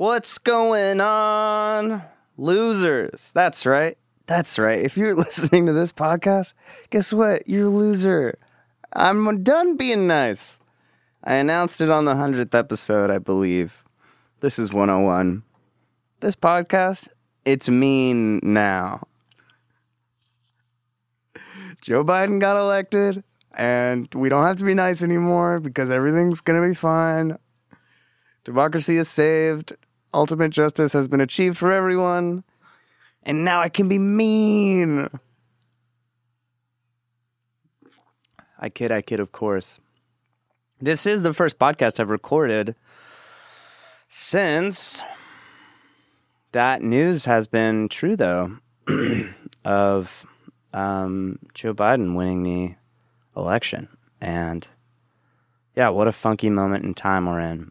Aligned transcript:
What's 0.00 0.38
going 0.38 1.02
on? 1.02 2.00
Losers. 2.38 3.32
That's 3.34 3.66
right. 3.66 3.98
That's 4.24 4.58
right. 4.58 4.80
If 4.80 4.96
you're 4.96 5.14
listening 5.14 5.66
to 5.66 5.74
this 5.74 5.92
podcast, 5.92 6.54
guess 6.88 7.12
what? 7.12 7.46
You're 7.46 7.66
a 7.66 7.68
loser. 7.68 8.38
I'm 8.94 9.42
done 9.42 9.76
being 9.76 10.06
nice. 10.06 10.58
I 11.22 11.34
announced 11.34 11.82
it 11.82 11.90
on 11.90 12.06
the 12.06 12.14
100th 12.14 12.58
episode, 12.58 13.10
I 13.10 13.18
believe. 13.18 13.84
This 14.40 14.58
is 14.58 14.72
101. 14.72 15.42
This 16.20 16.34
podcast, 16.34 17.08
it's 17.44 17.68
mean 17.68 18.40
now. 18.42 19.02
Joe 21.82 22.02
Biden 22.02 22.40
got 22.40 22.56
elected, 22.56 23.22
and 23.52 24.08
we 24.14 24.30
don't 24.30 24.46
have 24.46 24.56
to 24.60 24.64
be 24.64 24.72
nice 24.72 25.02
anymore 25.02 25.60
because 25.60 25.90
everything's 25.90 26.40
going 26.40 26.62
to 26.62 26.66
be 26.66 26.74
fine. 26.74 27.36
Democracy 28.44 28.96
is 28.96 29.06
saved. 29.06 29.74
Ultimate 30.12 30.50
justice 30.50 30.92
has 30.92 31.08
been 31.08 31.20
achieved 31.20 31.56
for 31.56 31.72
everyone. 31.72 32.44
And 33.22 33.44
now 33.44 33.60
I 33.60 33.68
can 33.68 33.88
be 33.88 33.98
mean. 33.98 35.08
I 38.58 38.68
kid, 38.68 38.90
I 38.90 39.02
kid, 39.02 39.20
of 39.20 39.32
course. 39.32 39.78
This 40.80 41.06
is 41.06 41.22
the 41.22 41.34
first 41.34 41.58
podcast 41.58 42.00
I've 42.00 42.08
recorded 42.08 42.74
since 44.08 45.02
that 46.52 46.82
news 46.82 47.26
has 47.26 47.46
been 47.46 47.88
true, 47.88 48.16
though, 48.16 48.56
of 49.64 50.26
um, 50.72 51.38
Joe 51.54 51.74
Biden 51.74 52.16
winning 52.16 52.42
the 52.42 52.74
election. 53.36 53.88
And 54.20 54.66
yeah, 55.76 55.90
what 55.90 56.08
a 56.08 56.12
funky 56.12 56.50
moment 56.50 56.84
in 56.84 56.94
time 56.94 57.26
we're 57.26 57.40
in, 57.40 57.70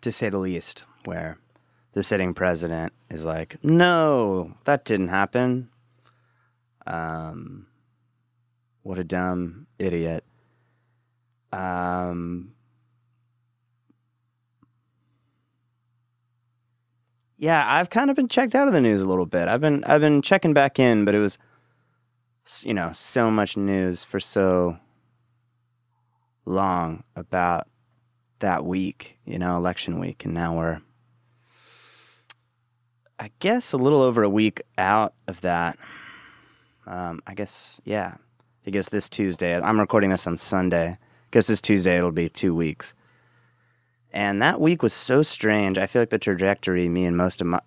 to 0.00 0.10
say 0.10 0.28
the 0.28 0.38
least, 0.38 0.84
where 1.06 1.38
the 1.92 2.02
sitting 2.02 2.34
president 2.34 2.92
is 3.10 3.24
like, 3.24 3.56
no, 3.62 4.54
that 4.64 4.84
didn't 4.84 5.08
happen. 5.08 5.68
Um, 6.86 7.66
what 8.82 8.98
a 8.98 9.04
dumb 9.04 9.66
idiot. 9.78 10.24
Um, 11.52 12.54
yeah, 17.36 17.64
I've 17.66 17.90
kind 17.90 18.10
of 18.10 18.16
been 18.16 18.28
checked 18.28 18.54
out 18.54 18.68
of 18.68 18.74
the 18.74 18.80
news 18.80 19.00
a 19.02 19.04
little 19.04 19.26
bit. 19.26 19.48
I've 19.48 19.60
been 19.60 19.84
I've 19.84 20.00
been 20.00 20.22
checking 20.22 20.54
back 20.54 20.78
in, 20.78 21.04
but 21.04 21.14
it 21.14 21.18
was 21.18 21.38
you 22.62 22.74
know, 22.74 22.90
so 22.92 23.30
much 23.30 23.56
news 23.56 24.04
for 24.04 24.18
so 24.18 24.78
long 26.44 27.04
about 27.14 27.68
that 28.40 28.64
week, 28.64 29.18
you 29.24 29.38
know, 29.38 29.56
election 29.56 30.00
week 30.00 30.24
and 30.24 30.34
now 30.34 30.56
we're 30.56 30.80
I 33.22 33.30
guess 33.38 33.72
a 33.72 33.76
little 33.76 34.00
over 34.00 34.24
a 34.24 34.28
week 34.28 34.62
out 34.76 35.14
of 35.28 35.42
that. 35.42 35.78
Um, 36.88 37.20
I 37.24 37.34
guess 37.34 37.80
yeah. 37.84 38.16
I 38.66 38.70
guess 38.70 38.88
this 38.88 39.08
Tuesday. 39.08 39.54
I'm 39.60 39.78
recording 39.78 40.10
this 40.10 40.26
on 40.26 40.36
Sunday. 40.36 40.88
I 40.88 40.98
guess 41.30 41.46
this 41.46 41.60
Tuesday 41.60 41.96
it'll 41.96 42.10
be 42.10 42.28
2 42.28 42.52
weeks. 42.52 42.94
And 44.12 44.42
that 44.42 44.60
week 44.60 44.82
was 44.82 44.92
so 44.92 45.22
strange. 45.22 45.78
I 45.78 45.86
feel 45.86 46.02
like 46.02 46.10
the 46.10 46.18
trajectory 46.18 46.88
me 46.88 47.04
and 47.04 47.16
most 47.16 47.40
of 47.40 47.46
my 47.46 47.60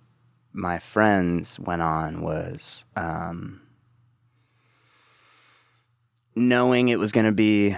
my 0.52 0.78
friends 0.78 1.58
went 1.58 1.82
on 1.82 2.22
was 2.22 2.84
um, 2.98 3.62
knowing 6.36 6.90
it 6.90 7.00
was 7.00 7.14
going 7.14 7.28
to 7.28 7.32
be 7.32 7.78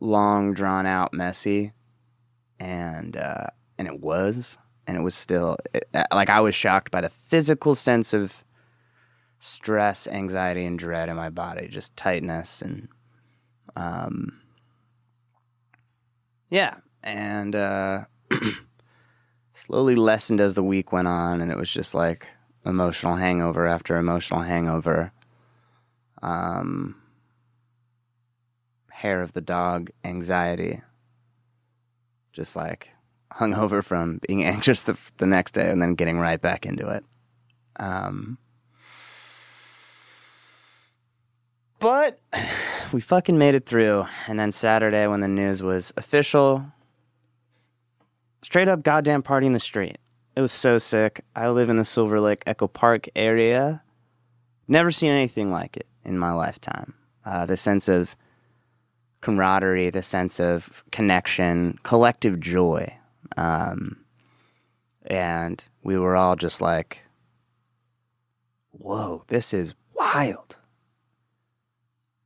long, 0.00 0.52
drawn 0.52 0.84
out, 0.84 1.14
messy, 1.14 1.74
and 2.58 3.16
uh, 3.16 3.46
and 3.78 3.86
it 3.86 4.00
was, 4.00 4.58
and 4.86 4.96
it 4.96 5.00
was 5.00 5.14
still 5.14 5.56
it, 5.74 5.88
uh, 5.94 6.04
like 6.12 6.30
I 6.30 6.40
was 6.40 6.54
shocked 6.54 6.90
by 6.90 7.00
the 7.00 7.10
physical 7.10 7.74
sense 7.74 8.12
of 8.12 8.44
stress, 9.38 10.06
anxiety, 10.06 10.64
and 10.64 10.78
dread 10.78 11.08
in 11.08 11.16
my 11.16 11.30
body, 11.30 11.68
just 11.68 11.96
tightness 11.96 12.62
and 12.62 12.88
um, 13.76 14.40
yeah, 16.50 16.76
and 17.02 17.54
uh, 17.54 18.04
slowly 19.54 19.94
lessened 19.94 20.40
as 20.40 20.54
the 20.54 20.64
week 20.64 20.92
went 20.92 21.08
on, 21.08 21.40
and 21.40 21.50
it 21.50 21.56
was 21.56 21.70
just 21.70 21.94
like 21.94 22.26
emotional 22.66 23.16
hangover 23.16 23.66
after 23.66 23.96
emotional 23.96 24.40
hangover. 24.40 25.12
Um, 26.22 27.00
hair 29.00 29.22
of 29.22 29.32
the 29.32 29.40
dog 29.40 29.90
anxiety. 30.04 30.82
Just 32.32 32.54
like 32.54 32.90
hungover 33.32 33.82
from 33.82 34.20
being 34.26 34.44
anxious 34.54 34.82
the, 34.82 34.96
the 35.18 35.26
next 35.26 35.52
day 35.52 35.70
and 35.70 35.82
then 35.82 35.94
getting 35.94 36.18
right 36.18 36.40
back 36.40 36.66
into 36.66 36.88
it. 36.88 37.04
Um, 37.76 38.38
but 41.78 42.20
we 42.92 43.00
fucking 43.00 43.38
made 43.38 43.54
it 43.54 43.66
through. 43.66 44.06
And 44.26 44.38
then 44.38 44.52
Saturday, 44.52 45.06
when 45.06 45.20
the 45.20 45.28
news 45.28 45.62
was 45.62 45.92
official, 45.96 46.64
straight 48.42 48.68
up 48.68 48.82
goddamn 48.82 49.22
party 49.22 49.46
in 49.46 49.52
the 49.52 49.60
street. 49.60 49.98
It 50.36 50.40
was 50.40 50.52
so 50.52 50.78
sick. 50.78 51.24
I 51.34 51.50
live 51.50 51.68
in 51.68 51.76
the 51.76 51.84
Silver 51.84 52.20
Lake 52.20 52.42
Echo 52.46 52.68
Park 52.68 53.08
area. 53.16 53.82
Never 54.68 54.90
seen 54.90 55.10
anything 55.10 55.50
like 55.50 55.76
it 55.76 55.86
in 56.04 56.18
my 56.18 56.32
lifetime. 56.32 56.94
Uh, 57.24 57.46
the 57.46 57.56
sense 57.56 57.88
of 57.88 58.16
camaraderie, 59.20 59.90
the 59.90 60.02
sense 60.02 60.40
of 60.40 60.84
connection, 60.92 61.78
collective 61.82 62.40
joy. 62.40 62.96
Um, 63.36 64.04
and 65.06 65.66
we 65.82 65.98
were 65.98 66.16
all 66.16 66.36
just 66.36 66.60
like, 66.60 67.04
whoa, 68.70 69.24
this 69.28 69.52
is 69.54 69.74
wild. 69.94 70.56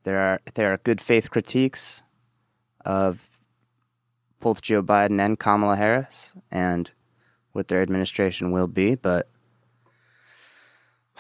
There 0.05 0.19
are, 0.19 0.41
there 0.55 0.73
are 0.73 0.79
good 0.79 1.01
faith 1.01 1.31
critiques 1.31 2.03
of 2.85 3.29
both 4.41 4.61
Joe 4.61 4.83
Biden 4.83 5.21
and 5.21 5.39
Kamala 5.39 5.77
Harris 5.77 6.33
and 6.51 6.91
what 7.53 7.69
their 7.69 7.81
administration 7.81 8.51
will 8.51 8.67
be, 8.67 8.95
but 8.95 9.29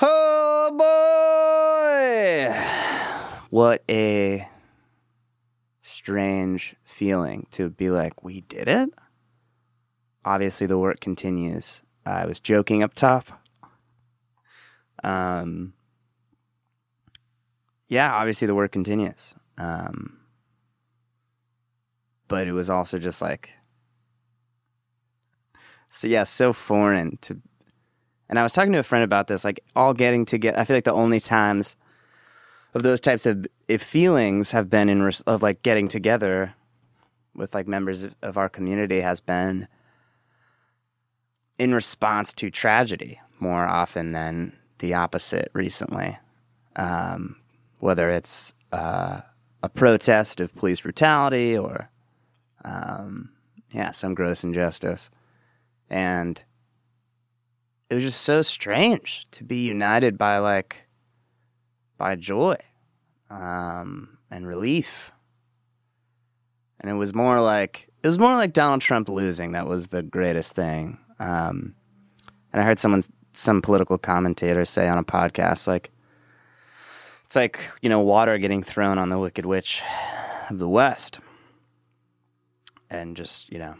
oh 0.02 0.76
boy, 2.50 2.54
what 3.48 3.82
a 3.88 4.46
strange 5.82 6.76
feeling 6.84 7.46
to 7.52 7.70
be 7.70 7.88
like, 7.88 8.22
we 8.22 8.42
did 8.42 8.68
it. 8.68 8.90
Obviously, 10.24 10.66
the 10.66 10.78
work 10.78 11.00
continues. 11.00 11.82
I 12.06 12.26
was 12.26 12.40
joking 12.40 12.82
up 12.82 12.94
top. 12.94 13.40
Um, 15.02 15.74
yeah, 17.88 18.12
obviously 18.14 18.46
the 18.46 18.54
work 18.54 18.72
continues. 18.72 19.34
Um, 19.58 20.18
but 22.28 22.48
it 22.48 22.52
was 22.52 22.70
also 22.70 22.98
just 22.98 23.20
like, 23.22 23.50
so 25.88 26.08
yeah, 26.08 26.24
so 26.24 26.52
foreign 26.52 27.18
to. 27.22 27.40
And 28.28 28.38
I 28.38 28.42
was 28.42 28.52
talking 28.52 28.72
to 28.72 28.78
a 28.78 28.82
friend 28.82 29.04
about 29.04 29.26
this, 29.26 29.44
like 29.44 29.60
all 29.76 29.92
getting 29.92 30.24
together. 30.24 30.58
I 30.58 30.64
feel 30.64 30.76
like 30.76 30.84
the 30.84 30.92
only 30.92 31.20
times 31.20 31.76
of 32.72 32.82
those 32.82 33.00
types 33.00 33.26
of 33.26 33.46
if 33.68 33.82
feelings 33.82 34.50
have 34.50 34.68
been 34.68 34.88
in 34.88 35.12
of 35.26 35.42
like 35.42 35.62
getting 35.62 35.86
together 35.86 36.54
with 37.34 37.54
like 37.54 37.68
members 37.68 38.06
of 38.22 38.38
our 38.38 38.48
community 38.48 39.00
has 39.00 39.20
been 39.20 39.68
in 41.58 41.74
response 41.74 42.32
to 42.34 42.50
tragedy 42.50 43.20
more 43.38 43.66
often 43.66 44.12
than 44.12 44.56
the 44.78 44.94
opposite 44.94 45.50
recently. 45.52 46.18
Um, 46.76 47.36
whether 47.78 48.10
it's 48.10 48.52
uh, 48.72 49.20
a 49.62 49.68
protest 49.68 50.40
of 50.40 50.54
police 50.54 50.80
brutality 50.80 51.56
or, 51.56 51.90
um, 52.64 53.30
yeah, 53.70 53.90
some 53.90 54.14
gross 54.14 54.42
injustice. 54.42 55.10
And 55.90 56.42
it 57.90 57.94
was 57.94 58.04
just 58.04 58.22
so 58.22 58.42
strange 58.42 59.26
to 59.32 59.44
be 59.44 59.66
united 59.66 60.18
by 60.18 60.38
like 60.38 60.88
by 61.96 62.16
joy 62.16 62.56
um, 63.30 64.18
and 64.30 64.46
relief. 64.46 65.12
And 66.80 66.90
it 66.90 66.94
was 66.94 67.14
more 67.14 67.40
like 67.40 67.88
it 68.02 68.08
was 68.08 68.18
more 68.18 68.34
like 68.34 68.52
Donald 68.52 68.80
Trump 68.80 69.08
losing 69.08 69.52
that 69.52 69.66
was 69.66 69.88
the 69.88 70.02
greatest 70.02 70.54
thing. 70.54 70.98
Um, 71.18 71.74
and 72.52 72.60
I 72.60 72.64
heard 72.64 72.78
someone, 72.78 73.02
some 73.32 73.62
political 73.62 73.98
commentator, 73.98 74.64
say 74.64 74.88
on 74.88 74.98
a 74.98 75.04
podcast, 75.04 75.66
like 75.66 75.90
it's 77.26 77.36
like 77.36 77.60
you 77.82 77.88
know 77.88 78.00
water 78.00 78.38
getting 78.38 78.62
thrown 78.62 78.98
on 78.98 79.08
the 79.08 79.18
Wicked 79.18 79.46
Witch 79.46 79.82
of 80.50 80.58
the 80.58 80.68
West, 80.68 81.20
and 82.90 83.16
just 83.16 83.50
you 83.50 83.58
know 83.58 83.74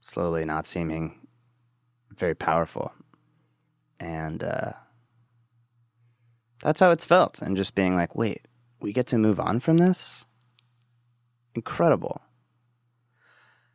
slowly 0.00 0.44
not 0.44 0.66
seeming 0.66 1.26
very 2.16 2.34
powerful, 2.34 2.92
and. 3.98 4.42
Uh, 4.42 4.72
that's 6.62 6.80
how 6.80 6.90
it's 6.90 7.04
felt. 7.04 7.40
And 7.40 7.56
just 7.56 7.74
being 7.74 7.96
like, 7.96 8.14
wait, 8.14 8.46
we 8.80 8.92
get 8.92 9.06
to 9.08 9.18
move 9.18 9.40
on 9.40 9.60
from 9.60 9.78
this? 9.78 10.24
Incredible. 11.54 12.20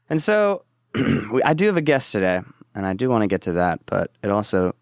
And 0.10 0.22
so 0.22 0.64
I 1.45 1.53
do 1.53 1.65
have 1.65 1.77
a 1.77 1.81
guest 1.81 2.12
today, 2.12 2.42
and 2.74 2.86
I 2.86 2.94
do 2.94 3.09
want 3.09 3.24
to 3.24 3.27
get 3.27 3.42
to 3.44 3.53
that, 3.53 3.86
but 3.86 4.12
it 4.24 4.30
also 4.30 4.75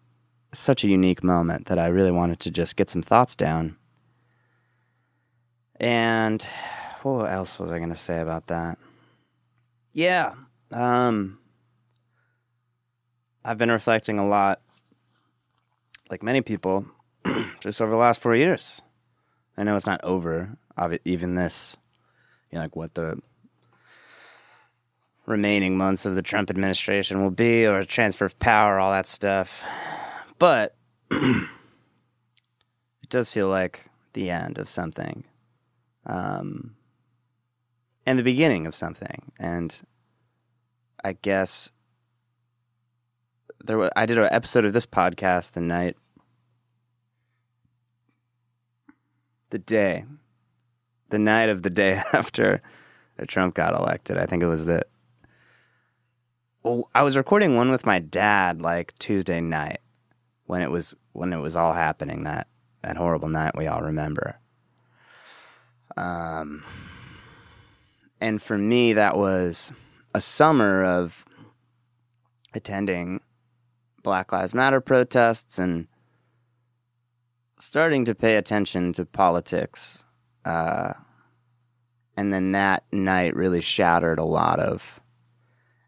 such 0.52 0.84
a 0.84 0.88
unique 0.88 1.24
moment 1.24 1.66
that 1.66 1.78
I 1.78 1.86
really 1.88 2.10
wanted 2.10 2.40
to 2.40 2.50
just 2.50 2.76
get 2.76 2.90
some 2.90 3.02
thoughts 3.02 3.34
down. 3.34 3.76
And 5.80 6.46
what 7.02 7.30
else 7.30 7.58
was 7.58 7.72
I 7.72 7.78
going 7.78 7.90
to 7.90 7.96
say 7.96 8.20
about 8.20 8.46
that? 8.46 8.78
Yeah, 9.92 10.34
um, 10.72 11.38
I've 13.44 13.58
been 13.58 13.70
reflecting 13.70 14.18
a 14.18 14.26
lot, 14.26 14.60
like 16.10 16.22
many 16.22 16.40
people, 16.40 16.86
just 17.60 17.80
over 17.80 17.90
the 17.90 17.96
last 17.96 18.20
four 18.20 18.36
years. 18.36 18.82
I 19.56 19.62
know 19.62 19.76
it's 19.76 19.86
not 19.86 20.02
over, 20.04 20.56
even 21.04 21.34
this, 21.34 21.76
you 22.50 22.56
know, 22.56 22.62
like 22.62 22.76
what 22.76 22.94
the 22.94 23.20
remaining 25.26 25.76
months 25.76 26.04
of 26.04 26.14
the 26.14 26.22
Trump 26.22 26.50
administration 26.50 27.22
will 27.22 27.30
be, 27.30 27.66
or 27.66 27.78
a 27.80 27.86
transfer 27.86 28.24
of 28.24 28.38
power, 28.38 28.78
all 28.78 28.92
that 28.92 29.06
stuff. 29.06 29.62
But 30.38 30.76
it 31.10 31.48
does 33.08 33.30
feel 33.30 33.48
like 33.48 33.88
the 34.12 34.30
end 34.30 34.58
of 34.58 34.68
something, 34.68 35.24
um, 36.06 36.76
and 38.06 38.18
the 38.18 38.22
beginning 38.22 38.66
of 38.66 38.74
something. 38.74 39.32
And 39.38 39.76
I 41.02 41.14
guess 41.14 41.70
there 43.64 43.78
was, 43.78 43.90
I 43.96 44.06
did 44.06 44.18
an 44.18 44.28
episode 44.30 44.64
of 44.64 44.72
this 44.72 44.86
podcast 44.86 45.52
the 45.52 45.60
night, 45.60 45.96
the 49.50 49.58
day, 49.58 50.04
the 51.08 51.18
night 51.18 51.48
of 51.48 51.62
the 51.62 51.70
day 51.70 52.02
after 52.12 52.60
Trump 53.26 53.54
got 53.54 53.74
elected. 53.78 54.18
I 54.18 54.26
think 54.26 54.42
it 54.42 54.46
was 54.46 54.64
the. 54.64 54.82
I 56.94 57.02
was 57.02 57.16
recording 57.16 57.56
one 57.56 57.70
with 57.70 57.84
my 57.84 57.98
dad 57.98 58.62
like 58.62 58.98
Tuesday 58.98 59.40
night 59.40 59.80
when 60.46 60.62
it 60.62 60.70
was 60.70 60.94
when 61.12 61.32
it 61.32 61.38
was 61.38 61.56
all 61.56 61.74
happening 61.74 62.24
that 62.24 62.48
that 62.82 62.96
horrible 62.96 63.28
night 63.28 63.56
we 63.56 63.66
all 63.66 63.82
remember. 63.82 64.38
Um, 65.96 66.64
and 68.20 68.40
for 68.42 68.56
me, 68.56 68.94
that 68.94 69.16
was 69.16 69.72
a 70.14 70.20
summer 70.20 70.84
of 70.84 71.24
attending 72.54 73.20
Black 74.02 74.32
Lives 74.32 74.54
Matter 74.54 74.80
protests 74.80 75.58
and 75.58 75.88
starting 77.58 78.04
to 78.06 78.14
pay 78.14 78.36
attention 78.36 78.92
to 78.94 79.04
politics. 79.04 80.04
Uh, 80.44 80.94
and 82.16 82.32
then 82.32 82.52
that 82.52 82.84
night 82.92 83.34
really 83.34 83.60
shattered 83.60 84.18
a 84.18 84.24
lot 84.24 84.60
of, 84.60 85.00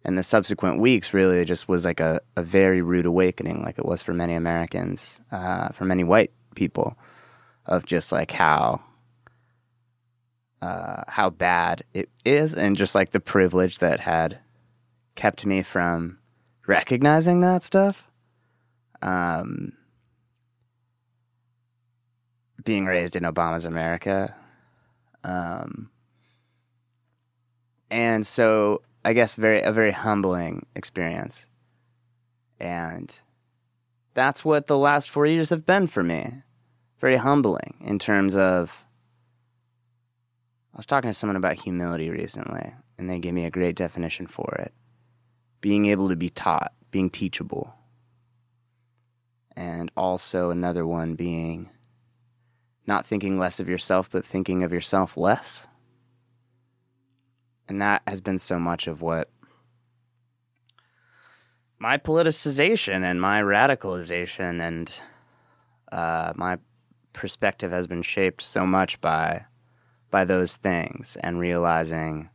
and 0.07 0.17
the 0.17 0.23
subsequent 0.23 0.81
weeks 0.81 1.13
really 1.13 1.45
just 1.45 1.69
was 1.69 1.85
like 1.85 1.99
a, 1.99 2.21
a 2.37 2.43
very 2.43 2.81
rude 2.81 3.07
awakening, 3.07 3.63
like 3.65 3.77
it 3.77 3.85
was 3.85 4.05
for 4.05 4.15
many 4.15 4.35
Americans, 4.35 5.21
uh, 5.33 5.71
for 5.71 5.85
many 5.85 6.05
white 6.05 6.31
people, 6.55 6.97
of 7.67 7.85
just 7.85 8.13
like 8.13 8.31
how. 8.31 8.81
Uh, 10.63 11.05
how 11.07 11.29
bad 11.29 11.85
it 11.93 12.09
is, 12.25 12.55
and 12.55 12.77
just 12.77 12.95
like 12.95 13.11
the 13.11 13.21
privilege 13.21 13.79
that 13.79 14.01
had 14.01 14.39
kept 15.15 15.45
me 15.45 15.63
from 15.63 16.19
recognizing 16.67 17.41
that 17.41 17.63
stuff. 17.63 18.09
Um, 19.03 19.75
being 22.65 22.87
raised 22.87 23.17
in 23.17 23.23
Obama's 23.25 23.67
America. 23.67 24.35
Um, 25.23 25.91
and 27.91 28.27
so 28.27 28.81
I 29.07 29.13
guess 29.13 29.37
very 29.37 29.63
a 29.63 29.71
very 29.71 29.93
humbling 29.93 30.67
experience. 30.75 31.47
And 32.59 33.15
that's 34.15 34.45
what 34.45 34.67
the 34.67 34.77
last 34.77 35.11
4 35.11 35.27
years 35.27 35.51
have 35.51 35.65
been 35.65 35.87
for 35.87 36.03
me. 36.03 36.43
Very 36.99 37.17
humbling 37.17 37.77
in 37.81 38.01
terms 38.01 38.35
of 38.35 38.85
I 40.75 40.79
was 40.79 40.87
talking 40.87 41.09
to 41.09 41.15
someone 41.15 41.37
about 41.37 41.55
humility 41.55 42.11
recently 42.11 42.75
and 42.99 43.09
they 43.09 43.21
gave 43.21 43.33
me 43.33 43.45
a 43.45 43.51
great 43.51 43.77
definition 43.77 44.27
for 44.27 44.53
it 44.59 44.75
being 45.61 45.87
able 45.87 46.09
to 46.09 46.17
be 46.17 46.29
taught, 46.29 46.73
being 46.91 47.09
teachable. 47.09 47.75
And 49.55 49.93
also 49.97 50.51
another 50.51 50.85
one 50.85 51.15
being 51.15 51.71
not 52.89 53.07
thinking 53.07 53.39
less 53.39 53.61
of 53.61 53.69
yourself, 53.69 54.11
but 54.11 54.25
thinking 54.25 54.65
of 54.65 54.73
yourself 54.73 55.17
less. 55.17 55.69
And 57.69 57.81
that 57.83 58.03
has 58.07 58.21
been 58.21 58.39
so 58.39 58.59
much 58.59 58.87
of 58.87 59.03
what 59.03 59.31
my 61.79 61.99
politicization 61.99 63.03
and 63.03 63.21
my 63.21 63.41
radicalization 63.43 64.61
and 64.61 65.01
uh, 65.93 66.33
my 66.37 66.59
perspective 67.13 67.71
has 67.71 67.87
been 67.87 68.03
shaped 68.03 68.43
so 68.43 68.67
much 68.67 69.01
by 69.01 69.45
by 70.11 70.25
those 70.25 70.57
things 70.57 71.17
and 71.21 71.41
realizing, 71.41 72.31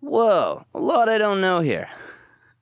whoa, 0.00 0.64
a 0.74 0.78
lot 0.80 1.08
I 1.08 1.18
don't 1.18 1.40
know 1.40 1.60
here. 1.60 1.88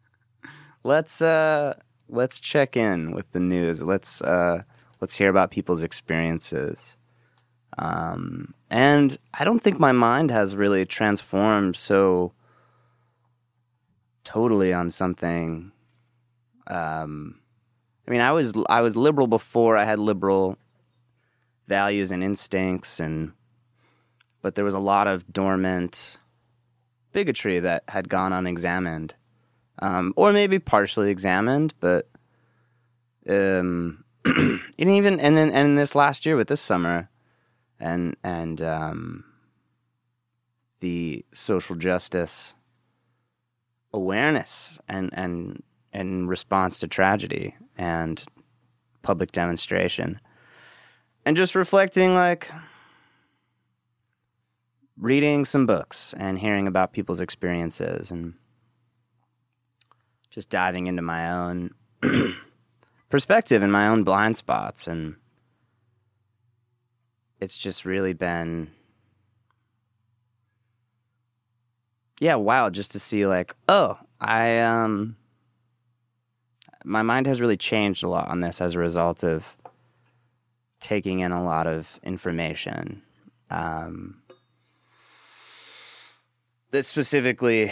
let's 0.84 1.20
uh 1.20 1.74
let's 2.08 2.40
check 2.40 2.76
in 2.76 3.12
with 3.12 3.30
the 3.32 3.40
news. 3.40 3.82
Let's 3.82 4.22
uh 4.22 4.62
let's 5.00 5.16
hear 5.16 5.28
about 5.28 5.50
people's 5.50 5.82
experiences. 5.82 6.96
Um 7.78 8.54
and 8.72 9.16
I 9.34 9.44
don't 9.44 9.62
think 9.62 9.78
my 9.78 9.92
mind 9.92 10.30
has 10.30 10.56
really 10.56 10.84
transformed 10.84 11.76
so 11.76 12.32
totally 14.24 14.72
on 14.72 14.90
something 14.90 15.72
um 16.66 17.40
I 18.06 18.10
mean 18.10 18.20
I 18.20 18.32
was 18.32 18.54
I 18.68 18.80
was 18.80 18.96
liberal 18.96 19.26
before 19.26 19.76
I 19.76 19.84
had 19.84 19.98
liberal 19.98 20.56
values 21.68 22.10
and 22.10 22.24
instincts 22.24 22.98
and 22.98 23.32
but 24.40 24.54
there 24.54 24.64
was 24.64 24.74
a 24.74 24.80
lot 24.80 25.06
of 25.06 25.32
dormant 25.32 26.18
bigotry 27.12 27.60
that 27.60 27.84
had 27.88 28.08
gone 28.08 28.32
unexamined 28.32 29.14
um, 29.82 30.12
or 30.16 30.32
maybe 30.32 30.58
partially 30.58 31.10
examined, 31.10 31.74
but 31.80 32.08
um, 33.28 34.04
and 34.24 34.60
even 34.78 35.18
and 35.18 35.36
then 35.36 35.50
and 35.50 35.68
in 35.68 35.74
this 35.74 35.94
last 35.94 36.24
year 36.24 36.36
with 36.36 36.48
this 36.48 36.60
summer, 36.60 37.08
and 37.82 38.16
and 38.22 38.62
um, 38.62 39.24
the 40.80 41.24
social 41.34 41.76
justice 41.76 42.54
awareness 43.92 44.78
and 44.88 45.10
and 45.12 45.62
and 45.92 46.28
response 46.28 46.78
to 46.78 46.88
tragedy 46.88 47.54
and 47.76 48.22
public 49.02 49.32
demonstration, 49.32 50.20
and 51.26 51.36
just 51.36 51.54
reflecting 51.54 52.14
like 52.14 52.48
reading 54.96 55.44
some 55.44 55.66
books 55.66 56.14
and 56.16 56.38
hearing 56.38 56.68
about 56.68 56.92
people's 56.92 57.20
experiences 57.20 58.12
and 58.12 58.34
just 60.30 60.48
diving 60.48 60.86
into 60.86 61.02
my 61.02 61.30
own 61.30 61.74
perspective 63.10 63.62
and 63.62 63.72
my 63.72 63.88
own 63.88 64.04
blind 64.04 64.36
spots 64.36 64.86
and 64.86 65.16
it's 67.42 67.56
just 67.56 67.84
really 67.84 68.12
been 68.12 68.70
yeah 72.20 72.36
wild 72.36 72.72
just 72.72 72.92
to 72.92 73.00
see 73.00 73.26
like 73.26 73.54
oh 73.68 73.98
i 74.20 74.60
um 74.60 75.16
my 76.84 77.02
mind 77.02 77.26
has 77.26 77.40
really 77.40 77.56
changed 77.56 78.02
a 78.02 78.08
lot 78.08 78.28
on 78.28 78.40
this 78.40 78.60
as 78.60 78.74
a 78.74 78.78
result 78.78 79.22
of 79.22 79.56
taking 80.80 81.20
in 81.20 81.32
a 81.32 81.42
lot 81.42 81.66
of 81.66 81.98
information. 82.02 83.02
Um 83.50 84.22
that 86.70 86.84
specifically 86.84 87.70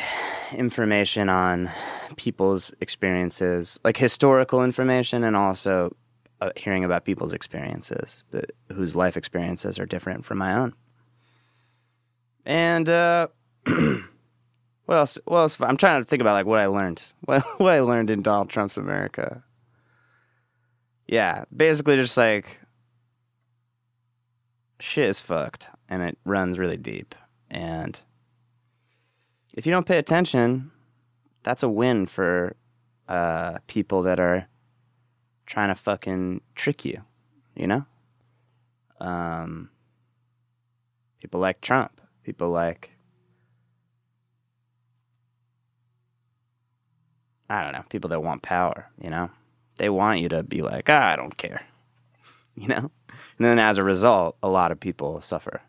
information 0.53 1.29
on 1.31 1.71
people's 2.17 2.71
experiences, 2.81 3.79
like 3.83 3.97
historical 3.97 4.63
information, 4.63 5.25
and 5.25 5.37
also 5.37 5.97
uh, 6.41 6.51
hearing 6.57 6.85
about 6.85 7.05
people's 7.05 7.33
experiences, 7.33 8.25
but 8.31 8.53
whose 8.73 8.97
life 8.97 9.17
experiences 9.17 9.79
are 9.79 9.87
different 9.87 10.25
from 10.25 10.39
my 10.39 10.55
own. 10.55 10.75
And 12.45 12.89
uh, 12.89 13.29
what 13.67 14.97
else? 14.97 15.19
What 15.25 15.39
else? 15.39 15.61
I'm 15.61 15.77
trying 15.77 16.03
to 16.03 16.09
think 16.09 16.21
about 16.21 16.33
like 16.33 16.47
what 16.47 16.59
I 16.59 16.67
learned. 16.67 17.03
What, 17.27 17.45
what 17.61 17.73
I 17.73 17.81
learned 17.81 18.11
in 18.11 18.23
Donald 18.23 18.49
Trump's 18.49 18.77
America. 18.77 19.45
Yeah, 21.07 21.45
basically 21.55 21.97
just 21.97 22.17
like 22.17 22.61
shit 24.81 25.09
is 25.09 25.21
fucked, 25.21 25.69
and 25.89 26.03
it 26.03 26.19
runs 26.25 26.59
really 26.59 26.77
deep, 26.77 27.15
and 27.51 28.01
if 29.53 29.67
you 29.67 29.73
don't 29.73 29.87
pay 29.87 29.99
attention, 29.99 30.71
that's 31.43 31.63
a 31.63 31.69
win 31.69 32.07
for 32.07 32.57
uh, 33.09 33.59
people 33.67 34.03
that 34.03 34.21
are 34.21 34.47
trying 35.51 35.69
to 35.69 35.75
fucking 35.75 36.41
trick 36.55 36.85
you, 36.85 37.03
you 37.57 37.67
know? 37.67 37.85
Um, 39.01 39.69
people 41.21 41.41
like 41.41 41.61
Trump, 41.61 42.01
people 42.23 42.51
like 42.51 42.93
I 47.49 47.65
don't 47.65 47.73
know, 47.73 47.83
people 47.89 48.11
that 48.11 48.23
want 48.23 48.43
power, 48.43 48.87
you 49.03 49.11
know? 49.11 49.29
They 49.77 49.89
want 49.89 50.21
you 50.21 50.29
to 50.29 50.45
be 50.45 50.63
like, 50.63 50.89
ah, 50.89 51.09
I 51.09 51.17
don't 51.17 51.37
care, 51.37 51.63
you 52.55 52.69
know? 52.69 52.93
And 53.09 53.47
then 53.47 53.59
as 53.59 53.77
a 53.77 53.83
result, 53.83 54.37
a 54.45 54.49
lot 54.49 54.71
of 54.71 54.79
people 54.79 55.21
suffer 55.21 55.61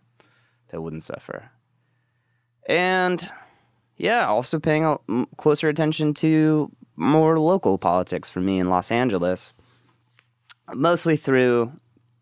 that 0.70 0.82
wouldn't 0.82 1.04
suffer. 1.04 1.50
And 2.68 3.28
yeah, 3.98 4.28
also 4.28 4.60
paying 4.60 4.96
closer 5.38 5.70
attention 5.70 6.14
to 6.16 6.72
more 6.96 7.40
local 7.40 7.80
politics 7.80 8.30
for 8.30 8.42
me 8.42 8.60
in 8.60 8.70
Los 8.70 8.92
Angeles, 8.92 9.54
mostly 10.74 11.18
through 11.18 11.72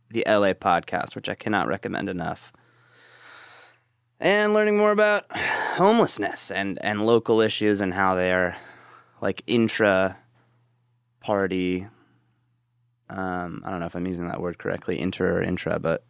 the 0.10 0.24
LA 0.28 0.54
podcast, 0.54 1.16
which 1.16 1.30
I 1.30 1.36
cannot 1.36 1.68
recommend 1.68 2.10
enough. 2.10 2.52
And 4.20 4.54
learning 4.54 4.78
more 4.78 4.92
about 4.92 5.26
homelessness 5.32 6.52
and, 6.52 6.78
and 6.84 7.06
local 7.06 7.40
issues 7.40 7.80
and 7.80 7.94
how 7.94 8.16
they 8.16 8.34
are 8.34 8.58
like 9.22 9.44
intra 9.48 10.18
party. 11.22 11.88
Um, 13.10 13.64
I 13.66 13.70
don't 13.70 13.80
know 13.80 13.86
if 13.86 13.96
I'm 13.96 14.06
using 14.06 14.28
that 14.28 14.42
word 14.42 14.58
correctly, 14.58 15.00
inter 15.00 15.38
or 15.38 15.42
intra, 15.42 15.80
but 15.80 16.04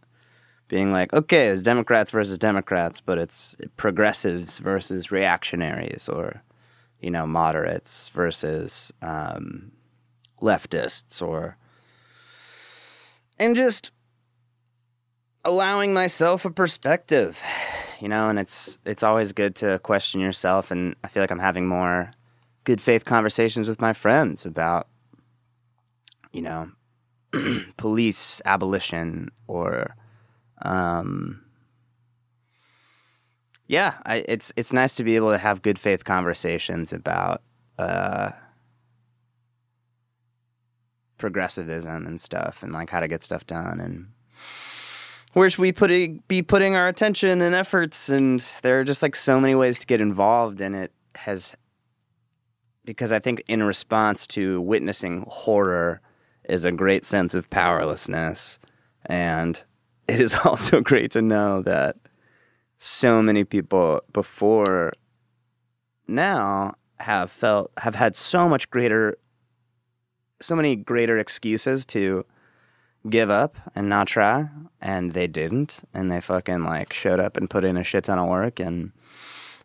being 0.68 0.92
like, 0.92 1.12
okay, 1.14 1.48
it's 1.48 1.62
Democrats 1.62 2.12
versus 2.12 2.38
Democrats, 2.38 3.02
but 3.02 3.18
it's 3.18 3.58
progressives 3.76 4.60
versus 4.60 5.12
reactionaries, 5.12 6.08
or 6.08 6.44
you 7.02 7.10
know, 7.10 7.26
moderates 7.26 8.10
versus 8.10 8.94
um, 9.02 9.72
leftists, 10.42 11.22
or 11.22 11.58
and 13.40 13.56
just 13.56 13.92
allowing 15.46 15.94
myself 15.94 16.46
a 16.46 16.52
perspective, 16.52 17.42
you 18.00 18.10
know, 18.10 18.30
and 18.30 18.38
it's 18.38 18.78
it's 18.86 19.04
always 19.04 19.34
good 19.34 19.56
to 19.56 19.80
question 19.80 20.22
yourself, 20.22 20.72
and 20.72 20.96
I 21.04 21.08
feel 21.08 21.24
like 21.24 21.32
I'm 21.32 21.40
having 21.40 21.68
more 21.68 22.12
good 22.64 22.82
faith 22.82 23.06
conversations 23.06 23.68
with 23.68 23.82
my 23.82 23.94
friends 23.94 24.46
about, 24.46 24.88
you 26.32 26.42
know, 26.42 26.70
police 27.78 28.42
abolition 28.46 29.32
or, 29.48 29.96
um, 30.62 31.42
yeah, 33.68 33.96
I, 34.06 34.26
it's 34.28 34.52
it's 34.56 34.74
nice 34.74 34.96
to 34.96 35.04
be 35.04 35.16
able 35.16 35.32
to 35.32 35.38
have 35.38 35.62
good 35.62 35.80
faith 35.80 36.04
conversations 36.04 36.92
about 36.92 37.42
uh, 37.78 38.32
progressivism 41.20 42.08
and 42.08 42.20
stuff, 42.20 42.64
and 42.64 42.74
like 42.74 42.90
how 42.90 43.00
to 43.00 43.08
get 43.08 43.24
stuff 43.24 43.46
done, 43.46 43.80
and 43.80 44.08
where 45.34 45.50
should 45.50 45.60
we 45.60 45.72
put 45.72 45.92
be 46.28 46.42
putting 46.42 46.76
our 46.76 46.88
attention 46.88 47.42
and 47.42 47.54
efforts, 47.54 48.10
and 48.10 48.40
there 48.64 48.80
are 48.80 48.84
just 48.84 49.04
like 49.04 49.16
so 49.16 49.40
many 49.40 49.54
ways 49.54 49.78
to 49.80 49.86
get 49.86 50.02
involved, 50.02 50.60
and 50.62 50.76
it 50.76 50.92
has 51.16 51.56
because 52.86 53.12
I 53.12 53.20
think 53.20 53.44
in 53.48 53.62
response 53.62 54.26
to 54.28 54.60
witnessing 54.62 55.24
horror 55.28 56.02
is 56.46 56.66
a 56.66 56.72
great 56.72 57.06
sense 57.06 57.36
of 57.36 57.50
powerlessness. 57.52 58.58
And 59.06 59.64
it 60.08 60.20
is 60.20 60.34
also 60.34 60.82
great 60.92 61.12
to 61.12 61.22
know 61.22 61.62
that 61.62 61.98
so 62.80 63.22
many 63.22 63.44
people 63.44 64.02
before 64.12 64.94
now 66.08 66.74
have 67.00 67.30
felt 67.32 67.72
have 67.78 67.96
had 67.96 68.16
so 68.16 68.50
much 68.50 68.70
greater 68.72 69.18
so 70.42 70.56
many 70.56 70.76
greater 70.76 71.18
excuses 71.18 71.86
to 71.86 72.26
give 73.10 73.30
up 73.30 73.58
and 73.76 73.88
not 73.88 74.08
try 74.08 74.50
and 74.82 75.14
they 75.14 75.28
didn't 75.28 75.80
and 75.94 76.12
they 76.12 76.20
fucking 76.20 76.64
like 76.64 76.92
showed 76.92 77.20
up 77.20 77.38
and 77.38 77.50
put 77.50 77.64
in 77.64 77.78
a 77.78 77.84
shit 77.84 78.04
ton 78.04 78.20
of 78.20 78.28
work 78.28 78.60
and 78.60 78.92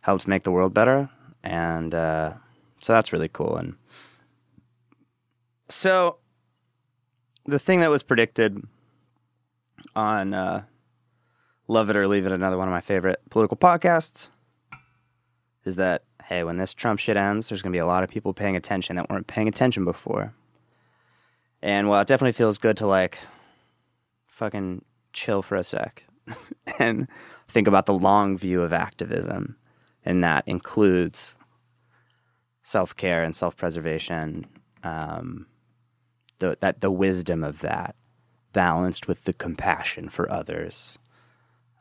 helped 0.03 0.29
make 0.29 0.45
the 0.45 0.53
world 0.53 0.73
better 0.73 1.11
and 1.43 1.95
uh, 1.95 2.33
so 2.85 2.93
that's 2.93 3.15
really 3.15 3.31
cool. 3.31 3.57
And 3.57 3.77
so 5.71 6.19
the 7.47 7.59
thing 7.59 7.81
that 7.81 7.89
was 7.89 8.03
predicted 8.03 8.63
on 9.97 10.35
uh, 10.35 10.65
Love 11.67 11.89
It 11.89 11.97
or 11.97 12.07
Leave 12.07 12.27
It, 12.27 12.33
another 12.33 12.59
one 12.59 12.69
of 12.69 12.73
my 12.73 12.83
favorite 12.83 13.21
political 13.31 13.57
podcasts, 13.57 14.29
is 15.65 15.77
that, 15.77 16.03
hey, 16.25 16.45
when 16.45 16.59
this 16.59 16.75
Trump 16.75 17.01
shit 17.01 17.17
ends, 17.17 17.49
there's 17.49 17.63
going 17.63 17.73
to 17.73 17.77
be 17.77 17.81
a 17.81 17.87
lot 17.87 18.05
of 18.05 18.11
people 18.11 18.35
paying 18.35 18.55
attention 18.55 18.97
that 18.97 19.09
weren't 19.09 19.29
paying 19.29 19.49
attention 19.49 19.87
before. 19.87 20.35
And 21.65 21.89
while 21.89 22.03
it 22.03 22.09
definitely 22.09 22.33
feels 22.33 22.59
good 22.59 22.77
to 22.77 22.87
like 22.87 23.17
fucking 24.27 24.85
chill 25.15 25.41
for 25.41 25.57
a 25.57 25.65
sec 25.65 26.05
and 26.79 27.09
think 27.49 27.67
about 27.67 27.87
the 27.87 27.95
long 27.95 28.37
view 28.37 28.61
of 28.61 28.75
activism, 28.75 29.57
and 30.05 30.23
that 30.23 30.47
includes 30.47 31.37
self 32.63 32.95
care 32.95 33.25
and 33.25 33.35
self 33.35 33.57
preservation, 33.57 34.45
um, 34.83 35.47
the, 36.39 36.59
that 36.61 36.83
the 36.83 36.91
wisdom 36.91 37.43
of 37.43 37.61
that, 37.61 37.97
balanced 38.53 39.09
with 39.09 39.25
the 39.25 39.33
compassion 39.33 40.11
for 40.11 40.31
others. 40.31 40.99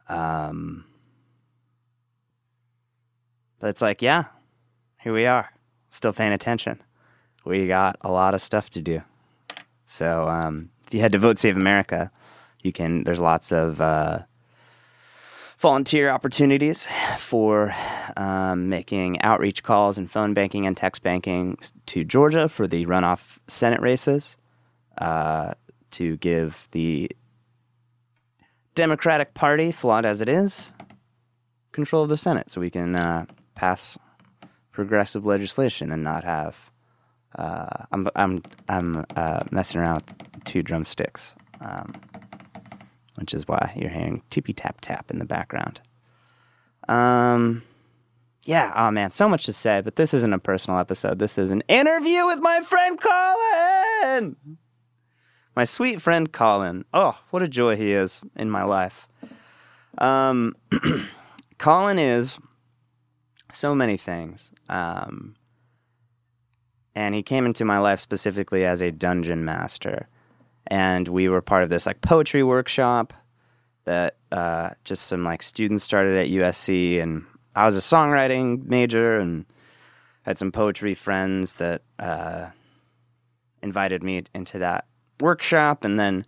Um, 0.08 0.86
but 3.60 3.70
it's 3.70 3.82
like, 3.82 4.02
yeah, 4.02 4.26
here 5.02 5.14
we 5.14 5.26
are, 5.26 5.50
still 5.90 6.14
paying 6.14 6.32
attention. 6.32 6.82
We 7.44 7.68
got 7.68 7.98
a 8.00 8.10
lot 8.10 8.34
of 8.34 8.42
stuff 8.42 8.70
to 8.70 8.82
do. 8.82 9.02
So 9.86 10.28
um, 10.28 10.70
if 10.88 10.94
you 10.94 11.00
head 11.00 11.12
to 11.14 11.20
Vote 11.20 11.38
Save 11.38 11.58
America, 11.58 12.12
you 12.62 12.72
can. 12.72 13.04
There's 13.04 13.20
lots 13.20 13.52
of 13.52 13.82
uh, 13.82 14.20
volunteer 15.60 16.10
opportunities 16.10 16.88
for 17.20 17.74
um, 18.18 18.70
making 18.70 19.22
outreach 19.22 19.64
calls 19.64 19.98
and 19.98 20.10
phone 20.10 20.34
banking 20.34 20.66
and 20.66 20.76
text 20.76 21.04
banking 21.04 21.58
to 21.88 22.04
Georgia 22.04 22.50
for 22.50 22.68
the 22.68 22.86
runoff 22.86 23.38
Senate 23.48 23.82
races 23.82 24.36
uh, 24.98 25.54
to 25.92 26.18
give 26.18 26.68
the 26.72 27.10
Democratic 28.76 29.34
Party, 29.34 29.72
flawed 29.72 30.06
as 30.06 30.22
it 30.22 30.30
is, 30.30 30.72
control 31.72 32.04
of 32.04 32.10
the 32.10 32.18
Senate 32.18 32.50
so 32.50 32.60
we 32.60 32.70
can 32.70 32.96
uh, 32.96 33.26
pass 33.56 33.98
progressive 34.72 35.26
legislation 35.26 35.92
and 35.92 36.04
not 36.04 36.24
have. 36.24 36.72
Uh, 37.36 37.86
I'm 37.92 38.08
I'm 38.16 38.44
I'm 38.70 39.06
uh, 39.16 39.44
messing 39.52 39.82
around 39.82 40.04
with 40.08 40.44
two 40.44 40.64
drumsticks. 40.64 41.36
Um, 41.62 41.94
which 43.16 43.34
is 43.34 43.48
why 43.48 43.74
you're 43.76 43.90
hearing 43.90 44.22
tippy 44.30 44.54
tap 44.54 44.82
tap 44.82 45.12
in 45.12 45.20
the 45.20 45.26
background. 45.26 45.80
Um, 46.90 47.64
yeah, 48.44 48.74
oh 48.76 48.92
man, 48.92 49.12
so 49.12 49.30
much 49.30 49.46
to 49.46 49.54
say, 49.54 49.82
but 49.82 49.96
this 49.96 50.14
isn't 50.14 50.34
a 50.34 50.40
personal 50.40 50.80
episode. 50.80 51.20
This 51.20 51.38
is 51.38 51.52
an 51.52 51.64
interview 51.68 52.26
with 52.26 52.40
my 52.40 52.62
friend 52.62 53.00
Colin! 53.00 54.58
My 55.56 55.66
sweet 55.66 56.02
friend 56.02 56.32
Colin. 56.32 56.84
Oh, 56.94 57.18
what 57.30 57.44
a 57.44 57.48
joy 57.48 57.76
he 57.76 57.94
is 57.94 58.22
in 58.36 58.50
my 58.50 58.64
life. 58.64 59.08
Um, 60.00 60.56
Colin 61.60 62.00
is 62.00 62.40
so 63.54 63.76
many 63.76 63.96
things. 63.96 64.52
Um, 64.68 65.36
and 66.96 67.16
he 67.16 67.24
came 67.24 67.46
into 67.46 67.66
my 67.66 67.80
life 67.80 68.00
specifically 68.00 68.66
as 68.66 68.82
a 68.82 68.92
dungeon 68.92 69.46
master. 69.46 70.08
And 70.68 71.08
we 71.08 71.28
were 71.28 71.42
part 71.42 71.64
of 71.64 71.70
this 71.70 71.86
like 71.86 72.02
poetry 72.02 72.44
workshop 72.44 73.14
that 73.86 74.16
uh, 74.32 74.72
just 74.84 75.08
some 75.08 75.24
like 75.24 75.44
students 75.44 75.84
started 75.84 76.16
at 76.16 76.32
USC, 76.32 77.02
and 77.02 77.26
I 77.56 77.66
was 77.66 77.76
a 77.76 77.80
songwriting 77.80 78.66
major 78.66 79.20
and 79.20 79.46
had 80.24 80.38
some 80.38 80.52
poetry 80.52 80.94
friends 80.94 81.56
that 81.56 81.82
uh, 82.00 82.48
invited 83.62 84.04
me 84.04 84.24
into 84.34 84.60
that 84.60 84.86
workshop, 85.20 85.84
and 85.84 86.00
then 86.00 86.26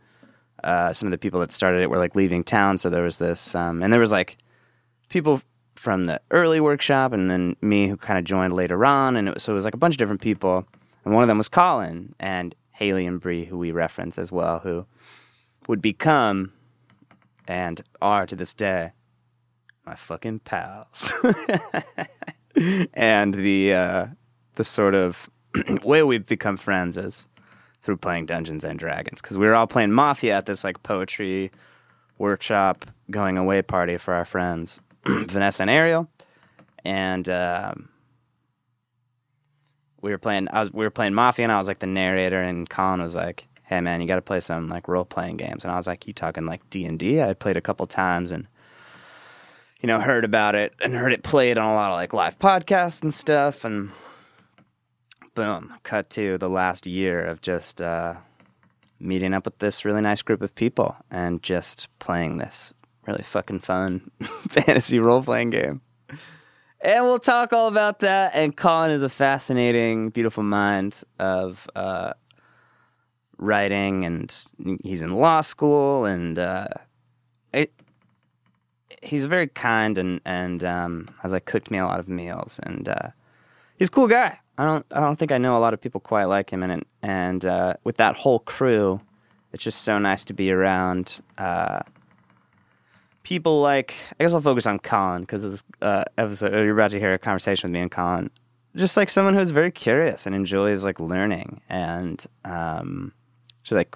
uh, 0.63 0.91
some 0.91 1.07
of 1.07 1.11
the 1.11 1.17
people 1.17 1.39
that 1.39 1.53
started 1.53 1.81
it 1.81 1.89
were 1.89 1.97
like 1.97 2.15
leaving 2.15 2.43
town, 2.43 2.77
so 2.77 2.89
there 2.89 3.03
was 3.03 3.17
this, 3.17 3.55
um, 3.55 3.81
and 3.81 3.93
there 3.93 3.99
was 3.99 4.11
like 4.11 4.37
people 5.07 5.41
from 5.75 6.05
the 6.05 6.21
early 6.31 6.59
workshop, 6.59 7.11
and 7.11 7.29
then 7.29 7.55
me 7.61 7.87
who 7.87 7.97
kind 7.97 8.17
of 8.17 8.25
joined 8.25 8.53
later 8.53 8.85
on, 8.85 9.15
and 9.15 9.27
it 9.27 9.33
was, 9.35 9.43
so 9.43 9.51
it 9.51 9.55
was 9.55 9.65
like 9.65 9.73
a 9.73 9.77
bunch 9.77 9.93
of 9.95 9.97
different 9.99 10.21
people, 10.21 10.65
and 11.03 11.13
one 11.13 11.23
of 11.23 11.27
them 11.27 11.37
was 11.37 11.49
Colin, 11.49 12.15
and 12.19 12.55
Haley 12.71 13.05
and 13.05 13.19
Bree, 13.19 13.45
who 13.45 13.57
we 13.57 13.71
reference 13.71 14.17
as 14.17 14.31
well, 14.31 14.59
who 14.59 14.85
would 15.67 15.81
become 15.81 16.53
and 17.47 17.81
are 18.01 18.25
to 18.25 18.35
this 18.35 18.53
day 18.53 18.91
my 19.85 19.95
fucking 19.95 20.39
pals. 20.39 21.13
and 22.93 23.33
the 23.33 23.73
uh, 23.73 24.07
the 24.55 24.63
sort 24.63 24.95
of 24.95 25.29
way 25.83 26.03
we've 26.03 26.25
become 26.25 26.57
friends 26.57 26.97
is 26.97 27.27
through 27.83 27.97
playing 27.97 28.25
Dungeons 28.25 28.63
and 28.63 28.79
Dragons 28.79 29.21
because 29.21 29.37
we 29.37 29.45
were 29.45 29.53
all 29.53 29.67
playing 29.67 29.91
Mafia 29.91 30.37
at 30.37 30.47
this 30.47 30.63
like 30.63 30.81
poetry 30.81 31.51
workshop 32.17 32.85
going 33.11 33.37
away 33.37 33.61
party 33.61 33.97
for 33.97 34.13
our 34.13 34.25
friends 34.25 34.79
Vanessa 35.07 35.63
and 35.63 35.69
Ariel, 35.69 36.09
and. 36.83 37.27
Um, 37.29 37.89
we 40.05 40.11
were 40.11 40.19
playing. 40.19 40.47
I 40.51 40.61
was 40.61 40.71
we 40.71 40.85
were 40.85 40.91
playing 40.91 41.15
Mafia, 41.15 41.45
and 41.45 41.51
I 41.51 41.57
was 41.57 41.67
like 41.67 41.79
the 41.79 41.87
narrator, 41.87 42.39
and 42.39 42.69
Colin 42.69 43.01
was 43.01 43.15
like, 43.15 43.47
"Hey 43.63 43.81
man, 43.81 44.01
you 44.01 44.07
got 44.07 44.17
to 44.17 44.21
play 44.21 44.39
some 44.39 44.67
like 44.67 44.87
role 44.87 45.03
playing 45.03 45.37
games." 45.37 45.65
And 45.65 45.71
I 45.73 45.77
was 45.77 45.87
like, 45.87 46.07
"You 46.07 46.13
talking 46.13 46.45
like 46.45 46.69
D 46.69 46.85
and 46.85 46.99
D?" 46.99 47.23
I 47.23 47.33
played 47.33 47.57
a 47.57 47.61
couple 47.61 47.87
times, 47.87 48.31
and 48.31 48.45
you 49.81 49.87
know 49.87 49.99
heard 49.99 50.23
about 50.23 50.53
it 50.53 50.73
and 50.79 50.93
heard 50.93 51.11
it 51.11 51.23
played 51.23 51.57
on 51.57 51.71
a 51.71 51.73
lot 51.73 51.89
of 51.89 51.95
like 51.95 52.13
live 52.13 52.37
podcasts 52.37 53.01
and 53.01 53.15
stuff, 53.15 53.65
and 53.65 53.91
boom, 55.33 55.73
cut 55.81 56.11
to 56.11 56.37
the 56.37 56.49
last 56.49 56.85
year 56.85 57.25
of 57.25 57.41
just 57.41 57.81
uh, 57.81 58.13
meeting 58.99 59.33
up 59.33 59.45
with 59.45 59.57
this 59.57 59.83
really 59.83 60.01
nice 60.01 60.21
group 60.21 60.43
of 60.43 60.53
people 60.53 60.95
and 61.09 61.41
just 61.41 61.89
playing 61.97 62.37
this 62.37 62.74
really 63.07 63.23
fucking 63.23 63.59
fun 63.59 64.11
fantasy 64.49 64.99
role 64.99 65.23
playing 65.23 65.51
game. 65.51 65.81
And 66.81 67.03
we'll 67.03 67.19
talk 67.19 67.51
all 67.51 67.67
about 67.67 67.99
that. 67.99 68.35
And 68.35 68.55
Colin 68.55 68.91
is 68.91 69.01
a 69.01 69.09
fascinating, 69.09 70.09
beautiful 70.09 70.43
mind 70.43 71.01
of 71.17 71.67
uh, 71.75 72.13
writing, 73.37 74.05
and 74.05 74.35
he's 74.83 75.01
in 75.01 75.13
law 75.13 75.41
school, 75.41 76.05
and 76.05 76.37
uh, 76.37 76.67
it, 77.53 77.73
he's 79.01 79.25
very 79.25 79.47
kind 79.47 79.97
and 79.97 80.21
and 80.25 80.63
um, 80.63 81.09
has 81.21 81.31
like 81.31 81.45
cooked 81.45 81.71
me 81.71 81.79
a 81.79 81.85
lot 81.85 81.99
of 81.99 82.07
meals, 82.07 82.59
and 82.63 82.87
uh, 82.87 83.09
he's 83.77 83.87
a 83.87 83.91
cool 83.91 84.07
guy. 84.07 84.37
I 84.57 84.65
don't 84.65 84.85
I 84.91 84.99
don't 84.99 85.17
think 85.17 85.31
I 85.31 85.37
know 85.37 85.57
a 85.57 85.59
lot 85.59 85.73
of 85.73 85.81
people 85.81 86.01
quite 86.01 86.25
like 86.25 86.51
him, 86.51 86.63
and 86.63 86.85
and 87.01 87.45
uh, 87.45 87.73
with 87.83 87.97
that 87.97 88.15
whole 88.15 88.39
crew, 88.39 89.01
it's 89.53 89.63
just 89.63 89.81
so 89.81 89.97
nice 89.97 90.23
to 90.25 90.33
be 90.33 90.51
around. 90.51 91.19
People 93.25 93.59
like 93.59 93.95
I 94.19 94.23
guess 94.23 94.33
I'll 94.33 94.41
focus 94.41 94.67
on 94.67 94.77
Colin 94.77 95.21
because 95.21 95.41
this 95.41 95.63
uh, 95.81 96.03
episode 96.15 96.53
you're 96.53 96.75
about 96.75 96.91
to 96.91 96.99
hear 96.99 97.11
a 97.11 97.17
conversation 97.17 97.69
with 97.69 97.73
me 97.73 97.81
and 97.81 97.89
Colin. 97.89 98.29
Just 98.75 98.95
like 98.95 99.09
someone 99.09 99.33
who's 99.33 99.49
very 99.49 99.71
curious 99.71 100.27
and 100.27 100.35
enjoys 100.35 100.83
like 100.83 100.99
learning 100.99 101.61
and 101.67 102.23
um, 102.43 103.13
just 103.63 103.71
like 103.71 103.95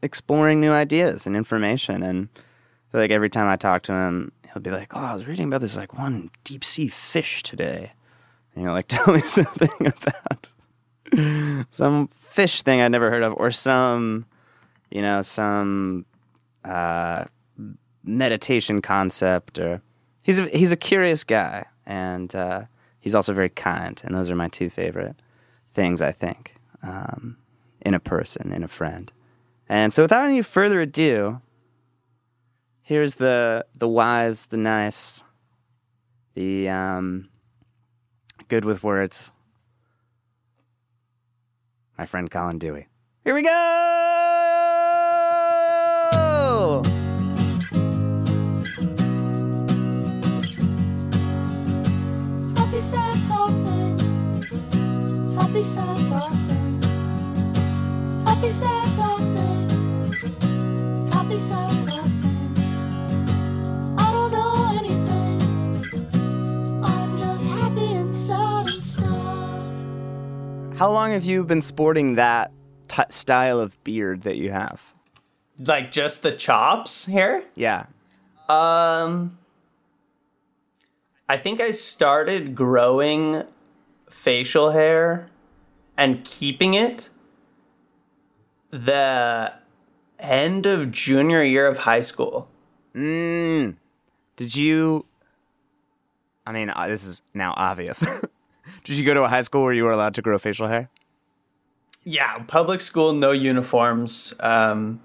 exploring 0.00 0.60
new 0.60 0.70
ideas 0.70 1.26
and 1.26 1.34
information. 1.34 2.04
And 2.04 2.28
I 2.36 2.92
feel 2.92 3.00
like 3.00 3.10
every 3.10 3.30
time 3.30 3.48
I 3.48 3.56
talk 3.56 3.82
to 3.84 3.92
him, 3.92 4.30
he'll 4.52 4.62
be 4.62 4.70
like, 4.70 4.94
"Oh, 4.94 5.00
I 5.00 5.14
was 5.14 5.26
reading 5.26 5.48
about 5.48 5.60
this 5.60 5.74
like 5.74 5.98
one 5.98 6.30
deep 6.44 6.62
sea 6.64 6.86
fish 6.86 7.42
today." 7.42 7.94
And 8.54 8.62
you 8.62 8.68
know, 8.68 8.74
like 8.74 8.86
tell 8.88 9.12
me 9.12 9.22
something 9.22 9.70
about 9.80 10.50
some 11.72 12.08
fish 12.20 12.62
thing 12.62 12.80
I'd 12.80 12.92
never 12.92 13.10
heard 13.10 13.24
of, 13.24 13.34
or 13.36 13.50
some, 13.50 14.24
you 14.88 15.02
know, 15.02 15.22
some 15.22 16.06
uh, 16.64 17.24
meditation 18.06 18.80
concept. 18.80 19.58
Or 19.58 19.82
he's 20.22 20.38
a, 20.38 20.48
he's 20.48 20.72
a 20.72 20.76
curious 20.76 21.24
guy, 21.24 21.66
and 21.84 22.34
uh, 22.34 22.62
he's 23.00 23.14
also 23.14 23.32
very 23.32 23.50
kind. 23.50 24.00
And 24.04 24.14
those 24.14 24.30
are 24.30 24.36
my 24.36 24.48
two 24.48 24.70
favorite 24.70 25.16
things, 25.74 26.00
I 26.00 26.12
think, 26.12 26.54
um, 26.82 27.36
in 27.82 27.92
a 27.92 28.00
person, 28.00 28.52
in 28.52 28.62
a 28.62 28.68
friend. 28.68 29.12
And 29.68 29.92
so, 29.92 30.02
without 30.02 30.24
any 30.24 30.42
further 30.42 30.80
ado, 30.80 31.40
here's 32.82 33.16
the 33.16 33.66
the 33.74 33.88
wise, 33.88 34.46
the 34.46 34.56
nice, 34.56 35.22
the 36.34 36.68
um, 36.68 37.28
good 38.48 38.64
with 38.64 38.82
words. 38.82 39.32
My 41.98 42.06
friend 42.06 42.30
Colin 42.30 42.58
Dewey. 42.58 42.88
Here 43.24 43.34
we 43.34 43.42
go! 43.42 44.35
Happy 55.46 55.62
sad 55.62 56.10
talking. 56.10 56.82
Happy 58.26 58.50
sad 58.50 58.94
talking. 58.96 59.70
Happy 61.12 61.38
sad 61.38 61.86
talking. 61.86 62.12
I 63.96 64.12
don't 64.12 64.32
know 64.32 64.66
anything. 64.76 65.40
I'm 66.84 67.16
just 67.16 67.46
happy 67.46 67.94
and 67.94 68.12
sad 68.12 68.66
and 68.66 68.82
stuff. 68.82 69.62
How 70.78 70.90
long 70.90 71.12
have 71.12 71.24
you 71.24 71.44
been 71.44 71.62
sporting 71.62 72.16
that 72.16 72.50
t- 72.88 73.04
style 73.10 73.60
of 73.60 73.82
beard 73.84 74.22
that 74.22 74.38
you 74.38 74.50
have? 74.50 74.82
Like 75.60 75.92
just 75.92 76.24
the 76.24 76.32
chops 76.32 77.06
here? 77.06 77.44
Yeah. 77.54 77.86
Um 78.48 79.38
I 81.28 81.36
think 81.36 81.60
I 81.60 81.70
started 81.70 82.56
growing 82.56 83.44
facial 84.10 84.70
hair 84.70 85.28
and 85.96 86.24
keeping 86.24 86.74
it 86.74 87.08
the 88.70 89.52
end 90.18 90.66
of 90.66 90.90
junior 90.90 91.42
year 91.42 91.66
of 91.66 91.78
high 91.78 92.00
school. 92.00 92.48
Mm. 92.94 93.76
Did 94.36 94.54
you? 94.54 95.06
I 96.46 96.52
mean, 96.52 96.70
uh, 96.70 96.86
this 96.86 97.04
is 97.04 97.22
now 97.34 97.54
obvious. 97.56 98.00
Did 98.84 98.96
you 98.96 99.04
go 99.04 99.14
to 99.14 99.22
a 99.22 99.28
high 99.28 99.42
school 99.42 99.62
where 99.62 99.72
you 99.72 99.84
were 99.84 99.92
allowed 99.92 100.14
to 100.14 100.22
grow 100.22 100.38
facial 100.38 100.68
hair? 100.68 100.90
Yeah, 102.04 102.38
public 102.46 102.80
school, 102.80 103.12
no 103.12 103.32
uniforms. 103.32 104.32
Um, 104.38 105.00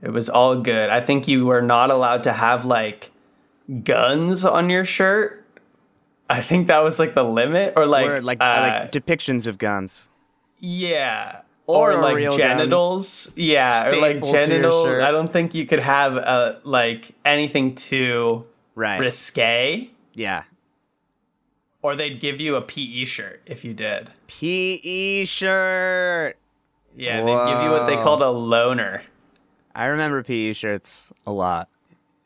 it 0.00 0.10
was 0.10 0.28
all 0.28 0.56
good. 0.56 0.88
I 0.90 1.00
think 1.00 1.26
you 1.26 1.44
were 1.44 1.62
not 1.62 1.90
allowed 1.90 2.22
to 2.24 2.32
have 2.32 2.64
like 2.64 3.10
guns 3.82 4.44
on 4.44 4.70
your 4.70 4.84
shirt. 4.84 5.44
I 6.28 6.40
think 6.40 6.68
that 6.68 6.84
was 6.84 7.00
like 7.00 7.14
the 7.14 7.24
limit, 7.24 7.72
or 7.76 7.86
like 7.86 8.08
or 8.08 8.22
like 8.22 8.40
uh, 8.40 8.80
like 8.82 8.92
depictions 8.92 9.48
of 9.48 9.58
guns? 9.58 10.09
Yeah, 10.60 11.42
Or 11.66 11.92
or, 11.92 12.02
like 12.02 12.16
real 12.16 12.32
gun 12.36 12.58
genitals. 12.58 13.32
Yeah, 13.36 13.88
or 13.88 13.96
like 14.00 14.16
stapled 14.18 14.32
to 14.32 14.36
your 14.38 14.46
genitals. 14.46 15.02
I 15.02 15.10
don't 15.10 15.32
think 15.32 15.54
you 15.54 15.66
could 15.66 15.78
have 15.80 16.16
uh, 16.16 16.56
like 16.64 17.10
anything 17.24 17.74
too 17.74 18.44
Right. 18.74 18.98
risque, 19.00 19.90
Yeah. 20.14 20.44
or 21.82 21.96
they'd 21.96 22.20
give 22.20 22.40
you 22.40 22.56
a 22.56 22.62
PE 22.62 23.04
shirt 23.04 23.42
if 23.46 23.64
you 23.64 23.72
did. 23.74 24.10
PE 24.26 25.24
shirt. 25.26 26.36
Yeah, 26.96 27.18
they'd 27.22 27.46
give 27.46 27.62
you 27.62 27.70
what 27.70 27.86
they 27.86 27.96
called 27.96 28.22
a 28.22 28.30
loner. 28.30 29.02
I 29.74 29.86
remember 29.86 30.22
PE 30.22 30.52
shirts 30.54 31.12
a 31.26 31.32
lot. 31.32 31.68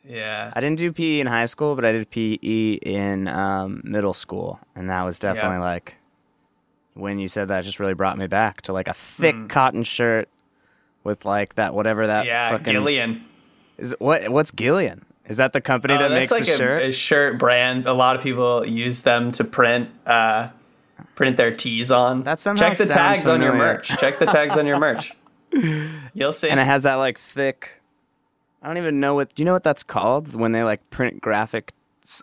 Yeah. 0.07 0.53
I 0.55 0.61
didn't 0.61 0.79
do 0.79 0.93
PE 0.93 1.21
in 1.21 1.27
high 1.27 1.47
school, 1.47 1.75
but 1.75 1.85
I 1.85 1.93
did 1.93 2.11
PE 2.11 2.75
in 2.83 3.29
um, 3.29 3.81
middle 3.85 4.15
school, 4.15 4.59
and 4.75 4.89
that 4.91 5.03
was 5.03 5.19
definitely 5.19 5.57
Yeah. 5.59 5.61
like 5.61 5.97
when 6.95 7.19
you 7.19 7.29
said 7.29 7.49
that, 7.49 7.65
just 7.65 7.79
really 7.81 7.95
brought 7.95 8.17
me 8.19 8.27
back 8.27 8.63
to 8.63 8.73
like 8.73 8.89
a 8.89 8.95
thick 8.95 9.35
Hmm. 9.35 9.47
cotton 9.49 9.83
shirt 9.83 10.29
with 11.03 11.25
like 11.25 11.55
that 11.57 11.75
whatever 11.75 12.07
that 12.07 12.25
yeah, 12.27 12.51
fucking 12.51 12.75
Gildan. 12.75 13.21
is. 13.79 13.95
What 13.99 14.29
what's 14.31 14.51
Gildan? 14.51 15.03
Is 15.27 15.39
that 15.39 15.53
the 15.55 15.61
company 15.61 15.95
Uh, 15.95 15.99
that 15.99 16.11
makes 16.11 16.31
like 16.31 16.45
the 16.45 16.53
a, 16.53 16.57
shirt? 16.57 16.83
a 16.83 16.93
shirt 16.93 17.39
brand. 17.39 17.87
A 17.87 17.93
lot 17.95 18.15
of 18.17 18.23
people 18.23 18.65
use 18.67 19.03
them 19.03 19.33
to 19.33 19.45
print 19.45 19.89
uh, 20.07 20.49
print 21.15 21.37
their 21.37 21.51
tees 21.53 21.91
on. 21.91 22.23
That 22.25 22.41
somehow 22.41 22.69
Check 22.69 22.79
the 22.79 22.87
tags 22.87 23.27
on 23.27 23.41
your 23.43 23.55
merch. 23.55 23.89
Check 23.99 24.19
the 24.19 24.27
tags 24.27 24.57
on 24.57 24.67
your 24.67 24.79
merch. 24.79 25.13
You'll 26.15 26.33
see. 26.33 26.49
and 26.51 26.59
it 26.61 26.65
has 26.67 26.83
that 26.83 26.97
like 26.97 27.19
thick. 27.19 27.81
I 28.63 28.67
don't 28.67 28.79
even 28.79 28.99
know 29.01 29.15
what. 29.15 29.35
Do 29.35 29.43
you 29.43 29.45
know 29.45 29.53
what 29.53 29.63
that's 29.65 29.83
called 29.83 30.35
when 30.35 30.53
they 30.53 30.63
like 30.63 30.89
print 30.91 31.21
graphics 31.23 31.71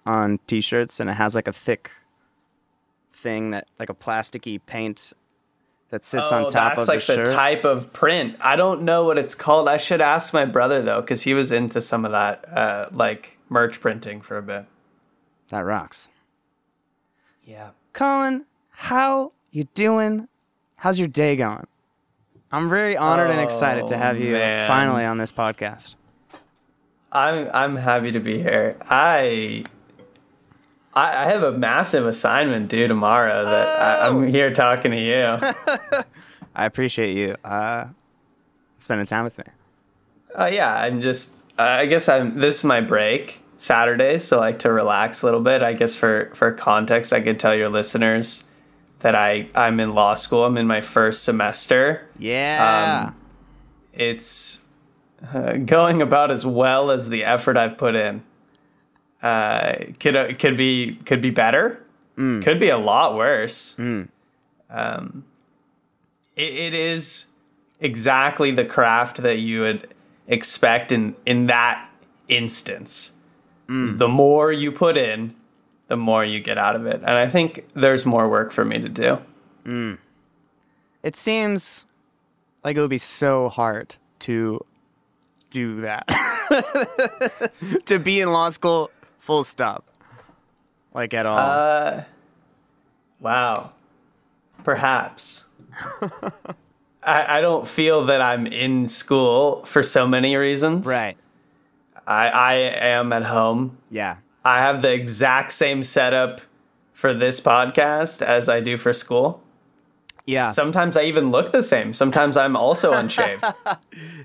on 0.06 0.40
T-shirts 0.48 1.00
and 1.00 1.10
it 1.10 1.14
has 1.14 1.34
like 1.36 1.48
a 1.48 1.54
thick 1.54 1.92
thing 3.22 3.52
that 3.52 3.68
like 3.80 3.90
a 3.90 3.94
plasticky 3.94 4.60
paint 4.66 5.14
that 5.90 6.06
sits 6.06 6.32
oh, 6.32 6.46
on 6.46 6.52
top 6.52 6.78
of 6.78 6.86
the 6.86 7.00
screen. 7.00 7.00
that's 7.00 7.10
of 7.10 7.18
like 7.18 7.26
the 7.26 7.32
the, 7.32 7.36
type 7.36 7.66
of 7.66 7.94
print. 7.94 8.36
I 8.40 8.56
don't 8.56 8.84
know 8.84 9.06
what 9.06 9.18
it's 9.18 9.36
called. 9.36 9.68
I 9.68 9.78
should 9.78 10.02
ask 10.02 10.34
my 10.34 10.46
brother 10.46 10.82
though, 10.82 11.02
because 11.02 11.24
he 11.24 11.34
was 11.34 11.52
into 11.52 11.82
some 11.82 12.06
of 12.06 12.12
that, 12.12 12.48
uh, 12.50 12.90
like 12.92 13.38
merch 13.50 13.80
printing 13.82 14.22
for 14.22 14.38
a 14.38 14.42
bit. 14.42 14.66
that 15.50 15.60
rocks. 15.66 16.10
Yeah. 17.44 17.72
Colin, 17.94 18.46
how 18.70 19.34
you 19.52 19.66
doing? 19.74 20.28
How's 20.78 20.98
your 20.98 21.08
day 21.10 21.36
going? 21.36 21.68
I'm 22.54 22.70
very 22.70 22.96
honored 22.98 23.30
and 23.32 23.40
excited 23.42 23.88
to 23.88 23.98
have 23.98 24.18
you 24.20 24.30
Oh, 24.36 24.40
man. 24.40 24.68
finally 24.68 25.06
on 25.06 25.18
this 25.18 25.32
podcast. 25.32 25.96
I'm 27.12 27.50
I'm 27.54 27.76
happy 27.76 28.12
to 28.12 28.20
be 28.22 28.42
here. 28.42 28.78
I 28.90 29.66
I, 30.94 31.24
I 31.24 31.26
have 31.26 31.44
a 31.44 31.52
massive 31.52 32.06
assignment 32.06 32.70
due 32.70 32.88
tomorrow 32.88 33.46
that 33.46 33.82
I, 33.82 34.08
I'm 34.08 34.28
here 34.28 34.52
talking 34.54 34.92
to 34.92 35.00
you. 35.00 36.04
I 36.56 36.66
appreciate 36.66 37.16
you 37.16 37.36
uh, 37.46 37.88
spending 38.80 39.06
time 39.06 39.24
with 39.24 39.38
me. 39.38 39.46
Oh 40.36 40.48
yeah, 40.48 40.74
I'm 40.74 41.02
just. 41.02 41.36
Uh, 41.58 41.64
I 41.64 41.86
guess 41.86 42.10
I'm. 42.10 42.34
This 42.36 42.60
is 42.60 42.64
my 42.64 42.82
break 42.82 43.42
Saturday, 43.58 44.18
so 44.18 44.40
like 44.40 44.60
to 44.60 44.72
relax 44.72 45.22
a 45.22 45.26
little 45.26 45.42
bit. 45.42 45.62
I 45.62 45.74
guess 45.74 45.96
for 45.96 46.32
for 46.34 46.52
context, 46.52 47.14
I 47.14 47.22
could 47.22 47.40
tell 47.40 47.56
your 47.56 47.70
listeners 47.70 48.46
that 49.00 49.16
I 49.16 49.48
I'm 49.56 49.80
in 49.80 49.94
law 49.94 50.14
school. 50.14 50.46
I'm 50.46 50.58
in 50.58 50.68
my 50.68 50.82
first 50.82 51.24
semester. 51.24 52.10
Yeah. 52.20 53.06
Um, 53.08 53.16
It's 53.94 54.66
uh, 55.34 55.54
going 55.58 56.02
about 56.02 56.32
as 56.32 56.46
well 56.46 56.92
as 56.92 57.10
the 57.10 57.24
effort 57.24 57.58
I've 57.58 57.78
put 57.78 57.96
in. 57.96 58.24
Uh, 59.22 59.76
could 60.00 60.16
uh, 60.16 60.34
could 60.34 60.58
be 60.58 60.96
could 61.06 61.22
be 61.22 61.30
better. 61.30 61.84
Could 62.42 62.60
be 62.60 62.70
a 62.70 62.78
lot 62.78 63.16
worse. 63.16 63.76
Um, 64.70 65.26
it, 66.36 66.54
it 66.54 66.74
is 66.74 67.32
exactly 67.80 68.52
the 68.52 68.66
craft 68.66 69.18
that 69.18 69.40
you 69.40 69.62
would 69.62 69.94
expect 70.28 70.92
in 70.92 71.16
in 71.26 71.48
that 71.48 71.90
instance. 72.28 73.14
Is 73.70 73.98
The 73.98 74.08
more 74.10 74.52
you 74.52 74.72
put 74.72 74.98
in, 74.98 75.34
the 75.88 75.96
more 75.96 76.26
you 76.26 76.40
get 76.42 76.58
out 76.58 76.76
of 76.76 76.86
it, 76.86 76.96
and 76.96 77.12
I 77.12 77.28
think 77.28 77.66
there's 77.74 78.06
more 78.06 78.28
work 78.30 78.52
for 78.52 78.66
me 78.66 78.80
to 78.80 78.90
do. 78.90 79.20
It 81.04 81.16
seems 81.16 81.86
like 82.64 82.76
it 82.76 82.82
would 82.82 82.90
be 82.90 82.98
so 82.98 83.50
hard 83.50 83.96
to 84.20 84.66
do 85.50 85.82
that. 85.82 86.06
to 87.86 87.98
be 87.98 88.20
in 88.22 88.32
law 88.32 88.50
school, 88.50 88.92
full 89.22 89.46
stop. 89.46 89.86
Like 90.94 91.14
at 91.14 91.26
all. 91.26 91.38
Uh, 91.38 92.04
wow. 93.22 93.72
Perhaps. 94.66 95.46
I, 97.04 97.38
I 97.38 97.42
don't 97.42 97.66
feel 97.68 98.06
that 98.08 98.20
I'm 98.22 98.46
in 98.46 98.90
school 98.90 99.64
for 99.64 99.84
so 99.84 100.06
many 100.06 100.36
reasons. 100.36 100.86
right. 100.86 101.16
I, 102.06 102.28
I 102.28 102.54
am 102.56 103.14
at 103.14 103.24
home. 103.24 103.78
Yeah. 103.90 104.18
I 104.44 104.58
have 104.58 104.82
the 104.82 104.92
exact 104.92 105.54
same 105.54 105.84
setup 105.84 106.42
for 106.94 107.14
this 107.14 107.40
podcast 107.40 108.22
as 108.22 108.50
I 108.50 108.60
do 108.60 108.78
for 108.78 108.92
school. 108.92 109.42
Yeah. 110.26 110.50
Sometimes 110.50 110.98
I 110.98 111.04
even 111.04 111.32
look 111.32 111.52
the 111.52 111.64
same. 111.64 111.94
Sometimes 111.94 112.36
I'm 112.38 112.56
also 112.56 112.92
unshaved. 113.02 113.44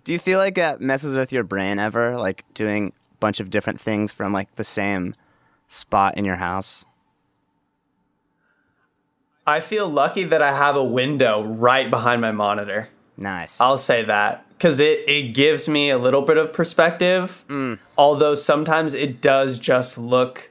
Do 0.04 0.12
you 0.12 0.18
feel 0.18 0.38
like 0.38 0.54
that 0.56 0.80
messes 0.80 1.14
with 1.14 1.32
your 1.32 1.44
brain 1.44 1.78
ever? 1.78 2.16
Like 2.16 2.44
doing 2.54 2.92
bunch 3.20 3.40
of 3.40 3.50
different 3.50 3.80
things 3.80 4.12
from 4.12 4.32
like 4.32 4.54
the 4.56 4.64
same 4.64 5.14
spot 5.68 6.16
in 6.16 6.24
your 6.24 6.36
house? 6.36 6.84
I 9.46 9.60
feel 9.60 9.88
lucky 9.88 10.24
that 10.24 10.42
I 10.42 10.56
have 10.56 10.74
a 10.74 10.84
window 10.84 11.44
right 11.44 11.88
behind 11.88 12.20
my 12.20 12.32
monitor. 12.32 12.88
Nice. 13.16 13.60
I'll 13.60 13.78
say 13.78 14.02
that 14.04 14.44
because 14.50 14.80
it, 14.80 15.08
it 15.08 15.34
gives 15.34 15.68
me 15.68 15.90
a 15.90 15.98
little 15.98 16.22
bit 16.22 16.36
of 16.36 16.52
perspective. 16.52 17.44
Mm. 17.48 17.78
Although 17.96 18.34
sometimes 18.34 18.94
it 18.94 19.20
does 19.20 19.58
just 19.58 19.96
look 19.96 20.50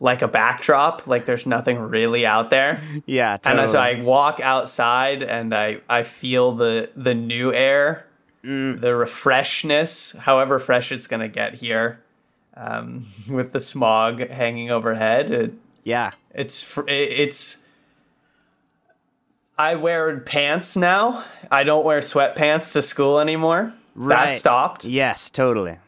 like 0.00 0.22
a 0.22 0.28
backdrop, 0.28 1.06
like 1.06 1.26
there's 1.26 1.46
nothing 1.46 1.78
really 1.78 2.24
out 2.24 2.50
there. 2.50 2.80
yeah. 3.06 3.38
And 3.44 3.70
so 3.70 3.78
I 3.78 4.00
walk 4.00 4.40
outside 4.40 5.22
and 5.22 5.54
I, 5.54 5.80
I 5.88 6.04
feel 6.04 6.52
the, 6.52 6.90
the 6.94 7.14
new 7.14 7.52
air, 7.52 8.06
the 8.42 8.92
refreshness, 8.92 10.16
however 10.16 10.58
fresh 10.58 10.92
it's 10.92 11.06
going 11.06 11.20
to 11.20 11.28
get 11.28 11.54
here 11.54 12.00
um, 12.56 13.06
with 13.30 13.52
the 13.52 13.60
smog 13.60 14.20
hanging 14.28 14.70
overhead. 14.70 15.30
It, 15.30 15.54
yeah. 15.84 16.12
it's 16.32 16.62
fr- 16.62 16.88
it's. 16.88 17.64
I 19.56 19.74
wear 19.74 20.20
pants 20.20 20.76
now. 20.76 21.24
I 21.50 21.64
don't 21.64 21.84
wear 21.84 21.98
sweatpants 22.00 22.72
to 22.74 22.82
school 22.82 23.18
anymore. 23.18 23.72
Right. 23.96 24.30
That 24.30 24.34
stopped. 24.38 24.84
Yes, 24.84 25.30
totally. 25.30 25.78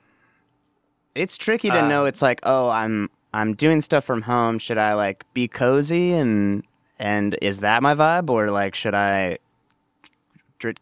It's 1.14 1.36
tricky 1.36 1.70
to 1.70 1.84
Uh, 1.84 1.88
know. 1.88 2.04
It's 2.06 2.20
like, 2.22 2.40
oh, 2.42 2.68
I'm 2.68 3.10
I'm 3.32 3.54
doing 3.54 3.80
stuff 3.80 4.04
from 4.04 4.22
home. 4.22 4.58
Should 4.58 4.78
I 4.78 4.94
like 4.94 5.24
be 5.34 5.46
cozy 5.46 6.12
and 6.14 6.64
and 6.98 7.36
is 7.40 7.60
that 7.60 7.82
my 7.82 7.94
vibe, 7.94 8.28
or 8.28 8.50
like 8.50 8.74
should 8.74 8.94
I 8.94 9.38
dr- 10.58 10.76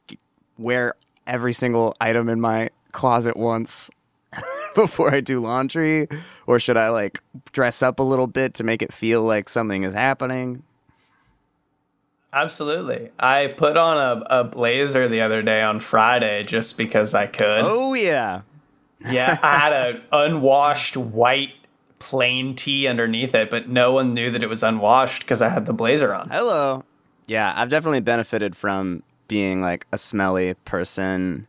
wear 0.56 0.94
every 1.28 1.52
single 1.52 1.94
item 2.00 2.28
in 2.28 2.40
my 2.40 2.70
closet 2.92 3.36
once 3.36 3.90
before 4.74 5.14
I 5.14 5.20
do 5.20 5.40
laundry, 5.40 6.08
or 6.46 6.58
should 6.58 6.76
I 6.76 6.88
like 6.88 7.20
dress 7.52 7.82
up 7.82 8.00
a 8.00 8.02
little 8.02 8.26
bit 8.26 8.54
to 8.54 8.64
make 8.64 8.82
it 8.82 8.92
feel 8.92 9.22
like 9.22 9.48
something 9.48 9.84
is 9.84 9.94
happening? 9.94 10.62
Absolutely. 12.32 13.10
I 13.18 13.54
put 13.56 13.76
on 13.76 13.96
a, 13.96 14.40
a 14.40 14.44
blazer 14.44 15.08
the 15.08 15.20
other 15.20 15.42
day 15.42 15.62
on 15.62 15.80
Friday 15.80 16.44
just 16.44 16.76
because 16.76 17.14
I 17.14 17.26
could. 17.26 17.64
Oh 17.64 17.94
yeah, 17.94 18.42
Yeah, 19.08 19.38
I 19.42 19.56
had 19.58 19.72
an 19.72 20.02
unwashed 20.12 20.96
white 20.96 21.54
plain 21.98 22.54
tee 22.54 22.86
underneath 22.86 23.34
it, 23.34 23.50
but 23.50 23.68
no 23.68 23.92
one 23.92 24.14
knew 24.14 24.30
that 24.30 24.42
it 24.42 24.48
was 24.48 24.62
unwashed 24.62 25.22
because 25.22 25.40
I 25.40 25.48
had 25.48 25.66
the 25.66 25.72
blazer 25.72 26.14
on. 26.14 26.28
Hello. 26.28 26.84
Yeah, 27.26 27.52
I've 27.56 27.68
definitely 27.68 28.00
benefited 28.00 28.56
from 28.56 29.02
being 29.28 29.60
like 29.60 29.86
a 29.92 29.98
smelly 29.98 30.54
person 30.64 31.46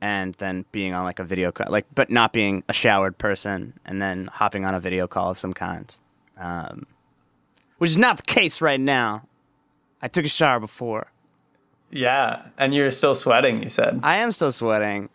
and 0.00 0.34
then 0.38 0.64
being 0.72 0.94
on 0.94 1.04
like 1.04 1.18
a 1.18 1.24
video 1.24 1.52
call, 1.52 1.66
like, 1.70 1.86
but 1.94 2.10
not 2.10 2.32
being 2.32 2.64
a 2.68 2.72
showered 2.72 3.18
person 3.18 3.74
and 3.84 4.00
then 4.00 4.28
hopping 4.32 4.64
on 4.64 4.74
a 4.74 4.80
video 4.80 5.06
call 5.06 5.30
of 5.30 5.38
some 5.38 5.52
kind. 5.52 5.94
Um, 6.38 6.86
which 7.78 7.90
is 7.90 7.98
not 7.98 8.16
the 8.16 8.22
case 8.22 8.60
right 8.60 8.80
now. 8.80 9.26
I 10.02 10.08
took 10.08 10.24
a 10.24 10.28
shower 10.28 10.58
before. 10.58 11.12
Yeah, 11.90 12.48
and 12.56 12.74
you're 12.74 12.90
still 12.90 13.14
sweating, 13.14 13.62
you 13.62 13.68
said. 13.68 14.00
I 14.02 14.18
am 14.18 14.32
still 14.32 14.52
sweating. 14.52 15.10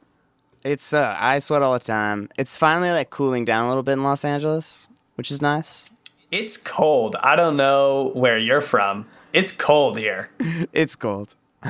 It's, 0.63 0.93
uh, 0.93 1.15
I 1.17 1.39
sweat 1.39 1.61
all 1.61 1.73
the 1.73 1.79
time. 1.79 2.29
It's 2.37 2.57
finally 2.57 2.91
like 2.91 3.09
cooling 3.09 3.45
down 3.45 3.65
a 3.65 3.67
little 3.69 3.83
bit 3.83 3.93
in 3.93 4.03
Los 4.03 4.25
Angeles, 4.25 4.87
which 5.15 5.31
is 5.31 5.41
nice. 5.41 5.85
It's 6.31 6.57
cold. 6.57 7.15
I 7.21 7.35
don't 7.35 7.55
know 7.55 8.11
where 8.13 8.37
you're 8.37 8.61
from. 8.61 9.07
It's 9.35 9.51
cold 9.51 9.97
here. 9.97 10.29
It's 10.73 10.95
cold. 10.95 11.35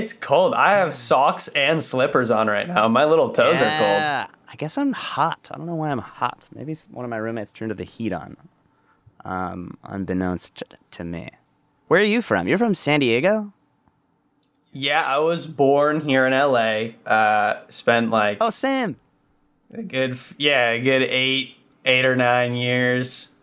It's 0.00 0.12
cold. 0.12 0.52
I 0.54 0.78
have 0.78 0.92
socks 0.92 1.48
and 1.48 1.82
slippers 1.82 2.30
on 2.30 2.48
right 2.48 2.66
now. 2.68 2.88
My 2.88 3.04
little 3.04 3.30
toes 3.30 3.56
are 3.56 3.78
cold. 3.78 4.00
Yeah, 4.02 4.26
I 4.52 4.56
guess 4.56 4.76
I'm 4.76 4.92
hot. 4.92 5.48
I 5.50 5.56
don't 5.56 5.66
know 5.66 5.74
why 5.76 5.90
I'm 5.90 5.98
hot. 5.98 6.44
Maybe 6.54 6.76
one 6.90 7.04
of 7.04 7.10
my 7.10 7.16
roommates 7.16 7.52
turned 7.52 7.72
the 7.72 7.84
heat 7.84 8.12
on, 8.12 8.36
um, 9.24 9.76
unbeknownst 9.84 10.62
to 10.92 11.04
me. 11.04 11.30
Where 11.88 12.00
are 12.00 12.04
you 12.04 12.20
from? 12.20 12.46
You're 12.48 12.58
from 12.58 12.74
San 12.74 13.00
Diego? 13.00 13.52
Yeah, 14.72 15.02
I 15.02 15.18
was 15.18 15.46
born 15.46 16.00
here 16.02 16.26
in 16.26 16.32
LA. 16.34 16.98
Uh, 17.10 17.62
spent 17.68 18.10
like 18.10 18.38
Oh, 18.40 18.50
Sam. 18.50 18.96
a 19.72 19.82
good, 19.82 20.18
yeah, 20.36 20.70
a 20.72 20.82
good 20.82 21.02
eight, 21.02 21.56
eight 21.86 22.04
or 22.04 22.16
nine 22.16 22.54
years, 22.54 23.34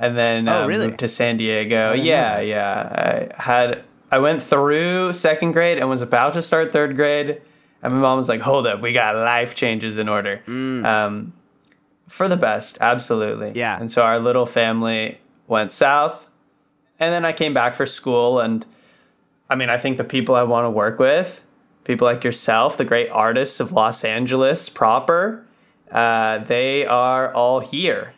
and 0.00 0.16
then 0.18 0.48
Oh, 0.48 0.64
uh, 0.64 0.66
really? 0.66 0.86
moved 0.86 0.98
to 1.00 1.08
San 1.08 1.36
Diego. 1.36 1.92
Yeah, 1.92 2.40
yeah. 2.40 3.28
I 3.38 3.40
had, 3.42 3.84
I 4.10 4.18
went 4.18 4.42
through 4.42 5.12
second 5.12 5.52
grade 5.52 5.78
and 5.78 5.88
was 5.88 6.02
about 6.02 6.32
to 6.32 6.42
start 6.42 6.72
third 6.72 6.96
grade, 6.96 7.40
and 7.82 7.92
my 7.94 8.00
mom 8.00 8.18
was 8.18 8.28
like, 8.28 8.40
"Hold 8.40 8.66
up, 8.66 8.80
we 8.80 8.90
got 8.92 9.14
life 9.14 9.54
changes 9.54 9.96
in 9.96 10.08
order." 10.08 10.42
Um, 10.48 11.32
for 12.08 12.26
the 12.26 12.36
best, 12.36 12.78
absolutely. 12.80 13.50
Mm. 13.52 13.56
Yeah. 13.56 13.78
And 13.78 13.88
so 13.90 14.02
our 14.02 14.18
little 14.18 14.46
family 14.46 15.20
went 15.46 15.70
south, 15.70 16.28
and 16.98 17.12
then 17.12 17.24
I 17.24 17.32
came 17.32 17.54
back 17.54 17.74
for 17.74 17.86
school 17.86 18.40
and. 18.40 18.66
I 19.52 19.56
mean, 19.56 19.68
I 19.68 19.78
think 19.78 19.96
the 19.96 20.04
people 20.04 20.36
I 20.36 20.44
want 20.44 20.64
to 20.66 20.70
work 20.70 21.00
with, 21.00 21.42
people 21.82 22.06
like 22.06 22.22
yourself, 22.22 22.76
the 22.76 22.84
great 22.84 23.08
artists 23.10 23.58
of 23.58 23.72
Los 23.72 24.04
Angeles 24.04 24.68
proper, 24.68 25.44
uh, 25.90 26.38
they 26.38 26.86
are 26.86 27.34
all 27.34 27.58
here. 27.58 28.14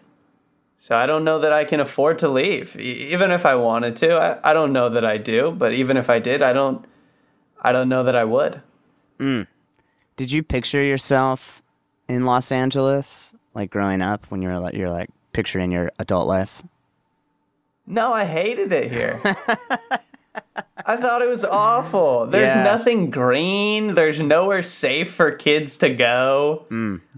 So 0.83 0.97
I 0.97 1.07
don't 1.07 1.23
know 1.23 1.39
that 1.39 1.53
I 1.53 1.65
can 1.65 1.79
afford 1.79 2.19
to 2.19 2.29
leave, 2.29 2.75
even 2.75 3.31
if 3.31 3.47
I 3.47 3.55
wanted 3.55 3.95
to. 3.99 4.17
I, 4.17 4.51
I 4.51 4.53
don't 4.53 4.73
know 4.73 4.89
that 4.89 5.05
I 5.05 5.17
do, 5.17 5.53
but 5.53 5.73
even 5.73 5.97
if 5.97 6.11
I 6.11 6.19
did, 6.19 6.43
I 6.43 6.53
don't. 6.53 6.85
I 7.61 7.71
don't 7.71 7.89
know 7.89 8.03
that 8.03 8.17
I 8.17 8.25
would. 8.25 8.61
Hmm. 9.17 9.43
Did 10.17 10.33
you 10.33 10.43
picture 10.43 10.83
yourself 10.83 11.63
in 12.09 12.27
Los 12.27 12.51
Angeles, 12.51 13.33
like 13.55 13.71
growing 13.71 14.03
up 14.03 14.27
when 14.29 14.43
you 14.43 14.49
were 14.49 14.59
like, 14.59 14.75
you're 14.75 14.91
like 14.91 15.09
picturing 15.33 15.71
your 15.71 15.93
adult 16.01 16.27
life? 16.27 16.65
No, 17.87 18.13
I 18.13 18.25
hated 18.25 18.73
it 18.73 18.91
here. 18.91 19.21
I 20.87 20.97
thought 20.97 21.23
it 21.23 21.29
was 21.29 21.45
awful. 21.45 22.27
There's 22.27 22.55
Yeah. 22.55 22.63
nothing 22.65 23.11
green. 23.11 23.95
There's 23.95 24.21
nowhere 24.21 24.63
safe 24.63 25.13
for 25.13 25.31
kids 25.31 25.77
to 25.79 25.91
go. 25.91 26.65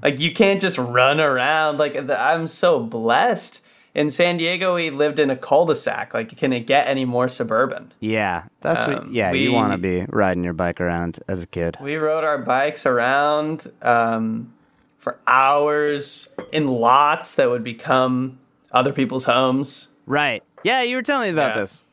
Like 0.03 0.20
you 0.20 0.33
can't 0.33 0.61
just 0.61 0.79
run 0.79 1.20
around. 1.20 1.79
Like 1.79 1.96
I'm 2.11 2.46
so 2.46 2.81
blessed. 2.81 3.61
In 3.94 4.11
San 4.11 4.38
Diego, 4.38 4.74
we 4.74 4.90
lived 4.90 5.20
in 5.20 5.31
a 5.31 5.37
cul-de-sac. 5.37 6.14
Like, 6.14 6.37
can 6.37 6.53
it 6.53 6.66
get 6.66 6.88
any 6.88 7.05
more 7.05 7.29
suburban? 7.29 7.92
Yeah, 8.00 8.42
that's 8.61 8.81
what. 8.88 8.98
Um, 9.05 9.11
Yeah, 9.12 9.31
you 9.31 9.53
want 9.53 9.70
to 9.70 9.79
be 9.79 10.05
riding 10.09 10.42
your 10.42 10.53
bike 10.53 10.81
around 10.81 11.20
as 11.29 11.44
a 11.44 11.46
kid. 11.46 11.77
We 11.81 11.94
rode 11.94 12.24
our 12.24 12.38
bikes 12.38 12.87
around 12.87 13.68
um, 13.83 14.53
for 14.98 15.18
hours 15.29 16.35
in 16.50 16.66
lots 16.66 17.37
that 17.37 17.48
would 17.50 17.62
become 17.62 18.40
other 18.72 18.92
people's 18.92 19.27
homes. 19.27 19.94
Right. 20.07 20.42
Yeah, 20.64 20.83
you 20.83 20.96
were 20.96 21.03
telling 21.03 21.29
me 21.29 21.33
about 21.40 21.55
Yeah. 21.55 21.61
this. 21.62 21.84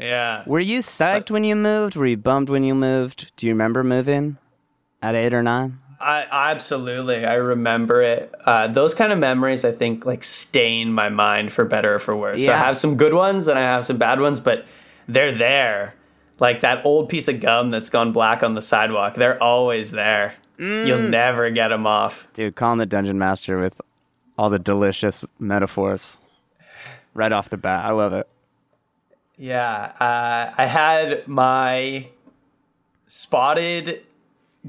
Yeah. 0.00 0.42
Were 0.46 0.60
you 0.60 0.78
psyched 0.80 1.30
when 1.30 1.44
you 1.44 1.54
moved? 1.56 1.94
Were 1.96 2.06
you 2.06 2.16
bummed 2.16 2.48
when 2.48 2.64
you 2.64 2.74
moved? 2.74 3.32
Do 3.36 3.46
you 3.46 3.52
remember 3.52 3.84
moving 3.84 4.38
at 5.02 5.14
eight 5.14 5.34
or 5.34 5.42
nine? 5.42 5.78
I 6.00 6.26
absolutely 6.30 7.26
I 7.26 7.34
remember 7.34 8.00
it. 8.00 8.34
Uh, 8.46 8.68
those 8.68 8.94
kind 8.94 9.12
of 9.12 9.18
memories 9.18 9.64
I 9.66 9.72
think 9.72 10.06
like 10.06 10.24
stain 10.24 10.92
my 10.94 11.10
mind 11.10 11.52
for 11.52 11.64
better 11.66 11.96
or 11.96 11.98
for 11.98 12.16
worse. 12.16 12.42
So 12.44 12.52
I 12.52 12.56
have 12.56 12.78
some 12.78 12.96
good 12.96 13.12
ones 13.12 13.48
and 13.48 13.58
I 13.58 13.62
have 13.62 13.84
some 13.84 13.98
bad 13.98 14.18
ones, 14.20 14.40
but 14.40 14.64
they're 15.06 15.36
there. 15.36 15.94
Like 16.38 16.60
that 16.60 16.86
old 16.86 17.10
piece 17.10 17.28
of 17.28 17.40
gum 17.40 17.70
that's 17.70 17.90
gone 17.90 18.12
black 18.12 18.42
on 18.42 18.54
the 18.54 18.62
sidewalk. 18.62 19.14
They're 19.14 19.42
always 19.42 19.90
there. 19.90 20.34
You'll 20.58 20.98
Mm. 20.98 21.10
never 21.10 21.50
get 21.50 21.68
them 21.68 21.86
off. 21.86 22.28
Dude, 22.32 22.54
Colin 22.56 22.78
the 22.78 22.86
dungeon 22.86 23.18
master 23.18 23.58
with 23.58 23.78
all 24.38 24.48
the 24.48 24.58
delicious 24.58 25.24
metaphors 25.38 26.16
right 27.12 27.32
off 27.32 27.50
the 27.50 27.56
bat. 27.58 27.84
I 27.84 27.90
love 27.90 28.14
it. 28.14 28.26
Yeah, 29.42 29.92
uh, 29.98 30.52
I 30.58 30.66
had 30.66 31.26
my 31.26 32.08
spotted 33.06 34.02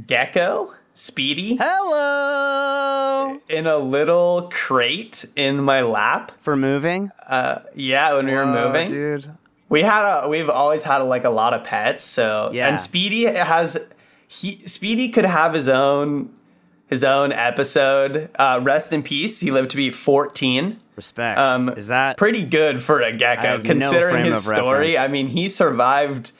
gecko, 0.07 0.73
Speedy, 0.93 1.57
Hello. 1.59 3.37
in 3.49 3.67
a 3.67 3.77
little 3.77 4.49
crate 4.49 5.25
in 5.35 5.61
my 5.61 5.81
lap. 5.81 6.31
For 6.41 6.55
moving? 6.55 7.11
Uh, 7.27 7.59
yeah, 7.75 8.13
when 8.13 8.27
we 8.27 8.33
were 8.33 8.45
moving. 8.45 8.87
dude. 8.87 9.29
we 9.67 9.81
had 9.81 10.03
a 10.05 10.29
we've 10.29 10.49
always 10.49 10.83
had 10.85 10.99
like 10.99 11.25
a 11.25 11.29
lot 11.29 11.53
of 11.53 11.63
pets. 11.65 12.03
So 12.05 12.51
Yeah. 12.53 12.67
and 12.69 12.79
Speedy 12.79 13.25
has 13.25 13.77
he 14.27 14.65
Speedy 14.67 15.09
could 15.09 15.25
have 15.25 15.53
his 15.53 15.67
own 15.67 16.33
his 16.91 17.03
own 17.03 17.31
episode. 17.31 18.29
Uh, 18.37 18.59
rest 18.61 18.93
in 18.93 19.01
peace. 19.01 19.39
He 19.39 19.49
lived 19.49 19.71
to 19.71 19.77
be 19.77 19.89
fourteen. 19.89 20.79
Respect. 20.95 21.39
Um, 21.39 21.69
Is 21.69 21.87
that 21.87 22.17
pretty 22.17 22.43
good 22.43 22.83
for 22.83 23.01
a 23.01 23.11
gecko 23.15 23.41
have 23.41 23.63
no 23.63 23.67
considering 23.69 24.25
his 24.25 24.45
story? 24.45 24.91
reference. 24.91 25.09
I 25.09 25.11
mean, 25.11 25.27
he 25.29 25.47
survived. 25.47 26.31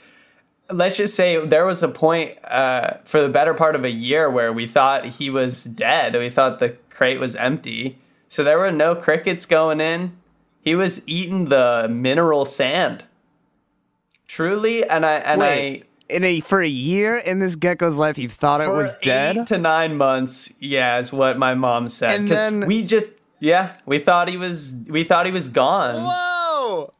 Let's 0.70 0.96
just 0.96 1.16
say 1.16 1.44
there 1.44 1.64
was 1.66 1.82
a 1.82 1.88
point 1.88 2.38
uh, 2.44 2.98
for 3.04 3.20
the 3.20 3.28
better 3.28 3.54
part 3.54 3.74
of 3.74 3.84
a 3.84 3.90
year 3.90 4.30
where 4.30 4.52
we 4.52 4.68
thought 4.68 5.04
he 5.06 5.30
was 5.30 5.64
dead. 5.64 6.14
We 6.14 6.30
thought 6.30 6.60
the 6.60 6.76
crate 6.90 7.18
was 7.18 7.34
empty, 7.34 7.98
so 8.28 8.44
there 8.44 8.58
were 8.58 8.70
no 8.70 8.94
crickets 8.94 9.46
going 9.46 9.80
in. 9.80 10.16
He 10.60 10.76
was 10.76 11.02
eating 11.08 11.46
the 11.46 11.88
mineral 11.90 12.44
sand. 12.44 13.04
Truly, 14.28 14.84
and 14.88 15.04
I 15.04 15.14
and 15.14 15.40
Wait, 15.40 15.84
in 16.12 16.24
a 16.24 16.40
for 16.40 16.60
a 16.62 16.68
year 16.68 17.16
in 17.16 17.38
this 17.38 17.56
gecko's 17.56 17.96
life, 17.96 18.18
you 18.18 18.28
thought 18.28 18.60
I 18.60 18.64
it 18.66 18.68
was 18.76 18.94
dead? 19.02 19.46
to 19.48 19.58
nine 19.58 19.96
months. 19.96 20.52
Yeah, 20.60 20.98
is 20.98 21.12
what 21.12 21.38
my 21.38 21.54
mom 21.54 21.88
said. 21.88 22.20
And 22.20 22.28
then- 22.28 22.66
we 22.66 22.84
just 22.84 23.12
yeah 23.40 23.72
we 23.86 23.98
thought 23.98 24.28
he 24.28 24.36
was 24.36 24.74
we 24.88 25.04
thought 25.04 25.26
he 25.26 25.32
was 25.32 25.48
gone. 25.48 26.04
Whoa! 26.04 26.92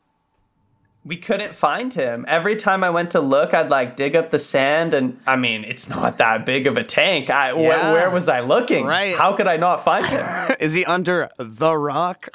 We 1.04 1.16
couldn't 1.16 1.54
find 1.56 1.92
him. 1.92 2.24
Every 2.28 2.54
time 2.54 2.84
I 2.84 2.90
went 2.90 3.10
to 3.12 3.20
look, 3.20 3.52
I'd 3.54 3.70
like 3.70 3.96
dig 3.96 4.14
up 4.14 4.30
the 4.30 4.38
sand, 4.38 4.94
and 4.94 5.18
I 5.26 5.34
mean, 5.36 5.64
it's 5.64 5.88
not 5.88 6.18
that 6.18 6.46
big 6.46 6.66
of 6.68 6.76
a 6.76 6.84
tank. 6.84 7.28
I 7.28 7.52
wh- 7.52 7.58
Yeah. 7.60 7.92
where 7.92 8.08
was 8.10 8.28
I 8.28 8.38
looking? 8.40 8.86
Right. 8.86 9.16
How 9.16 9.32
could 9.32 9.48
I 9.48 9.56
not 9.56 9.82
find 9.84 10.06
him? 10.06 10.56
Is 10.60 10.74
he 10.74 10.84
under 10.84 11.28
the 11.38 11.76
rock? 11.76 12.28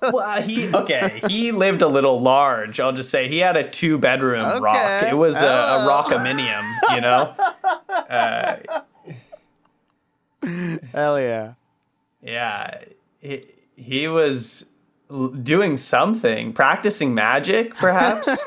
well, 0.00 0.18
uh, 0.18 0.40
he 0.42 0.74
okay. 0.74 1.20
He 1.28 1.52
lived 1.52 1.82
a 1.82 1.88
little 1.88 2.20
large. 2.20 2.80
I'll 2.80 2.92
just 2.94 3.10
say 3.10 3.28
he 3.28 3.38
had 3.38 3.56
a 3.58 3.68
two 3.68 3.98
bedroom 3.98 4.62
rock. 4.62 5.02
It 5.04 5.16
was 5.16 5.36
a, 5.40 5.46
a 5.46 5.84
Oh. 5.84 6.04
rockaminium. 6.08 6.94
You 6.94 7.00
know. 7.02 7.34
Uh, 8.12 8.56
Hell 10.92 11.20
yeah! 11.20 11.54
Yeah. 12.20 12.78
He, 13.20 13.44
he 13.76 14.08
was 14.08 14.70
doing 15.42 15.76
something, 15.76 16.52
practicing 16.52 17.14
magic, 17.14 17.74
perhaps. 17.76 18.42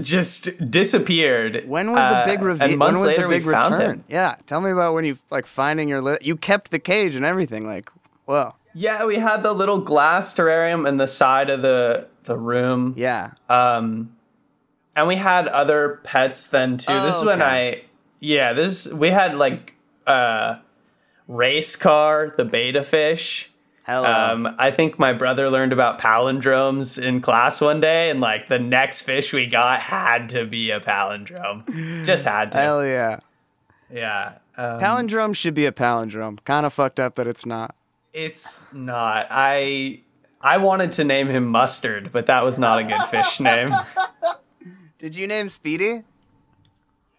Just 0.00 0.70
disappeared. 0.70 1.68
When 1.68 1.92
was 1.92 2.04
the 2.04 2.16
Uh, 2.18 2.24
big 2.26 2.42
reveal? 2.42 2.68
And 2.68 2.78
months 2.78 2.98
when 2.98 3.06
was 3.06 3.12
later, 3.12 3.28
the 3.28 3.36
big 3.38 3.46
return? 3.46 3.80
him. 3.80 4.04
Yeah, 4.08 4.34
tell 4.46 4.60
me 4.60 4.70
about 4.70 4.92
when 4.94 5.04
you 5.04 5.18
like 5.30 5.46
finding 5.46 5.88
your. 5.88 6.02
Li- 6.02 6.18
you 6.20 6.36
kept 6.36 6.72
the 6.72 6.80
cage 6.80 7.14
and 7.14 7.24
everything. 7.24 7.64
Like, 7.64 7.90
whoa. 8.24 8.54
Yeah, 8.74 9.04
we 9.04 9.16
had 9.16 9.44
the 9.44 9.52
little 9.52 9.78
glass 9.78 10.34
terrarium 10.34 10.88
in 10.88 10.96
the 10.96 11.06
side 11.06 11.48
of 11.48 11.62
the 11.62 12.08
the 12.24 12.36
room. 12.36 12.94
Yeah. 12.96 13.32
Um 13.48 14.16
and 14.96 15.06
we 15.06 15.14
had 15.16 15.46
other 15.46 16.00
pets 16.02 16.48
then 16.48 16.76
too. 16.76 16.92
this 17.02 17.14
Oh, 17.16 17.20
is 17.20 17.24
when. 17.26 17.40
I 17.42 17.82
yeah, 18.18 18.52
this 18.52 18.88
we 18.92 19.10
had 19.10 19.36
like 19.36 19.76
uh 20.08 20.56
race 21.28 21.76
car, 21.76 22.34
the 22.36 22.44
betta 22.44 22.82
fish. 22.82 23.50
Hello. 23.84 24.04
Um 24.04 24.54
I 24.58 24.70
think 24.70 24.98
my 24.98 25.12
brother 25.12 25.50
learned 25.50 25.72
about 25.72 26.00
palindromes 26.00 27.02
in 27.02 27.20
class 27.20 27.60
one 27.60 27.80
day 27.80 28.10
and 28.10 28.20
like 28.20 28.48
the 28.48 28.58
next 28.58 29.02
fish 29.02 29.32
we 29.32 29.46
got 29.46 29.80
had 29.80 30.28
to 30.30 30.46
be 30.46 30.70
a 30.70 30.80
palindrome. 30.80 32.04
Just 32.04 32.24
had 32.24 32.52
to. 32.52 32.58
Hell 32.58 32.84
yeah. 32.86 33.20
yeah. 33.90 34.38
Um, 34.56 34.80
Palindrome 34.80 35.34
should 35.34 35.54
be 35.54 35.66
a 35.66 35.72
palindrome. 35.72 36.38
Kind 36.44 36.64
of 36.64 36.72
fucked 36.72 37.00
up 37.00 37.16
that 37.16 37.26
it's 37.26 37.44
not. 37.44 37.74
It's 38.12 38.64
not. 38.72 39.26
I 39.30 40.00
I 40.40 40.58
wanted 40.58 40.92
to 40.92 41.04
name 41.04 41.28
him 41.28 41.46
Mustard, 41.46 42.12
but 42.12 42.26
that 42.26 42.44
was 42.44 42.58
not 42.58 42.78
a 42.78 42.84
good 42.84 43.02
fish 43.04 43.40
name. 43.40 43.74
Did 44.98 45.16
you 45.16 45.26
name 45.26 45.48
Speedy? 45.48 46.02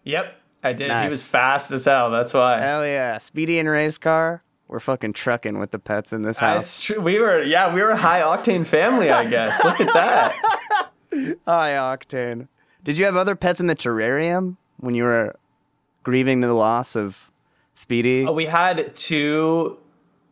Yep, 0.04 0.40
I 0.62 0.72
did. 0.72 0.90
He 1.02 1.08
was 1.08 1.22
fast 1.22 1.70
as 1.72 1.84
hell. 1.84 2.10
That's 2.10 2.32
why. 2.32 2.60
Hell 2.60 2.86
yeah. 2.86 3.18
Speedy 3.18 3.58
and 3.58 3.68
race 3.68 3.98
car. 3.98 4.42
We're 4.68 4.80
fucking 4.80 5.12
trucking 5.12 5.58
with 5.58 5.70
the 5.70 5.78
pets 5.78 6.12
in 6.12 6.22
this 6.22 6.38
house. 6.38 6.56
That's 6.56 6.82
true. 6.82 7.00
We 7.00 7.20
were 7.20 7.42
yeah, 7.42 7.72
we 7.72 7.82
were 7.82 7.90
a 7.90 7.96
high 7.96 8.20
octane 8.20 8.66
family, 8.66 9.10
I 9.10 9.24
guess. 9.28 9.62
Look 9.64 9.80
at 9.80 9.92
that. 9.94 10.34
High 11.46 11.72
octane. 11.72 12.48
Did 12.84 12.98
you 12.98 13.04
have 13.04 13.16
other 13.16 13.36
pets 13.36 13.60
in 13.60 13.68
the 13.68 13.76
terrarium 13.76 14.56
when 14.78 14.94
you 14.94 15.04
were 15.04 15.36
grieving 16.02 16.40
the 16.40 16.52
loss 16.52 16.94
of 16.96 17.30
Speedy? 17.74 18.26
Uh, 18.26 18.32
We 18.32 18.46
had 18.46 18.94
two 18.96 19.78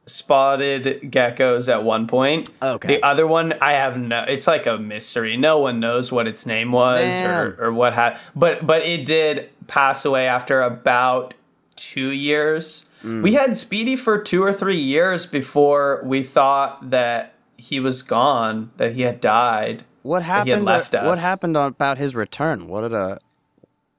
spotted 0.07 0.85
geckos 1.11 1.73
at 1.73 1.83
one 1.85 2.07
point. 2.07 2.51
Okay. 2.61 2.89
The 2.97 3.03
other 3.03 3.27
one, 3.27 3.55
I 3.61 3.73
have 3.73 3.97
no. 3.97 4.25
It's 4.29 4.47
like 4.47 4.67
a 4.67 4.79
mystery. 4.79 5.37
No 5.37 5.59
one 5.59 5.81
knows 5.81 6.13
what 6.13 6.27
its 6.27 6.45
name 6.45 6.73
was 6.73 7.13
or 7.23 7.57
or 7.59 7.73
what 7.73 7.95
had. 7.95 8.19
But 8.35 8.67
but 8.67 8.83
it 8.83 9.07
did 9.07 9.49
pass 9.67 10.05
away 10.05 10.27
after 10.27 10.61
about 10.61 11.35
two 11.77 12.11
years. 12.11 12.87
Mm. 13.05 13.23
We 13.23 13.35
had 13.35 13.57
Speedy 13.57 13.97
for 13.97 14.19
two 14.19 14.43
or 14.43 14.53
three 14.53 14.79
years 14.81 15.27
before 15.27 16.03
we 16.05 16.23
thought 16.23 16.91
that 16.91 17.35
he 17.57 17.79
was 17.79 18.03
gone, 18.03 18.71
that 18.79 18.95
he 18.95 19.03
had 19.03 19.21
died. 19.21 19.85
what 20.03 20.23
he 20.23 20.29
had 20.29 20.49
happened? 20.49 20.65
left 20.65 20.93
What 20.95 21.05
us. 21.05 21.21
happened 21.21 21.57
about 21.57 21.99
his 21.99 22.15
return? 22.15 22.67
What 22.69 22.85
a 22.93 23.19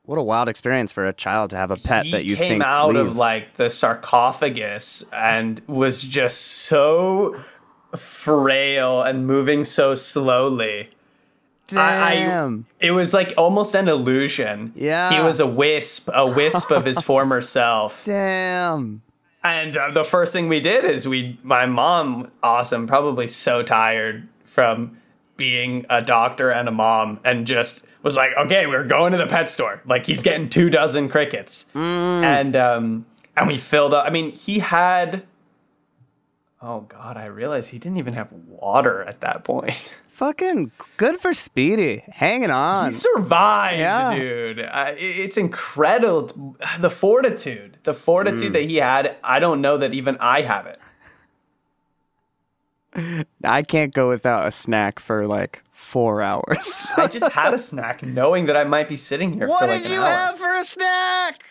what 0.04 0.18
a 0.20 0.22
wild 0.24 0.50
experience 0.50 0.91
for 0.91 1.08
a 1.08 1.13
child 1.13 1.50
to 1.52 1.58
have 1.58 1.72
a 1.72 1.78
pet 1.78 2.06
he 2.06 2.12
that 2.12 2.26
you 2.26 2.36
came 2.36 2.62
out 2.62 2.96
of 2.96 3.15
like 3.18 3.56
the 3.56 3.70
sarcophagus 3.72 5.04
and 5.12 5.62
was 5.68 6.02
just 6.04 6.41
so 6.41 7.36
frail 7.98 9.02
and 9.02 9.26
moving 9.26 9.63
so 9.63 9.96
slowly. 9.96 10.89
I- 11.75 12.13
I- 12.15 12.58
It 12.80 12.91
was 12.91 13.13
like 13.13 13.34
almost 13.38 13.73
an 13.75 13.88
illusion. 13.88 14.73
Yeah. 14.75 15.12
He 15.13 15.19
was 15.21 15.39
a 15.39 15.47
wisp, 15.47 16.10
a 16.13 16.25
wisp 16.28 16.71
of 16.71 16.86
his 16.86 17.01
former 17.10 17.41
self. 17.41 18.06
Damn. 18.06 19.01
And 19.43 19.78
uh, 19.78 19.91
the 19.91 20.04
first 20.04 20.34
thing 20.34 20.47
we 20.47 20.60
did 20.60 20.86
is 20.86 21.08
we, 21.08 21.39
my 21.43 21.65
mom, 21.65 22.32
awesome, 22.41 22.88
probably 22.88 23.28
so 23.28 23.62
tired 23.63 24.28
from 24.43 24.97
being 25.38 25.86
a 25.89 26.01
doctor 26.01 26.49
and 26.49 26.67
a 26.67 26.71
mom, 26.71 27.19
and 27.23 27.45
just 27.45 27.86
was 28.04 28.15
like, 28.15 28.32
okay, 28.38 28.65
we're 28.67 28.84
going 28.86 29.12
to 29.12 29.17
the 29.17 29.28
pet 29.28 29.49
store. 29.49 29.82
Like 29.86 30.06
he's 30.06 30.23
getting 30.23 30.49
two 30.49 30.69
dozen 30.69 31.10
crickets, 31.10 31.69
and 31.75 32.56
um, 32.56 33.06
and 33.38 33.47
we 33.47 33.58
filled 33.58 33.93
up. 33.93 34.06
I 34.08 34.10
mean, 34.12 34.32
he 34.32 34.60
had. 34.60 35.23
Oh 36.62 36.82
God, 36.82 37.17
I 37.17 37.25
realized 37.25 37.69
he 37.71 37.78
didn't 37.80 37.97
even 37.97 38.13
have 38.13 38.32
water 38.32 39.04
at 39.04 39.21
that 39.21 39.43
point. 39.43 39.93
Fucking 40.15 40.71
good 40.95 41.19
for 41.19 41.34
Speedy. 41.34 42.01
Hanging 42.08 42.49
on. 42.49 42.88
He 42.88 42.93
survived, 42.93 43.78
Yeah. 43.80 44.15
dude. 44.15 44.62
I, 44.62 44.95
it's 44.97 45.36
incredible. 45.36 46.56
The 46.80 46.89
fortitude, 46.89 47.80
the 47.84 47.93
fortitude 47.93 48.54
that 48.54 48.63
he 48.63 48.78
had. 48.78 49.17
I 49.25 49.39
don't 49.39 49.60
know 49.60 49.78
that 49.78 49.93
even 49.93 50.15
I 50.21 50.43
have 50.43 50.67
it. 50.67 50.80
I 53.43 53.62
can't 53.63 53.93
go 53.93 54.08
without 54.08 54.47
a 54.47 54.51
snack 54.51 55.01
for 55.01 55.28
like 55.28 55.62
four 55.73 56.21
hours. 56.21 56.88
I 56.97 57.08
just 57.08 57.30
had 57.34 57.54
a 57.54 57.60
snack 57.60 58.01
knowing 58.01 58.45
that 58.45 58.56
I 58.56 58.63
might 58.63 58.88
be 58.88 58.95
sitting 58.95 59.34
here 59.34 59.47
for 59.49 59.67
like 59.67 59.84
an 59.86 59.91
hour. 59.91 60.06
Have 60.06 60.39
for 60.39 60.54
a 60.54 60.63
snack? 60.63 61.43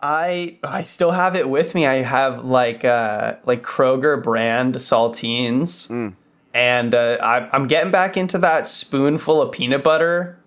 I 0.00 0.60
I 0.62 0.82
still 0.82 1.10
have 1.10 1.34
it 1.34 1.48
with 1.48 1.74
me. 1.74 1.84
I 1.84 1.94
have 2.02 2.44
like 2.44 2.84
uh 2.84 3.38
like 3.44 3.64
Kroger 3.64 4.22
brand 4.22 4.76
saltines. 4.76 5.88
Mm. 5.90 6.14
And 6.54 6.94
uh, 6.94 7.18
I, 7.22 7.48
I'm 7.54 7.66
getting 7.66 7.90
back 7.90 8.16
into 8.16 8.38
that 8.38 8.66
spoonful 8.66 9.40
of 9.40 9.52
peanut 9.52 9.82
butter 9.82 10.38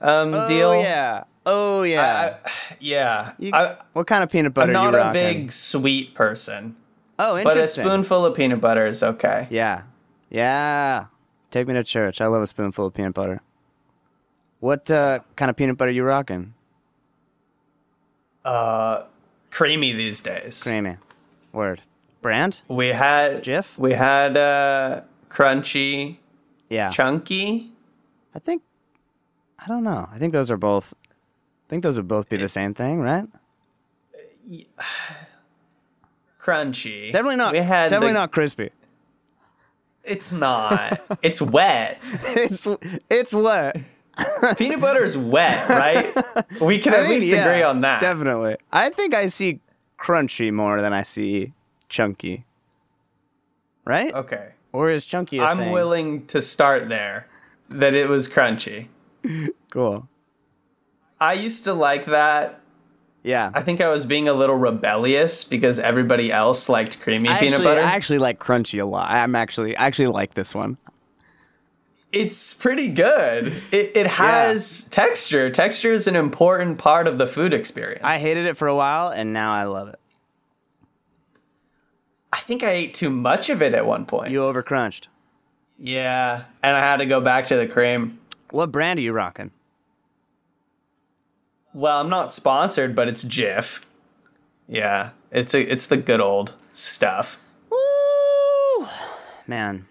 um, 0.00 0.30
deal. 0.48 0.70
Oh 0.70 0.80
yeah. 0.80 1.24
Oh 1.44 1.82
yeah. 1.82 2.38
I- 2.44 2.50
yeah. 2.78 3.32
You- 3.38 3.52
I, 3.52 3.76
what 3.92 4.06
kind 4.06 4.22
of 4.22 4.30
peanut 4.30 4.54
butter 4.54 4.74
I'm 4.76 4.92
not 4.92 4.94
a 4.94 5.12
big 5.12 5.50
sweet 5.50 6.14
person, 6.14 6.76
oh, 7.18 7.36
interesting. 7.36 7.60
but 7.60 7.64
a 7.64 7.66
spoonful 7.66 8.24
of 8.24 8.34
peanut 8.36 8.60
butter 8.60 8.86
is 8.86 9.02
okay. 9.02 9.48
Yeah. 9.50 9.82
Yeah. 10.28 11.06
Take 11.50 11.66
me 11.66 11.74
to 11.74 11.82
church. 11.82 12.20
I 12.20 12.26
love 12.26 12.42
a 12.42 12.46
spoonful 12.46 12.86
of 12.86 12.94
peanut 12.94 13.14
butter. 13.14 13.40
What 14.60 14.90
uh, 14.90 15.20
kind 15.36 15.50
of 15.50 15.56
peanut 15.56 15.76
butter 15.78 15.90
you 15.90 16.04
rocking? 16.04 16.54
Uh, 18.44 19.04
Creamy 19.50 19.92
these 19.92 20.20
days. 20.20 20.62
Creamy. 20.62 20.96
Word. 21.52 21.82
Brand? 22.22 22.60
We 22.68 22.88
had 22.88 23.42
Jif? 23.42 23.76
We 23.78 23.94
had 23.94 24.36
uh, 24.36 25.00
crunchy, 25.30 26.18
Yeah. 26.68 26.90
chunky. 26.90 27.72
I 28.34 28.38
think. 28.38 28.62
I 29.58 29.66
don't 29.68 29.84
know. 29.84 30.08
I 30.12 30.18
think 30.18 30.32
those 30.32 30.50
are 30.50 30.56
both. 30.56 30.92
I 31.10 31.66
think 31.68 31.82
those 31.82 31.96
would 31.96 32.08
both 32.08 32.28
be 32.28 32.36
the 32.36 32.44
eh. 32.44 32.48
same 32.48 32.74
thing, 32.74 33.00
right? 33.00 33.26
Crunchy. 36.40 37.12
Definitely 37.12 37.36
not. 37.36 37.52
We 37.52 37.58
had 37.58 37.90
definitely 37.90 38.08
the- 38.08 38.20
not 38.20 38.32
crispy. 38.32 38.70
It's 40.02 40.32
not. 40.32 41.00
it's 41.22 41.42
wet. 41.42 42.00
It's 42.24 42.66
it's 43.10 43.34
wet. 43.34 43.76
Peanut 44.56 44.80
butter 44.80 45.04
is 45.04 45.16
wet, 45.16 45.68
right? 45.68 46.60
We 46.60 46.78
can 46.78 46.94
at 46.94 47.02
mean, 47.02 47.10
least 47.10 47.26
yeah, 47.26 47.44
agree 47.44 47.62
on 47.62 47.82
that. 47.82 48.00
Definitely. 48.00 48.56
I 48.72 48.90
think 48.90 49.14
I 49.14 49.28
see 49.28 49.60
crunchy 49.98 50.52
more 50.52 50.80
than 50.80 50.92
I 50.92 51.02
see 51.02 51.52
chunky. 51.88 52.44
Right? 53.84 54.12
Okay. 54.14 54.54
Or 54.72 54.90
is 54.90 55.04
chunky 55.04 55.38
a 55.38 55.42
I'm 55.44 55.58
thing? 55.58 55.72
willing 55.72 56.26
to 56.26 56.40
start 56.40 56.88
there. 56.88 57.26
That 57.68 57.94
it 57.94 58.08
was 58.08 58.28
crunchy. 58.28 58.88
Cool. 59.70 60.08
I 61.20 61.34
used 61.34 61.62
to 61.64 61.72
like 61.74 62.06
that. 62.06 62.60
Yeah. 63.22 63.52
I 63.54 63.62
think 63.62 63.80
I 63.80 63.88
was 63.88 64.04
being 64.04 64.26
a 64.28 64.32
little 64.32 64.56
rebellious 64.56 65.44
because 65.44 65.78
everybody 65.78 66.32
else 66.32 66.68
liked 66.68 66.98
creamy 67.00 67.28
I 67.28 67.38
peanut 67.38 67.52
actually, 67.60 67.64
butter. 67.66 67.80
I 67.82 67.84
actually 67.92 68.18
like 68.18 68.40
crunchy 68.40 68.82
a 68.82 68.84
lot. 68.84 69.08
I'm 69.10 69.36
actually 69.36 69.76
I 69.76 69.84
actually 69.86 70.08
like 70.08 70.34
this 70.34 70.54
one. 70.56 70.76
it's 72.12 72.52
pretty 72.52 72.88
good. 72.88 73.52
It, 73.70 73.92
it 73.94 74.06
has 74.08 74.88
texture. 74.88 75.50
Texture 75.50 75.92
is 75.92 76.08
an 76.08 76.16
important 76.16 76.78
part 76.78 77.06
of 77.06 77.18
the 77.18 77.28
food 77.28 77.54
experience. 77.54 78.02
I 78.02 78.18
hated 78.18 78.46
it 78.46 78.56
for 78.56 78.66
a 78.66 78.74
while 78.74 79.10
and 79.10 79.32
now 79.32 79.52
I 79.52 79.64
love 79.64 79.86
it. 79.88 79.99
I 82.32 82.38
think 82.38 82.62
I 82.62 82.70
ate 82.70 82.94
too 82.94 83.10
much 83.10 83.50
of 83.50 83.60
it 83.62 83.74
at 83.74 83.86
one 83.86 84.06
point. 84.06 84.30
You 84.30 84.40
overcrunched. 84.40 85.06
yeah, 85.78 86.44
and 86.62 86.76
I 86.76 86.80
had 86.80 86.98
to 86.98 87.06
go 87.06 87.20
back 87.20 87.46
to 87.46 87.56
the 87.56 87.66
cream. 87.66 88.18
What 88.50 88.70
brand 88.72 88.98
are 88.98 89.02
you 89.02 89.12
rocking? 89.12 89.50
Well, 91.72 92.00
I'm 92.00 92.08
not 92.08 92.32
sponsored, 92.32 92.94
but 92.96 93.08
it's 93.08 93.24
Jif. 93.24 93.84
Yeah, 94.68 95.10
it's 95.30 95.54
a, 95.54 95.60
it's 95.60 95.86
the 95.86 95.96
good 95.96 96.20
old 96.20 96.54
stuff. 96.72 97.38
Woo! 97.70 98.88
Man. 99.46 99.86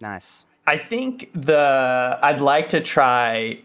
Nice. 0.00 0.44
I 0.66 0.78
think 0.78 1.30
the 1.34 2.18
I'd 2.22 2.40
like 2.40 2.68
to 2.70 2.80
try 2.80 3.60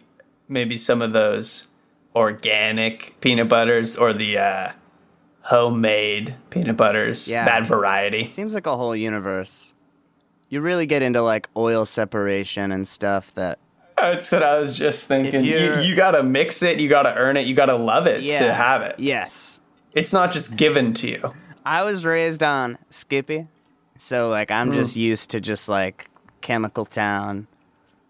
maybe 0.50 0.78
some 0.78 1.02
of 1.02 1.14
those 1.14 1.68
organic 2.16 3.16
peanut 3.22 3.48
butters 3.50 3.96
or 3.98 4.14
the 4.14 4.38
uh, 4.38 4.72
homemade 5.46 6.34
peanut 6.50 6.76
butters. 6.76 7.28
Yeah. 7.28 7.46
That 7.46 7.66
variety. 7.68 8.28
Seems 8.28 8.54
like 8.54 8.66
a 8.66 8.76
whole 8.76 8.96
universe. 8.96 9.74
You 10.50 10.62
really 10.62 10.88
get 10.88 11.02
into 11.02 11.22
like 11.22 11.50
oil 11.56 11.86
separation 11.86 12.72
and 12.72 12.88
stuff 12.88 13.34
that 13.36 13.60
That's 13.96 14.32
what 14.32 14.42
I 14.42 14.60
was 14.60 14.76
just 14.76 15.08
thinking. 15.08 15.46
You, 15.46 15.58
you're- 15.58 15.96
gotta 15.96 16.24
mix 16.24 16.64
it, 16.64 16.80
you 16.80 16.90
gotta 16.90 17.14
earn 17.16 17.38
it, 17.38 17.46
you 17.46 17.54
gotta 17.54 17.76
love 17.76 18.08
it 18.08 18.24
yeah. 18.24 18.40
to 18.40 18.54
have 18.54 18.82
it. 18.82 19.00
Yes. 19.00 19.62
It's 19.94 20.12
not 20.12 20.32
just 20.32 20.58
given 20.58 20.94
to 20.96 21.08
you. 21.08 21.34
I 21.64 21.84
was 21.84 22.06
raised 22.06 22.42
on 22.42 22.78
Skippy. 22.90 23.48
So 24.00 24.30
like 24.30 24.50
I'm 24.50 24.70
hmm. 24.70 24.76
just 24.76 24.96
used 24.96 25.30
to 25.30 25.40
just 25.40 25.70
like 25.70 26.10
Chemical 26.42 26.86
Town. 26.86 27.48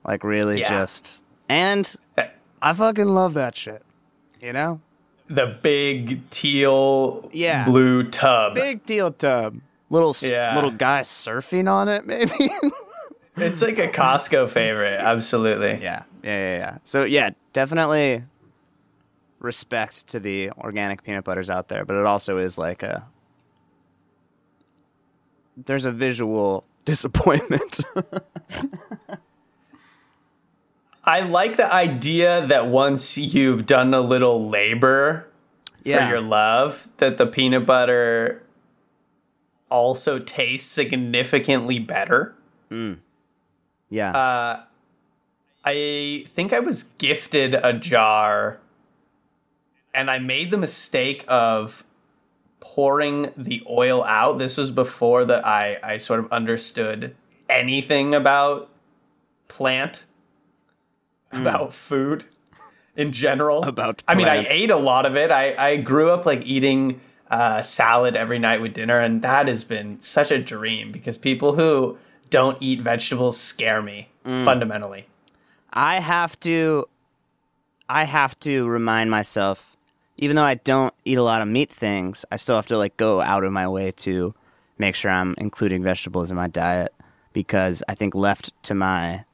Like 0.07 0.23
really 0.23 0.61
Yeah. 0.61 0.69
just 0.69 1.21
and 1.49 1.93
I 2.61 2.71
fucking 2.71 3.09
love 3.09 3.33
that 3.33 3.57
shit. 3.57 3.83
You 4.41 4.53
know? 4.53 4.79
The 5.27 5.57
big 5.61 6.29
teal 6.29 7.29
Yeah. 7.33 7.65
blue 7.65 8.03
tub. 8.09 8.55
Big 8.55 8.85
teal 8.85 9.11
tub. 9.11 9.59
Little 9.89 10.15
Yeah. 10.21 10.55
little 10.55 10.71
guy 10.71 11.01
surfing 11.01 11.69
on 11.71 11.87
it 11.89 12.05
maybe. 12.07 12.31
It's 13.37 13.61
like 13.61 13.77
a 13.79 13.87
Costco 13.89 14.49
favorite, 14.49 14.99
absolutely. 14.99 15.81
yeah. 15.83 16.03
Yeah, 16.23 16.37
yeah, 16.39 16.57
yeah. 16.57 16.77
So 16.83 17.03
yeah, 17.05 17.31
definitely 17.53 18.23
respect 19.39 20.07
to 20.07 20.19
the 20.19 20.51
organic 20.51 21.03
peanut 21.03 21.23
butters 21.23 21.49
out 21.49 21.67
there, 21.67 21.85
but 21.85 21.95
it 21.97 22.05
also 22.05 22.37
is 22.37 22.57
like 22.57 22.81
a 22.83 23.05
there's 25.65 25.85
a 25.85 25.91
visual 25.91 26.65
disappointment. 26.85 27.79
I 31.05 31.21
like 31.21 31.57
the 31.57 31.71
idea 31.71 32.45
that 32.47 32.67
once 32.67 33.17
you've 33.17 33.65
done 33.65 33.93
a 33.93 34.01
little 34.01 34.49
labor 34.49 35.27
Yeah. 35.83 36.05
for 36.07 36.11
your 36.13 36.21
love, 36.21 36.87
that 36.97 37.17
the 37.17 37.27
peanut 37.27 37.65
butter 37.65 38.41
also 39.69 40.19
tastes 40.19 40.69
significantly 40.71 41.79
better. 41.79 42.35
yeah. 43.89 44.11
Uh, 44.11 44.63
I 45.63 46.23
think 46.27 46.53
I 46.53 46.59
was 46.59 46.83
gifted 46.83 47.53
a 47.55 47.73
jar 47.73 48.59
and 49.93 50.11
I 50.11 50.19
made 50.19 50.51
the 50.51 50.57
mistake 50.57 51.23
of 51.27 51.83
pouring 52.59 53.31
the 53.37 53.63
oil 53.69 54.03
out. 54.03 54.37
This 54.39 54.57
was 54.57 54.71
before 54.71 55.23
that 55.25 55.45
I, 55.45 55.77
I 55.83 55.97
sort 55.97 56.19
of 56.19 56.31
understood 56.31 57.15
anything 57.49 58.13
about 58.13 58.69
plant, 59.47 60.05
about 61.41 61.73
food 61.73 62.25
in 62.95 63.11
general. 63.11 63.63
About 63.63 64.03
I 64.07 64.15
mean, 64.15 64.27
I 64.27 64.45
ate 64.49 64.71
a 64.71 64.77
lot 64.77 65.05
of 65.05 65.15
it. 65.15 65.31
I, 65.31 65.71
I 65.71 65.77
grew 65.77 66.09
up 66.09 66.25
like 66.25 66.45
eating 66.45 67.01
uh, 67.29 67.61
salad 67.61 68.15
every 68.15 68.39
night 68.39 68.61
with 68.61 68.73
dinner, 68.73 68.99
and 68.99 69.21
that 69.21 69.47
has 69.47 69.63
been 69.63 69.99
such 70.01 70.31
a 70.31 70.37
dream 70.37 70.91
because 70.91 71.17
people 71.17 71.55
who 71.55 71.97
don't 72.29 72.57
eat 72.61 72.81
vegetables 72.81 73.39
scare 73.39 73.81
me 73.81 74.09
fundamentally. 74.23 75.07
I 75.71 75.99
have 75.99 76.39
to 76.41 76.87
I 77.87 78.05
have 78.05 78.39
to 78.41 78.67
remind 78.67 79.11
myself 79.11 79.75
even 80.17 80.35
though 80.35 80.43
I 80.43 80.55
don't 80.55 80.93
eat 81.03 81.17
a 81.17 81.23
lot 81.23 81.41
of 81.41 81.47
meat 81.47 81.69
things, 81.69 82.23
I 82.31 82.37
still 82.37 82.55
have 82.55 82.67
to 82.67 82.77
like 82.77 82.95
go 82.97 83.21
out 83.21 83.43
of 83.43 83.51
my 83.51 83.67
way 83.67 83.91
to 83.97 84.33
make 84.77 84.95
sure 84.95 85.11
I'm 85.11 85.35
including 85.37 85.83
vegetables 85.83 86.29
in 86.29 86.37
my 86.37 86.47
diet 86.47 86.93
because 87.33 87.83
I 87.87 87.95
think 87.95 88.15
left 88.15 88.51
to 88.63 88.73
my 88.73 89.25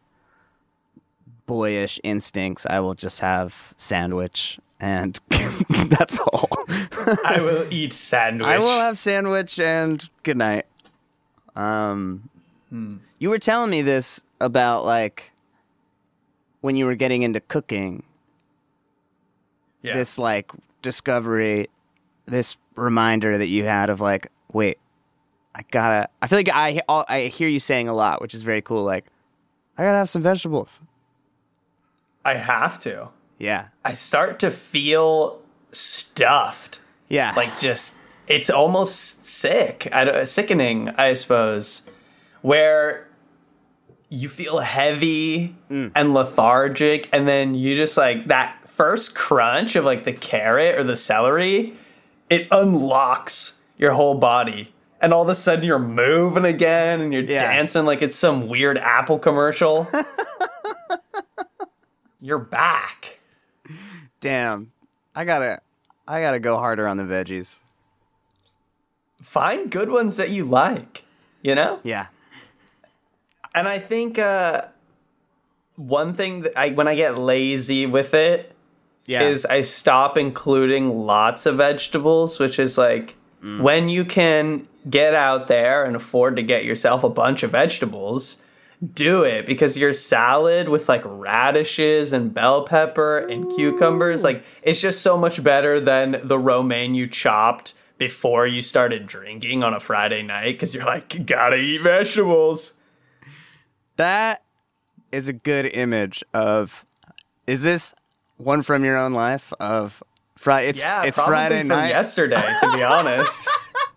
boyish 1.51 1.99
instincts, 2.01 2.65
I 2.65 2.79
will 2.79 2.93
just 2.93 3.19
have 3.19 3.73
sandwich 3.75 4.57
and 4.79 5.19
that's 5.69 6.17
all. 6.17 6.47
I 7.25 7.41
will 7.41 7.67
eat 7.69 7.91
sandwich. 7.91 8.47
I 8.47 8.57
will 8.57 8.79
have 8.79 8.97
sandwich 8.97 9.59
and 9.59 10.09
good 10.23 10.37
night. 10.37 10.65
Um, 11.53 12.29
you 13.19 13.29
were 13.29 13.37
telling 13.37 13.69
me 13.69 13.81
this 13.81 14.21
about 14.39 14.85
like 14.85 15.31
when 16.61 16.77
you 16.77 16.85
were 16.85 16.95
getting 16.95 17.23
into 17.23 17.41
cooking. 17.41 18.03
yeah. 19.81 19.95
This 19.95 20.17
like 20.17 20.51
discovery, 20.81 21.69
this 22.27 22.55
reminder 22.77 23.37
that 23.37 23.49
you 23.49 23.65
had 23.65 23.89
of 23.89 23.99
like, 23.99 24.31
wait, 24.53 24.77
I 25.53 25.63
gotta. 25.69 26.07
I 26.21 26.27
feel 26.27 26.39
like 26.39 26.49
I 26.49 26.81
I 26.87 27.23
hear 27.23 27.49
you 27.49 27.59
saying 27.59 27.89
a 27.89 27.93
lot, 27.93 28.21
which 28.21 28.33
is 28.33 28.41
very 28.41 28.61
cool. 28.61 28.85
Like, 28.85 29.03
I 29.77 29.83
gotta 29.83 29.97
have 29.97 30.09
some 30.09 30.21
vegetables. 30.21 30.81
I 32.25 32.35
have 32.35 32.77
to. 32.79 33.09
Yeah, 33.39 33.67
I 33.83 33.93
start 33.93 34.39
to 34.39 34.51
feel 34.51 35.41
stuffed. 35.71 36.79
yeah. 37.09 37.33
like 37.35 37.57
just 37.59 37.97
it's 38.27 38.49
almost 38.49 39.25
sick 39.25 39.87
I 39.93 40.03
don't, 40.05 40.27
sickening 40.27 40.89
i 40.97 41.13
suppose 41.13 41.89
where 42.41 43.07
you 44.09 44.27
feel 44.29 44.59
heavy 44.59 45.55
mm. 45.69 45.91
and 45.95 46.13
lethargic 46.13 47.07
and 47.13 47.27
then 47.27 47.55
you 47.55 47.73
just 47.75 47.95
like 47.97 48.27
that 48.27 48.65
first 48.65 49.15
crunch 49.15 49.75
of 49.77 49.85
like 49.85 50.03
the 50.03 50.11
carrot 50.13 50.75
or 50.77 50.83
the 50.83 50.95
celery 50.97 51.73
it 52.29 52.47
unlocks 52.51 53.61
your 53.77 53.91
whole 53.93 54.15
body 54.15 54.73
and 55.01 55.13
all 55.13 55.23
of 55.23 55.29
a 55.29 55.35
sudden 55.35 55.63
you're 55.63 55.79
moving 55.79 56.43
again 56.45 56.99
and 57.01 57.13
you're 57.13 57.23
Yeah. 57.23 57.39
dancing 57.51 57.85
like 57.85 58.01
it's 58.01 58.15
some 58.17 58.47
weird 58.49 58.77
apple 58.77 59.19
commercial 59.19 59.87
you're 62.21 62.37
back 62.39 63.19
damn. 64.19 64.71
I 65.15 65.25
gotta. 65.25 65.59
I 66.07 66.21
gotta 66.21 66.39
go 66.39 66.57
harder 66.57 66.87
on 66.87 66.97
the 66.97 67.03
veggies. 67.03 67.57
find 69.21 69.69
good 69.69 69.89
ones 69.89 70.17
that 70.17 70.29
you 70.29 70.43
like 70.45 71.05
you 71.41 71.55
know 71.55 71.79
Yeah. 71.83 72.07
And 73.53 73.67
I 73.67 73.79
think 73.79 74.17
uh, 74.17 74.61
one 75.75 76.13
thing 76.13 76.41
that 76.41 76.57
I 76.57 76.69
when 76.69 76.87
I 76.87 76.95
get 76.95 77.17
lazy 77.17 77.85
with 77.85 78.13
it 78.13 78.53
Yeah. 79.05 79.23
is 79.23 79.45
I 79.45 79.61
stop 79.61 80.17
including 80.17 80.87
lots 81.05 81.45
of 81.45 81.55
vegetables, 81.57 82.39
which 82.39 82.57
is 82.59 82.77
like 82.77 83.15
when 83.41 83.89
you 83.89 84.05
can 84.05 84.67
get 84.89 85.13
out 85.15 85.47
there 85.47 85.83
and 85.83 85.95
afford 85.95 86.35
to 86.35 86.43
get 86.43 86.63
yourself 86.63 87.03
a 87.03 87.09
bunch 87.09 87.41
of 87.43 87.51
vegetables, 87.51 88.41
do 88.93 89.23
it 89.23 89.45
because 89.45 89.77
your 89.77 89.93
salad 89.93 90.67
with 90.67 90.89
like 90.89 91.03
radishes 91.05 92.13
and 92.13 92.33
bell 92.33 92.63
pepper 92.65 93.19
and 93.19 93.49
cucumbers, 93.51 94.23
like 94.23 94.43
it's 94.63 94.79
just 94.79 95.01
so 95.01 95.17
much 95.17 95.43
better 95.43 95.79
than 95.79 96.19
the 96.23 96.39
romaine 96.39 96.95
you 96.95 97.07
chopped 97.07 97.73
before 97.97 98.47
you 98.47 98.61
started 98.61 99.05
drinking 99.05 99.63
on 99.63 99.73
a 99.75 99.79
Friday 99.79 100.23
night 100.23 100.53
because 100.53 100.73
you're 100.73 100.85
like, 100.85 101.25
gotta 101.25 101.57
eat 101.57 101.81
vegetables. 101.81 102.79
That 103.97 104.41
is 105.11 105.29
a 105.29 105.33
good 105.33 105.67
image 105.67 106.23
of. 106.33 106.85
Is 107.45 107.61
this 107.63 107.93
one 108.37 108.63
from 108.63 108.83
your 108.83 108.97
own 108.97 109.13
life 109.13 109.53
of 109.59 110.01
Friday? 110.37 110.69
It's 110.69 110.79
Yeah, 110.79 111.03
it's 111.03 111.19
Friday 111.19 111.59
from 111.59 111.67
night. 111.67 111.89
yesterday, 111.89 112.55
to 112.61 112.73
be 112.73 112.81
honest. 112.83 113.47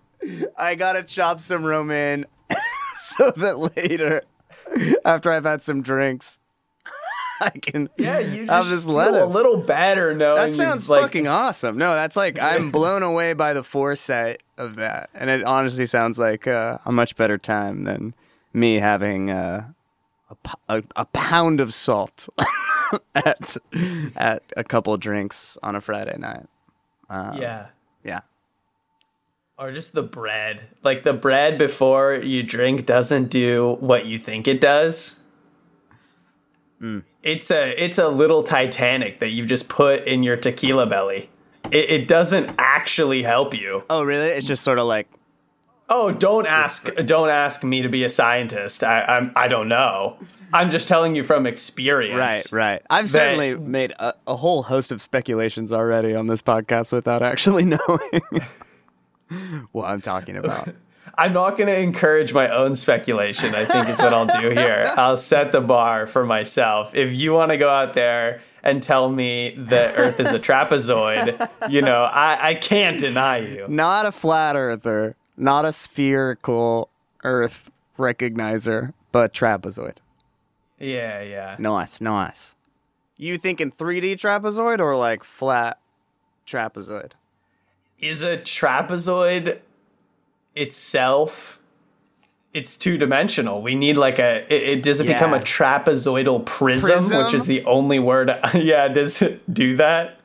I 0.59 0.75
gotta 0.75 1.03
chop 1.03 1.41
some 1.41 1.65
romaine 1.65 2.27
so 2.97 3.31
that 3.37 3.59
later, 3.77 4.23
after 5.05 5.33
I've 5.33 5.45
had 5.45 5.63
some 5.63 5.83
drinks, 5.83 6.39
I 7.41 7.51
can 7.51 7.89
Yeah, 7.97 8.19
you 8.19 8.47
have 8.47 8.65
just 8.65 8.71
this 8.71 8.85
feel 8.85 8.95
lettuce. 8.95 9.23
a 9.23 9.27
little 9.27 9.57
better 9.59 10.15
knowing 10.15 10.37
that 10.51 10.55
sounds 10.55 10.89
like, 10.89 11.03
fucking 11.03 11.27
awesome. 11.29 11.77
No, 11.79 11.95
that's 11.95 12.17
like 12.17 12.39
I'm 12.41 12.71
blown 12.73 13.03
away 13.03 13.33
by 13.33 13.53
the 13.53 13.63
foresight 13.65 14.43
of 14.59 14.77
that, 14.77 15.11
and 15.15 15.31
it 15.31 15.45
honestly 15.45 15.87
sounds 15.87 16.19
like 16.19 16.47
uh, 16.47 16.79
a 16.85 16.93
much 16.93 17.17
better 17.17 17.39
time 17.39 17.85
than 17.85 18.15
me 18.53 18.77
having 18.77 19.31
uh, 19.31 19.69
a 20.31 20.37
a, 20.69 20.79
a, 20.79 20.83
a 20.97 21.05
pound 21.07 21.61
of 21.61 21.75
salt 21.75 22.29
at 23.15 23.57
at 24.17 24.43
a 24.57 24.65
couple 24.65 24.97
drinks 24.97 25.59
on 25.63 25.75
a 25.77 25.81
Friday 25.81 26.17
night. 26.19 26.47
yeah. 27.11 27.67
Yeah. 28.05 28.21
Or 29.57 29.71
just 29.71 29.93
the 29.93 30.03
bread. 30.03 30.63
Like 30.83 31.05
the 31.05 31.13
bread 31.13 31.59
before 31.59 32.15
you 32.15 32.43
drink 32.43 32.87
doesn't 32.87 33.31
do 33.31 33.77
what 33.81 34.07
you 34.07 34.19
think 34.19 34.49
it 34.49 34.61
does. 34.61 35.23
Hmm. 36.81 37.01
It's 37.23 37.51
a 37.51 37.71
it's 37.83 37.99
a 37.99 38.09
little 38.09 38.43
Titanic 38.43 39.21
that 39.21 39.33
you've 39.33 39.47
just 39.47 39.69
put 39.69 40.05
in 40.07 40.23
your 40.23 40.37
tequila 40.37 40.87
belly. 40.87 41.31
It, 41.71 41.91
it 41.91 42.09
doesn't 42.09 42.51
actually 42.59 43.23
help 43.23 43.55
you. 43.55 43.85
Oh, 43.89 44.03
really? 44.03 44.27
It's 44.27 44.47
just 44.47 44.65
sort 44.65 44.79
of 44.79 44.87
like 44.87 45.09
Oh, 45.89 46.11
don't 46.11 46.47
ask 46.47 46.93
don't 47.07 47.29
ask 47.29 47.63
me 47.63 47.83
to 47.83 47.89
be 47.89 48.03
a 48.05 48.11
scientist. 48.11 48.83
I 48.83 49.03
I'm, 49.05 49.33
I 49.37 49.47
don't 49.47 49.69
know. 49.69 50.19
I'm 50.53 50.71
just 50.71 50.87
telling 50.87 51.15
you 51.17 51.25
from 51.25 51.47
experience. 51.47 52.53
right, 52.53 52.53
right. 52.53 52.83
I've 52.89 53.09
certainly 53.09 53.57
made 53.57 53.93
a, 53.99 54.15
a 54.27 54.37
whole 54.37 54.63
host 54.63 54.93
of 54.93 55.03
speculations 55.03 55.73
already 55.73 56.15
on 56.15 56.27
this 56.27 56.43
podcast 56.43 56.93
without 56.93 57.23
actually 57.23 57.65
knowing 57.89 58.23
what 59.73 59.87
I'm 59.87 60.01
talking 60.01 60.37
about. 60.37 60.69
I'm 61.17 61.33
not 61.33 61.57
going 61.57 61.69
to 61.69 61.79
encourage 61.79 62.33
my 62.33 62.49
own 62.49 62.75
speculation, 62.75 63.55
I 63.55 63.65
think 63.65 63.89
is 63.89 63.99
what 63.99 64.13
I'll 64.15 64.41
do 64.41 64.51
here. 64.51 64.93
I'll 64.97 65.17
set 65.17 65.53
the 65.53 65.61
bar 65.61 66.07
for 66.07 66.25
myself. 66.25 66.95
If 66.95 67.15
you 67.15 67.33
want 67.33 67.51
to 67.51 67.57
go 67.57 67.69
out 67.69 67.95
there 67.95 68.41
and 68.63 68.83
tell 68.83 69.11
me 69.11 69.55
that 69.57 69.99
Earth 69.99 70.19
is 70.19 70.33
a 70.33 70.39
trapezoid, 70.39 71.49
you 71.71 71.83
know, 71.83 72.03
I, 72.03 72.51
I 72.51 72.55
can't 72.55 72.99
deny 72.99 73.39
you. 73.39 73.67
Not 73.69 74.07
a 74.07 74.13
flat 74.13 74.57
earther, 74.57 75.15
not 75.37 75.65
a 75.65 75.73
spherical 75.73 76.89
Earth 77.23 77.71
recognizer, 77.99 78.93
but 79.13 79.33
trapezoid. 79.33 79.97
Yeah, 80.79 81.23
yeah. 81.23 81.57
Nice, 81.59 82.01
nice. 82.01 82.55
You 83.17 83.39
thinking 83.39 83.71
3D 83.71 84.15
trapezoid 84.15 84.81
or 84.81 84.97
like 84.97 85.23
flat 85.23 85.79
trapezoid? 86.47 87.13
Is 87.99 88.23
a 88.23 88.37
trapezoid 88.37 89.61
itself 90.55 91.61
it's 92.55 92.77
two 92.77 92.97
dimensional. 92.97 93.61
We 93.61 93.75
need 93.75 93.97
like 93.97 94.21
a 94.21 94.45
it, 94.45 94.79
it 94.79 94.83
does 94.83 95.01
it 95.01 95.07
become 95.09 95.35
a 95.35 95.41
trapezoidal 95.41 96.47
prism, 96.47 96.91
Prism? 96.91 97.25
which 97.25 97.35
is 97.35 97.47
the 97.47 97.65
only 97.65 97.99
word 97.99 98.31
yeah, 98.55 98.89
does 98.89 99.21
it 99.21 99.53
do 99.53 99.77
that? 99.77 100.21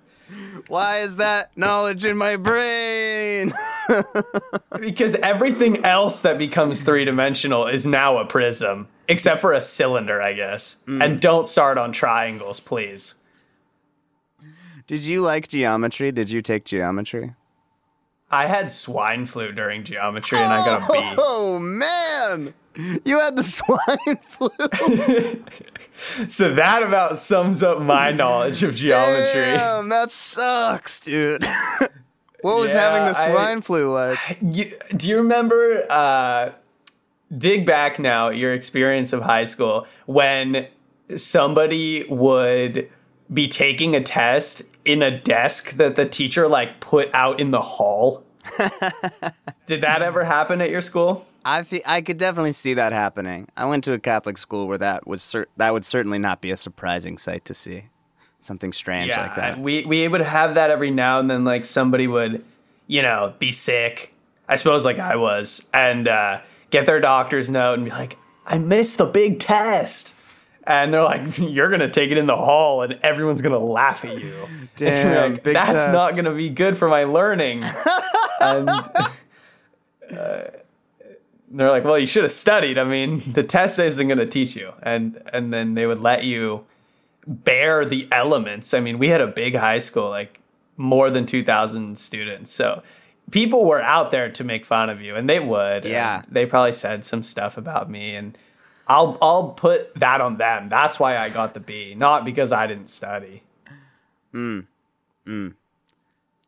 Why 0.67 0.99
is 0.99 1.15
that 1.15 1.49
knowledge 1.57 2.05
in 2.05 2.15
my 2.15 2.38
brain? 2.38 3.51
Because 4.80 5.15
everything 5.15 5.84
else 5.84 6.22
that 6.22 6.38
becomes 6.38 6.84
three 6.84 7.03
dimensional 7.03 7.65
is 7.65 7.88
now 7.88 8.20
a 8.20 8.26
prism, 8.26 8.88
except 9.07 9.41
for 9.41 9.51
a 9.51 9.61
cylinder, 9.61 10.22
I 10.22 10.34
guess. 10.34 10.78
Mm. 10.86 11.03
And 11.03 11.20
don't 11.20 11.47
start 11.47 11.80
on 11.80 11.91
triangles, 11.91 12.59
please. 12.59 13.15
Did 14.86 15.01
you 15.01 15.22
like 15.22 15.47
geometry? 15.47 16.11
Did 16.11 16.30
you 16.30 16.43
take 16.43 16.65
geometry? 16.65 17.34
I 18.32 18.45
had 18.47 18.69
swine 18.71 19.25
flu 19.25 19.51
during 19.51 19.84
geometry 19.84 20.38
and 20.39 20.53
I 20.53 20.63
got 20.65 20.89
a 20.89 20.93
B. 20.93 20.99
Oh 21.17 21.57
man, 21.59 22.53
you 23.03 23.19
had 23.19 23.36
the 23.36 23.43
swine 23.57 24.17
flu. 24.27 24.49
So 26.30 26.53
that 26.55 26.82
about 26.82 27.17
sums 27.17 27.61
up 27.61 27.82
my 27.82 28.11
knowledge 28.11 28.63
of 28.63 28.73
geometry. 28.75 29.41
Damn, 29.41 29.89
that 29.89 30.11
sucks, 30.11 30.99
dude. 31.01 31.43
what 32.41 32.57
was 32.59 32.73
Yeah, 32.73 32.82
having 32.91 33.11
the 33.13 33.19
I- 33.19 33.32
swine 33.32 33.61
flu 33.61 33.91
like? 33.91 34.17
You, 34.41 34.71
do 34.95 35.07
you 35.09 35.17
remember, 35.17 35.84
uh, 35.89 36.51
dig 37.38 37.65
back 37.65 37.99
now, 37.99 38.30
your 38.30 38.53
experience 38.53 39.11
of 39.11 39.21
high 39.23 39.45
school 39.45 39.88
when 40.05 40.67
somebody 41.15 42.05
would 42.09 42.89
be 43.32 43.47
taking 43.47 43.95
a 43.95 44.01
test 44.01 44.63
in 44.86 45.01
a 45.01 45.17
desk 45.19 45.71
that 45.73 45.95
the 45.95 46.07
teacher 46.07 46.47
like 46.47 46.80
put 46.80 47.13
out 47.13 47.39
in 47.39 47.51
the 47.51 47.61
hall? 47.61 48.23
Did 49.65 49.82
that 49.82 50.01
ever 50.01 50.23
happen 50.23 50.61
at 50.61 50.69
your 50.69 50.82
school? 50.82 51.25
I 51.45 51.63
fe- 51.63 51.84
I 51.86 52.01
could 52.01 52.17
definitely 52.17 52.51
see 52.51 52.73
that 52.73 52.91
happening. 52.91 53.47
I 53.55 53.65
went 53.65 53.84
to 53.86 53.93
a 53.93 53.99
Catholic 53.99 54.38
school 54.38 54.67
where 54.67 54.77
that 54.77 55.07
was 55.07 55.21
cer- 55.23 55.47
that 55.57 55.73
would 55.73 55.86
certainly 55.86 56.19
not 56.19 56.41
be 56.41 56.51
a 56.51 56.57
surprising 56.57 57.17
sight 57.17 57.45
to 57.45 57.53
see. 57.53 57.86
Something 58.41 58.71
strange 58.71 59.09
like 59.09 59.36
that. 59.36 59.59
we 59.59 59.84
we 59.86 60.07
would 60.07 60.21
have 60.21 60.55
that 60.55 60.69
every 60.69 60.91
now 60.91 61.19
and 61.19 61.30
then. 61.30 61.43
Like 61.43 61.65
somebody 61.65 62.07
would, 62.07 62.43
you 62.88 63.01
know, 63.01 63.34
be 63.38 63.51
sick. 63.51 64.13
I 64.47 64.55
suppose 64.55 64.86
like 64.86 64.97
I 64.97 65.17
was, 65.17 65.67
and 65.73 66.07
uh, 66.07 66.41
get 66.69 66.86
their 66.86 66.99
doctor's 67.01 67.49
note 67.49 67.73
and 67.73 67.86
be 67.86 67.91
like, 67.91 68.17
"I 68.45 68.57
missed 68.57 68.97
the 68.97 69.05
big 69.05 69.39
test," 69.39 70.15
and 70.70 70.93
they're 70.93 71.03
like, 71.03 71.38
"You're 71.39 71.70
gonna 71.70 71.89
take 71.89 72.11
it 72.11 72.17
in 72.17 72.26
the 72.28 72.38
hall, 72.38 72.84
and 72.84 72.97
everyone's 73.03 73.41
gonna 73.41 73.57
laugh 73.59 74.05
at 74.05 74.17
you." 74.20 74.34
And 74.82 75.09
Damn, 75.09 75.34
like, 75.34 75.43
that's 75.43 75.72
test." 75.74 75.91
not 75.91 76.15
gonna 76.15 76.34
be 76.34 76.47
good 76.49 76.78
for 76.78 76.88
my 76.88 77.03
learning. 77.03 77.65
and 78.41 78.70
uh, 78.70 80.43
they're 81.51 81.70
like, 81.70 81.84
"Well, 81.84 81.99
you 81.99 82.05
should 82.05 82.24
have 82.24 82.32
studied. 82.32 82.78
I 82.78 82.84
mean, 82.84 83.22
the 83.34 83.43
test 83.43 83.80
isn't 83.80 84.07
gonna 84.07 84.26
teach 84.26 84.55
you." 84.55 84.74
And 84.82 85.22
and 85.34 85.51
then 85.51 85.74
they 85.74 85.86
would 85.86 85.99
let 85.99 86.24
you 86.24 86.65
bear 87.28 87.84
the 87.86 88.07
elements. 88.11 88.74
I 88.74 88.80
mean, 88.80 88.99
we 88.99 89.09
had 89.09 89.22
a 89.22 89.28
big 89.28 89.55
high 89.55 89.80
school, 89.80 90.09
like 90.09 90.39
more 90.78 91.09
than 91.09 91.26
2,000 91.26 91.97
students. 91.97 92.51
So 92.51 92.82
people 93.32 93.65
were 93.65 93.82
out 93.82 94.11
there 94.11 94.30
to 94.32 94.43
make 94.45 94.65
fun 94.65 94.89
of 94.89 95.01
you, 95.01 95.15
and 95.15 95.30
they 95.30 95.39
would. 95.41 95.84
and 95.84 95.91
Yeah. 95.93 96.22
they 96.32 96.45
probably 96.45 96.72
said 96.72 97.03
some 97.03 97.24
stuff 97.24 97.57
about 97.57 97.89
me, 97.89 98.15
and 98.15 98.38
I'll 98.89 99.17
I'll 99.21 99.49
put 99.49 99.93
that 99.95 100.19
on 100.19 100.37
them. 100.37 100.67
That's 100.67 100.99
why 100.99 101.17
I 101.17 101.29
got 101.29 101.53
the 101.53 101.59
B, 101.59 101.93
not 101.95 102.25
because 102.25 102.51
I 102.51 102.65
didn't 102.67 102.89
study. 102.89 103.43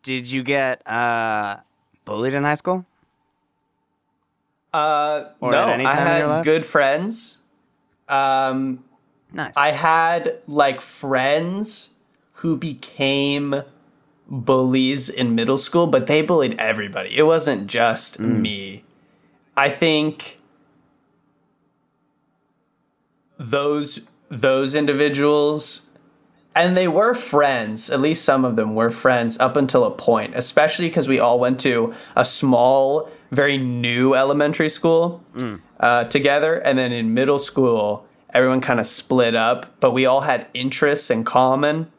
Did 0.03 0.31
you 0.31 0.41
get 0.43 0.85
uh, 0.87 1.57
bullied 2.03 2.33
in 2.33 2.43
high 2.43 2.55
school? 2.55 2.85
Uh, 4.73 5.25
Or 5.39 5.51
no, 5.51 5.67
I 5.67 5.83
time 5.83 6.07
in 6.07 6.17
your 6.19 6.27
had 6.35 6.43
good 6.43 6.65
friends. 6.65 7.37
Um, 8.09 8.83
Nice. 9.33 9.53
I 9.55 9.71
had 9.71 10.39
like 10.47 10.81
friends 10.81 11.95
who 12.35 12.57
became 12.57 13.63
bullies 14.27 15.09
in 15.09 15.35
middle 15.35 15.57
school, 15.57 15.87
but 15.87 16.07
they 16.07 16.21
bullied 16.21 16.59
everybody. 16.59 17.17
It 17.17 17.23
wasn't 17.23 17.67
just 17.67 18.19
me. 18.19 18.83
I 19.55 19.69
think 19.69 20.39
those 23.41 24.07
those 24.29 24.75
individuals 24.75 25.89
and 26.55 26.75
they 26.75 26.87
were 26.87 27.13
friends, 27.13 27.89
at 27.89 28.01
least 28.01 28.25
some 28.25 28.43
of 28.43 28.57
them 28.57 28.75
were 28.75 28.89
friends 28.89 29.39
up 29.39 29.55
until 29.55 29.85
a 29.85 29.91
point, 29.91 30.35
especially 30.35 30.89
because 30.89 31.07
we 31.07 31.17
all 31.17 31.39
went 31.39 31.61
to 31.61 31.93
a 32.15 32.25
small, 32.25 33.09
very 33.31 33.57
new 33.57 34.15
elementary 34.15 34.67
school 34.67 35.23
uh, 35.79 36.03
together. 36.05 36.55
And 36.55 36.77
then 36.77 36.91
in 36.91 37.13
middle 37.13 37.39
school, 37.39 38.05
everyone 38.33 38.59
kind 38.59 38.81
of 38.81 38.87
split 38.87 39.33
up, 39.33 39.79
but 39.79 39.91
we 39.91 40.05
all 40.05 40.21
had 40.21 40.47
interests 40.53 41.09
in 41.09 41.23
common. 41.23 41.89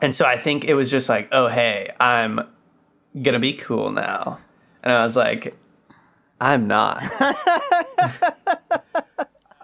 And 0.00 0.14
so 0.14 0.24
I 0.24 0.38
think 0.38 0.64
it 0.64 0.74
was 0.74 0.90
just 0.90 1.10
like, 1.10 1.28
oh, 1.30 1.48
hey, 1.48 1.90
I'm 2.00 2.40
going 3.14 3.34
to 3.34 3.38
be 3.38 3.52
cool 3.52 3.90
now. 3.90 4.38
And 4.82 4.92
I 4.92 5.02
was 5.02 5.16
like, 5.16 5.54
I'm 6.40 6.66
not. 6.66 7.02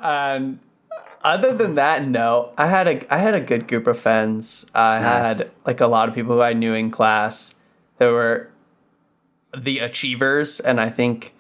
and 0.03 0.59
other 1.25 1.57
than 1.57 1.75
that, 1.75 2.07
no. 2.07 2.53
I 2.59 2.67
had 2.67 2.89
a 2.89 3.15
I 3.15 3.19
had 3.19 3.35
a 3.35 3.41
good 3.41 3.69
group 3.69 3.87
of 3.87 3.99
friends. 3.99 4.67
I 4.75 5.01
Nice. 5.01 5.39
had 5.39 5.51
like 5.67 5.81
a 5.81 5.87
lot 5.87 6.09
of 6.09 6.15
people 6.15 6.35
who 6.35 6.43
I 6.43 6.53
knew 6.53 6.75
in 6.75 6.91
class. 6.91 7.55
There 7.99 8.13
were 8.13 8.51
the 9.57 9.79
achievers, 9.81 10.59
and 10.61 10.81
I 10.81 10.89
think 10.91 11.35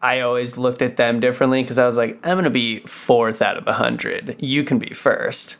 I 0.00 0.20
always 0.20 0.56
looked 0.58 0.82
at 0.82 0.96
them 0.96 1.20
differently 1.20 1.62
because 1.62 1.78
I 1.78 1.86
was 1.86 1.96
like, 1.96 2.18
I'm 2.26 2.36
gonna 2.36 2.50
be 2.50 2.80
fourth 2.80 3.40
out 3.42 3.56
of 3.56 3.66
a 3.66 3.72
hundred. 3.74 4.36
You 4.40 4.64
can 4.64 4.78
be 4.78 4.90
first. 4.94 5.56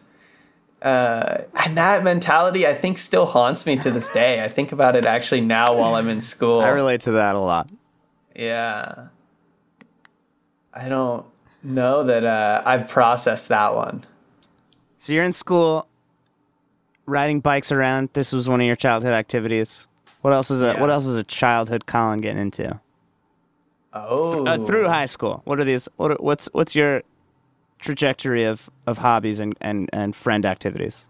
Uh, 0.82 1.42
and 1.64 1.76
that 1.78 2.02
mentality, 2.02 2.66
I 2.66 2.74
think, 2.74 2.98
still 2.98 3.26
haunts 3.26 3.66
me 3.66 3.76
to 3.76 3.90
this 3.92 4.08
day. 4.12 4.42
I 4.42 4.48
think 4.48 4.72
about 4.72 4.96
it 4.96 5.06
actually 5.06 5.40
now 5.40 5.74
while 5.76 5.94
I'm 5.94 6.08
in 6.08 6.20
school. 6.20 6.60
I 6.60 6.68
relate 6.70 7.02
to 7.02 7.12
that 7.12 7.36
a 7.36 7.38
lot. 7.40 7.68
Yeah. 8.34 9.06
I 10.74 10.88
don't 10.88 11.24
know 11.62 12.04
that 12.04 12.24
uh, 12.24 12.62
I've 12.64 12.88
processed 12.88 13.48
that 13.48 13.74
one. 13.74 14.04
So 14.98 15.12
you're 15.12 15.24
in 15.24 15.32
school, 15.32 15.86
riding 17.06 17.40
bikes 17.40 17.72
around. 17.72 18.10
This 18.12 18.32
was 18.32 18.48
one 18.48 18.60
of 18.60 18.66
your 18.66 18.76
childhood 18.76 19.12
activities. 19.12 19.88
What 20.20 20.32
else 20.32 20.50
is 20.50 20.62
a 20.62 20.66
Yeah. 20.66 20.80
What 20.80 20.90
else 20.90 21.06
is 21.06 21.16
a 21.16 21.24
childhood 21.24 21.86
Colin 21.86 22.20
getting 22.20 22.40
into? 22.40 22.80
Oh, 23.92 24.46
Uh, 24.46 24.58
through 24.64 24.88
high 24.88 25.06
school, 25.06 25.42
what 25.44 25.60
are 25.60 25.64
these? 25.64 25.88
What 25.96 26.12
are, 26.12 26.16
what's 26.20 26.48
what's 26.52 26.74
your 26.74 27.02
trajectory 27.78 28.44
of, 28.44 28.70
of 28.86 28.98
hobbies 28.98 29.40
and, 29.40 29.56
and, 29.60 29.90
and 29.92 30.14
friend 30.14 30.46
activities? 30.46 31.06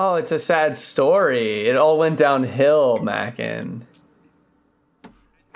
oh, 0.00 0.14
it's 0.14 0.30
a 0.30 0.38
sad 0.38 0.76
story. 0.76 1.66
It 1.66 1.76
all 1.76 1.98
went 1.98 2.18
downhill, 2.18 2.98
Mackin. 2.98 3.84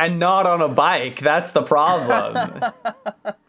And 0.01 0.18
not 0.18 0.49
on 0.49 0.61
a 0.61 0.66
bike. 0.66 1.20
That's 1.20 1.53
the 1.53 1.62
problem. 1.62 2.61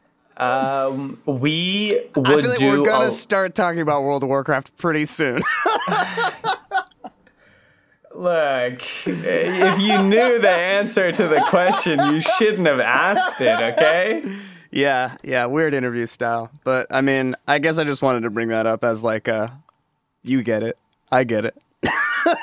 Um, 0.43 1.21
we 1.25 1.99
would 2.15 2.27
I 2.27 2.41
feel 2.41 2.49
like 2.49 2.59
do 2.59 2.67
we're 2.81 2.85
gonna 2.85 3.05
a- 3.07 3.11
start 3.11 3.55
talking 3.55 3.81
about 3.81 4.03
World 4.03 4.23
of 4.23 4.29
Warcraft 4.29 4.75
pretty 4.77 5.05
soon. 5.05 5.41
Look, 8.15 8.81
if 9.07 9.79
you 9.79 10.03
knew 10.03 10.39
the 10.39 10.49
answer 10.49 11.11
to 11.11 11.27
the 11.27 11.41
question, 11.49 11.99
you 12.13 12.21
shouldn't 12.21 12.67
have 12.67 12.79
asked 12.79 13.41
it, 13.41 13.59
okay? 13.73 14.23
yeah, 14.71 15.17
yeah, 15.23 15.47
weird 15.47 15.73
interview 15.73 16.05
style. 16.05 16.51
But 16.63 16.85
I 16.91 17.01
mean, 17.01 17.33
I 17.47 17.57
guess 17.57 17.79
I 17.79 17.83
just 17.85 18.03
wanted 18.03 18.21
to 18.21 18.29
bring 18.29 18.49
that 18.49 18.67
up 18.67 18.83
as 18.83 19.03
like 19.03 19.27
a, 19.27 19.57
you 20.21 20.43
get 20.43 20.61
it, 20.61 20.77
I 21.11 21.23
get 21.23 21.45
it. 21.45 21.57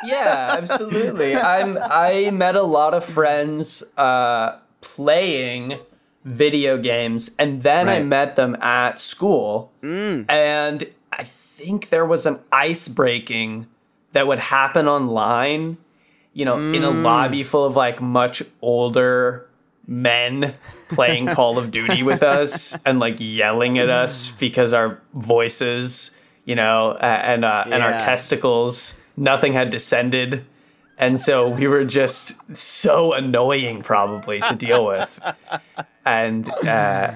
Yeah, 0.05 0.57
absolutely. 0.59 1.34
I'm 1.34 1.78
I 1.80 2.28
met 2.30 2.55
a 2.55 2.62
lot 2.62 2.92
of 2.92 3.03
friends 3.03 3.82
uh 3.96 4.59
playing 4.82 5.78
video 6.24 6.76
games 6.76 7.34
and 7.38 7.62
then 7.62 7.88
I 7.88 8.02
met 8.02 8.36
them 8.36 8.54
at 8.60 9.00
school. 9.00 9.72
Mm. 9.82 10.30
And 10.30 10.86
I 11.12 11.24
think 11.24 11.88
there 11.88 12.04
was 12.04 12.26
an 12.26 12.40
ice 12.52 12.88
breaking 12.88 13.66
that 14.12 14.26
would 14.26 14.38
happen 14.38 14.88
online, 14.88 15.78
you 16.32 16.44
know, 16.44 16.58
in 16.58 16.84
a 16.84 16.90
mm. 16.90 17.02
lobby 17.02 17.42
full 17.42 17.64
of 17.64 17.76
like 17.76 18.00
much 18.00 18.42
older 18.60 19.48
men 19.86 20.54
playing 20.88 21.26
Call 21.34 21.58
of 21.58 21.70
Duty 21.70 22.02
with 22.02 22.22
us 22.22 22.80
and 22.84 23.00
like 23.00 23.16
yelling 23.18 23.78
at 23.78 23.88
us 23.88 24.28
mm. 24.28 24.38
because 24.38 24.72
our 24.72 25.00
voices, 25.14 26.10
you 26.44 26.54
know, 26.54 26.96
and 27.00 27.44
uh, 27.44 27.64
and 27.66 27.82
our 27.82 27.92
testicles, 27.92 29.00
nothing 29.16 29.52
had 29.52 29.70
descended. 29.70 30.44
And 31.01 31.18
so 31.20 31.48
we 31.48 31.66
were 31.66 31.84
just 31.84 32.55
so 32.57 33.14
annoying, 33.14 33.82
probably, 33.82 34.40
to 34.42 34.55
deal 34.55 34.84
with. 34.84 35.18
And 36.05 36.48
uh, 36.64 37.14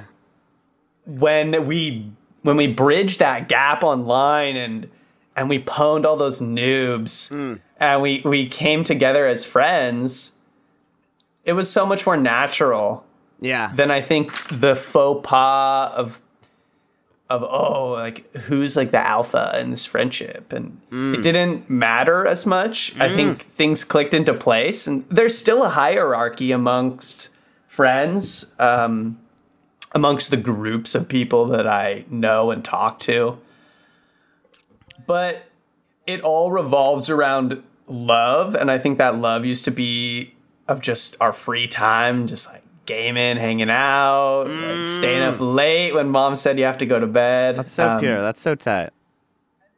when 1.07 1.66
we 1.66 2.11
when 2.43 2.57
we 2.57 2.66
bridged 2.66 3.18
that 3.20 3.49
gap 3.49 3.82
online 3.82 4.57
and 4.57 4.91
and 5.37 5.49
we 5.49 5.59
pwned 5.59 6.05
all 6.07 6.16
those 6.16 6.41
noobs 6.41 7.30
and 7.78 8.03
we 8.03 8.22
we 8.24 8.49
came 8.49 8.85
together 8.85 9.26
as 9.26 9.45
friends, 9.45 10.37
it 11.45 11.53
was 11.53 11.70
so 11.70 11.85
much 11.85 12.07
more 12.07 12.16
natural 12.16 13.05
Yeah, 13.41 13.70
than 13.74 13.91
I 13.91 14.01
think 14.01 14.32
the 14.49 14.74
faux 14.74 15.28
pas 15.28 15.93
of 15.95 16.20
of 17.31 17.43
oh 17.43 17.93
like 17.93 18.31
who's 18.35 18.77
like 18.77 18.91
the 18.91 18.99
alpha 18.99 19.59
in 19.59 19.70
this 19.70 19.85
friendship? 19.85 20.53
And 20.53 20.81
it 20.91 21.22
didn't 21.22 21.70
matter 21.70 22.27
as 22.27 22.45
much. 22.45 22.95
I 23.01 23.14
think 23.14 23.43
things 23.43 23.85
clicked 23.85 24.14
into 24.14 24.35
place. 24.35 24.87
And 24.87 25.09
there's 25.09 25.37
still 25.37 25.64
a 25.64 25.70
hierarchy 25.70 26.53
amongst 26.53 27.31
friends 27.66 28.55
um 28.61 29.18
amongst 29.95 30.31
the 30.31 30.37
groups 30.37 30.95
of 30.95 31.09
people 31.09 31.47
that 31.47 31.66
I 31.66 32.05
know 32.11 32.51
and 32.51 32.64
talk 32.64 32.99
to. 33.01 33.39
But 35.07 35.45
it 36.07 36.20
all 36.20 36.51
revolves 36.51 37.09
around 37.09 37.62
love. 37.87 38.55
And 38.55 38.70
I 38.70 38.79
think 38.79 38.99
that 38.99 39.16
love 39.16 39.45
used 39.45 39.64
to 39.64 39.70
be 39.70 40.35
of 40.66 40.81
just 40.81 41.16
our 41.20 41.33
free 41.33 41.68
time, 41.68 42.27
just 42.27 42.51
like 42.53 42.64
gaming, 42.87 43.37
hanging 43.37 43.70
out, 43.70 44.45
like 44.45 44.89
staying 44.89 45.22
up 45.22 45.41
late 45.41 45.95
when 45.95 46.09
mom 46.09 46.37
said 46.37 46.59
you 46.59 46.64
have 46.64 46.78
to 46.78 46.87
go 46.87 46.99
to 47.01 47.07
bed. 47.07 47.57
that's 47.57 47.70
so 47.70 47.87
Um, 47.87 48.01
pure. 48.01 48.20
That's 48.20 48.41
so 48.41 48.55
tight. 48.55 48.91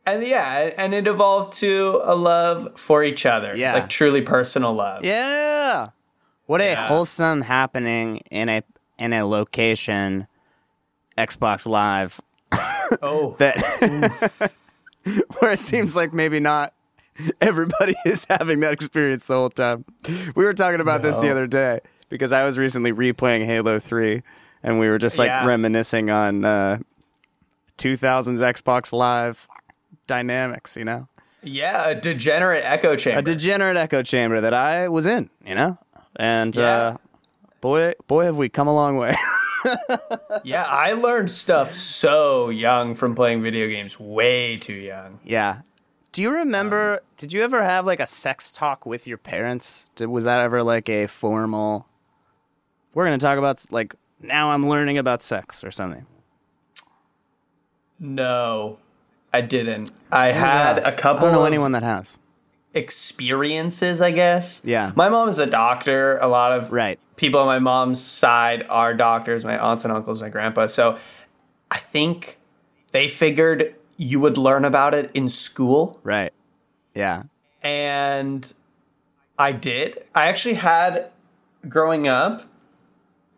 And 0.05 0.25
yeah, 0.25 0.71
and 0.79 0.95
it 0.95 1.07
evolved 1.09 1.53
to 1.55 2.01
a 2.05 2.15
love 2.15 2.79
for 2.79 3.03
each 3.03 3.27
other. 3.27 3.57
Yeah. 3.57 3.75
Like 3.75 3.89
truly 3.89 4.23
personal 4.23 4.73
love. 4.73 5.05
Yeah. 5.05 5.89
What 6.47 6.61
a 6.61 6.71
Yeah. 6.71 6.87
wholesome 6.87 7.43
happening 7.43 8.19
in 8.31 8.49
a 8.49 8.63
in 8.99 9.13
a 9.13 9.25
location 9.27 10.27
Xbox 11.19 11.67
Live 11.67 12.21
Oh. 13.03 13.35
that 13.41 14.53
where 15.39 15.51
it 15.53 15.59
seems 15.59 15.97
like 15.97 16.13
maybe 16.15 16.39
not 16.41 16.73
everybody 17.41 17.95
is 18.07 18.27
having 18.31 18.61
that 18.61 18.73
experience 18.75 19.27
the 19.27 19.35
whole 19.35 19.51
time. 19.51 19.85
We 20.35 20.45
were 20.45 20.55
talking 20.55 20.81
about 20.81 21.03
this 21.03 21.17
the 21.17 21.31
other 21.31 21.47
day 21.47 21.81
because 22.09 22.33
I 22.33 22.45
was 22.45 22.59
recently 22.59 22.93
replaying 22.93 23.45
Halo 23.47 23.79
3 23.79 24.23
and 24.63 24.79
we 24.79 24.89
were 24.89 24.99
just 24.99 25.19
like 25.19 25.29
Yeah. 25.29 25.45
reminiscing 25.47 26.11
on 26.11 26.45
uh 26.45 26.79
2000s 27.79 28.39
Xbox 28.41 28.93
Live 28.93 29.47
dynamics, 30.07 30.77
you 30.77 30.85
know? 30.85 31.09
yeah, 31.43 31.89
a 31.91 31.95
degenerate 31.95 32.65
echo 32.65 32.97
chamber. 32.97 33.19
a 33.21 33.23
degenerate 33.23 33.77
echo 33.77 34.03
chamber 34.03 34.41
that 34.41 34.55
I 34.55 34.89
was 34.89 35.07
in, 35.07 35.31
you 35.45 35.55
know, 35.55 35.79
and 36.17 36.55
Yeah. 36.57 36.65
uh, 36.77 36.97
boy, 37.61 37.93
boy, 38.09 38.25
have 38.25 38.37
we 38.37 38.49
come 38.49 38.67
a 38.67 38.75
long 38.75 38.97
way. 38.97 39.15
yeah, 40.45 40.65
I 40.65 40.93
learned 40.93 41.31
stuff 41.31 41.75
so 41.75 42.49
young 42.51 42.95
from 42.95 43.15
playing 43.15 43.43
video 43.43 43.69
games, 43.69 43.99
way 44.01 44.57
too 44.57 44.75
young. 44.75 45.21
yeah. 45.25 45.61
Do 46.13 46.23
you 46.23 46.31
remember? 46.31 47.01
did 47.19 47.31
you 47.35 47.43
ever 47.43 47.63
have 47.63 47.85
like 47.85 48.01
a 48.01 48.07
sex 48.07 48.51
talk 48.51 48.87
with 48.87 49.07
your 49.07 49.19
parents? 49.19 49.85
Did, 49.97 50.07
was 50.07 50.25
that 50.25 50.41
ever 50.41 50.63
like 50.63 50.89
a 50.89 51.07
formal? 51.09 51.87
We're 52.97 53.05
gonna 53.05 53.19
talk 53.19 53.37
about 53.37 53.63
like 53.71 53.95
now 54.23 54.53
I'm 54.53 54.71
learning 54.71 54.97
about 54.97 55.23
sex 55.23 55.63
or 55.63 55.71
something. 55.71 56.07
No, 58.01 58.79
I 59.35 59.43
didn't. 59.43 59.91
I 60.11 60.31
oh, 60.31 60.33
had 60.33 60.79
a 60.79 60.93
couple 60.93 61.27
don't 61.29 61.33
know 61.35 61.45
anyone 61.45 61.73
that 61.73 61.83
has. 61.83 62.17
experiences, 62.73 64.01
I 64.01 64.13
guess. 64.13 64.63
Yeah. 64.65 64.93
My 64.97 65.11
mom 65.11 65.29
is 65.29 65.39
a 65.39 65.45
doctor. 65.45 66.17
A 66.23 66.27
lot 66.27 66.53
of 66.53 66.73
Right. 66.73 66.99
people 67.17 67.39
on 67.39 67.47
my 67.47 67.59
mom's 67.59 68.03
side 68.03 68.65
are 68.71 68.95
doctors, 68.95 69.45
my 69.45 69.59
aunts 69.59 69.85
and 69.85 69.93
uncles, 69.93 70.23
my 70.23 70.31
grandpa. 70.31 70.67
So 70.67 70.97
I 71.71 71.77
think 71.77 72.39
they 72.93 73.09
figured 73.09 73.75
you 73.99 74.21
would 74.21 74.39
learn 74.39 74.65
about 74.65 74.95
it 74.95 75.11
in 75.13 75.29
school. 75.29 76.01
Right. 76.03 76.33
Yeah. 76.95 77.25
And 77.63 78.51
I 79.39 79.53
did. 79.53 80.03
I 80.15 80.29
actually 80.29 80.55
had 80.55 81.11
growing 81.69 82.09
up 82.09 82.43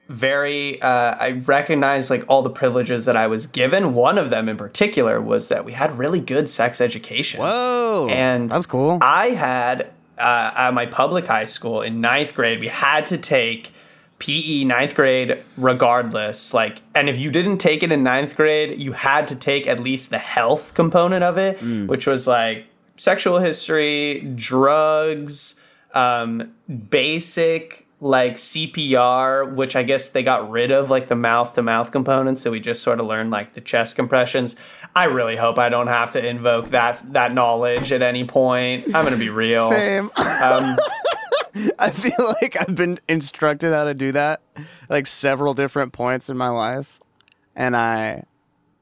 very 0.08 0.80
uh, 0.80 1.16
I 1.18 1.30
recognized 1.44 2.10
like 2.10 2.24
all 2.28 2.42
the 2.42 2.50
privileges 2.50 3.04
that 3.04 3.16
I 3.16 3.26
was 3.26 3.46
given. 3.46 3.94
One 3.94 4.18
of 4.18 4.30
them 4.30 4.48
in 4.48 4.56
particular 4.56 5.20
was 5.20 5.48
that 5.48 5.64
we 5.64 5.72
had 5.72 5.98
really 5.98 6.20
good 6.20 6.48
sex 6.48 6.80
education. 6.80 7.40
Whoa. 7.40 8.08
And 8.10 8.50
that's 8.50 8.66
cool. 8.66 8.98
I 9.02 9.28
had 9.28 9.90
uh, 10.16 10.52
at 10.56 10.74
my 10.74 10.86
public 10.86 11.26
high 11.26 11.44
school 11.44 11.82
in 11.82 12.00
ninth 12.00 12.34
grade, 12.34 12.60
we 12.60 12.68
had 12.68 13.06
to 13.06 13.18
take 13.18 13.70
PE 14.18 14.64
ninth 14.64 14.94
grade 14.94 15.42
regardless. 15.56 16.52
Like, 16.54 16.82
and 16.94 17.08
if 17.08 17.18
you 17.18 17.30
didn't 17.30 17.58
take 17.58 17.82
it 17.82 17.92
in 17.92 18.02
ninth 18.02 18.34
grade, 18.34 18.80
you 18.80 18.92
had 18.92 19.28
to 19.28 19.36
take 19.36 19.66
at 19.66 19.80
least 19.80 20.10
the 20.10 20.18
health 20.18 20.74
component 20.74 21.22
of 21.22 21.38
it, 21.38 21.60
which 21.86 22.06
was 22.06 22.26
like 22.26 22.66
sexual 22.96 23.38
history, 23.38 24.20
drugs, 24.34 25.60
um, 25.94 26.52
basic 26.90 27.86
like 28.00 28.36
CPR, 28.36 29.52
which 29.52 29.74
I 29.74 29.82
guess 29.82 30.08
they 30.08 30.22
got 30.22 30.50
rid 30.50 30.70
of 30.70 30.90
like 30.90 31.08
the 31.08 31.16
mouth 31.16 31.54
to 31.54 31.62
mouth 31.62 31.90
components, 31.90 32.42
so 32.42 32.50
we 32.50 32.60
just 32.60 32.82
sort 32.82 33.00
of 33.00 33.06
learned 33.06 33.30
like 33.30 33.54
the 33.54 33.60
chest 33.60 33.96
compressions. 33.96 34.54
I 34.94 35.04
really 35.04 35.36
hope 35.36 35.58
I 35.58 35.68
don't 35.68 35.88
have 35.88 36.12
to 36.12 36.24
invoke 36.24 36.68
that 36.70 37.02
that 37.12 37.32
knowledge 37.34 37.92
at 37.92 38.02
any 38.02 38.24
point. 38.24 38.86
I'm 38.94 39.04
gonna 39.04 39.16
be 39.16 39.30
real. 39.30 39.68
Same. 39.70 40.10
Um, 40.16 40.76
I 41.78 41.90
feel 41.90 42.34
like 42.40 42.56
I've 42.60 42.74
been 42.74 43.00
instructed 43.08 43.72
how 43.72 43.84
to 43.84 43.94
do 43.94 44.12
that 44.12 44.40
like 44.88 45.06
several 45.06 45.54
different 45.54 45.92
points 45.92 46.28
in 46.28 46.36
my 46.36 46.48
life, 46.48 47.00
and 47.54 47.76
I 47.76 48.24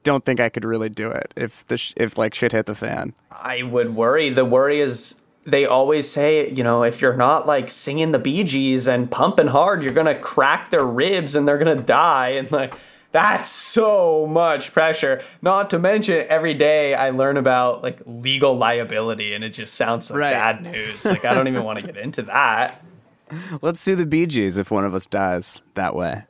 don't 0.03 0.23
think 0.23 0.39
I 0.39 0.49
could 0.49 0.63
really 0.63 0.89
do 0.89 1.09
it 1.11 1.33
if 1.35 1.65
the 1.67 1.77
sh- 1.77 1.93
if 1.97 2.17
like 2.17 2.33
shit 2.33 2.51
hit 2.51 2.65
the 2.65 2.75
fan. 2.75 3.13
I 3.31 3.63
would 3.63 3.95
worry. 3.95 4.29
The 4.29 4.45
worry 4.45 4.79
is 4.79 5.21
they 5.47 5.65
always 5.65 6.09
say, 6.11 6.49
you 6.51 6.63
know, 6.63 6.83
if 6.83 7.01
you're 7.01 7.15
not 7.15 7.47
like 7.47 7.69
singing 7.69 8.11
the 8.11 8.19
Bee 8.19 8.43
Gees 8.43 8.85
and 8.87 9.09
pumping 9.09 9.47
hard, 9.47 9.81
you're 9.81 9.93
gonna 9.93 10.13
crack 10.19 10.69
their 10.69 10.85
ribs 10.85 11.33
and 11.35 11.47
they're 11.47 11.57
gonna 11.57 11.81
die. 11.81 12.29
And 12.31 12.51
like 12.51 12.73
that's 13.13 13.49
so 13.49 14.27
much 14.27 14.73
pressure. 14.73 15.21
Not 15.41 15.69
to 15.69 15.79
mention 15.79 16.27
every 16.29 16.53
day 16.53 16.93
I 16.93 17.09
learn 17.11 17.37
about 17.37 17.81
like 17.81 17.99
legal 18.05 18.55
liability 18.57 19.33
and 19.33 19.43
it 19.43 19.51
just 19.51 19.73
sounds 19.75 20.11
like 20.11 20.19
Right. 20.19 20.33
bad 20.33 20.61
news. 20.63 21.05
Like 21.05 21.23
I 21.25 21.33
don't 21.33 21.47
even 21.47 21.63
want 21.63 21.79
to 21.79 21.85
get 21.85 21.95
into 21.97 22.21
that. 22.23 22.83
Let's 23.61 23.79
sue 23.81 23.95
the 23.95 24.05
Bee 24.05 24.25
Gees 24.25 24.57
if 24.57 24.69
one 24.69 24.85
of 24.85 24.93
us 24.93 25.07
dies 25.07 25.61
that 25.75 25.95
way. 25.95 26.23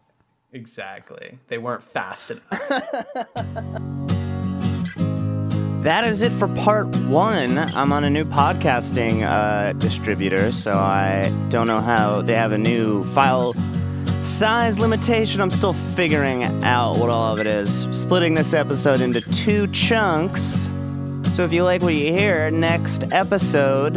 Exactly. 0.53 1.39
They 1.47 1.57
weren't 1.57 1.83
fast 1.83 2.31
enough. 2.31 3.93
That 5.87 6.03
is 6.03 6.21
it 6.21 6.33
for 6.33 6.49
part 6.49 6.85
one. 7.07 7.57
I'm 7.57 7.93
on 7.93 8.03
a 8.03 8.09
new 8.09 8.25
podcasting 8.25 9.25
uh, 9.25 9.71
distributor, 9.71 10.51
so 10.51 10.77
I 10.77 11.31
don't 11.47 11.65
know 11.65 11.79
how 11.79 12.21
they 12.21 12.33
have 12.33 12.51
a 12.51 12.57
new 12.57 13.05
file 13.13 13.53
size 14.21 14.79
limitation. 14.79 15.39
I'm 15.39 15.49
still 15.49 15.71
figuring 15.71 16.43
out 16.65 16.97
what 16.97 17.09
all 17.09 17.31
of 17.31 17.39
it 17.39 17.47
is. 17.47 17.69
Splitting 17.97 18.33
this 18.33 18.53
episode 18.53 18.99
into 18.99 19.21
two 19.21 19.65
chunks. 19.67 20.67
So 21.31 21.45
if 21.45 21.53
you 21.53 21.63
like 21.63 21.81
what 21.81 21.95
you 21.95 22.11
hear, 22.11 22.51
next 22.51 23.09
episode 23.13 23.95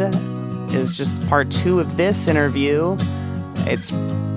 is 0.73 0.95
just 0.95 1.19
part 1.27 1.51
two 1.51 1.81
of 1.81 1.97
this 1.97 2.29
interview. 2.29 2.95
It's 3.67 3.91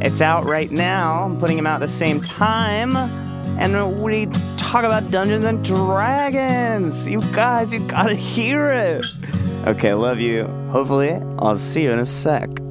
it's 0.05 0.21
out 0.21 0.43
right 0.43 0.73
now. 0.73 1.23
I'm 1.23 1.39
putting 1.39 1.57
them 1.57 1.69
out 1.69 1.81
at 1.81 1.87
the 1.87 1.93
same 1.93 2.21
time. 2.21 2.97
And 3.59 4.03
we 4.03 4.27
talk 4.57 4.85
about 4.85 5.11
Dungeons 5.11 5.45
and 5.45 5.65
Dragons. 5.65 7.07
You 7.07 7.19
guys, 7.33 7.73
you 7.73 7.81
gotta 7.81 8.15
hear 8.15 8.71
it. 8.71 9.05
Okay, 9.67 9.95
love 9.95 10.21
you. 10.21 10.45
Hopefully, 10.71 11.13
I'll 11.39 11.57
see 11.57 11.83
you 11.83 11.93
in 11.93 11.99
a 11.99 12.07
sec. 12.07 12.64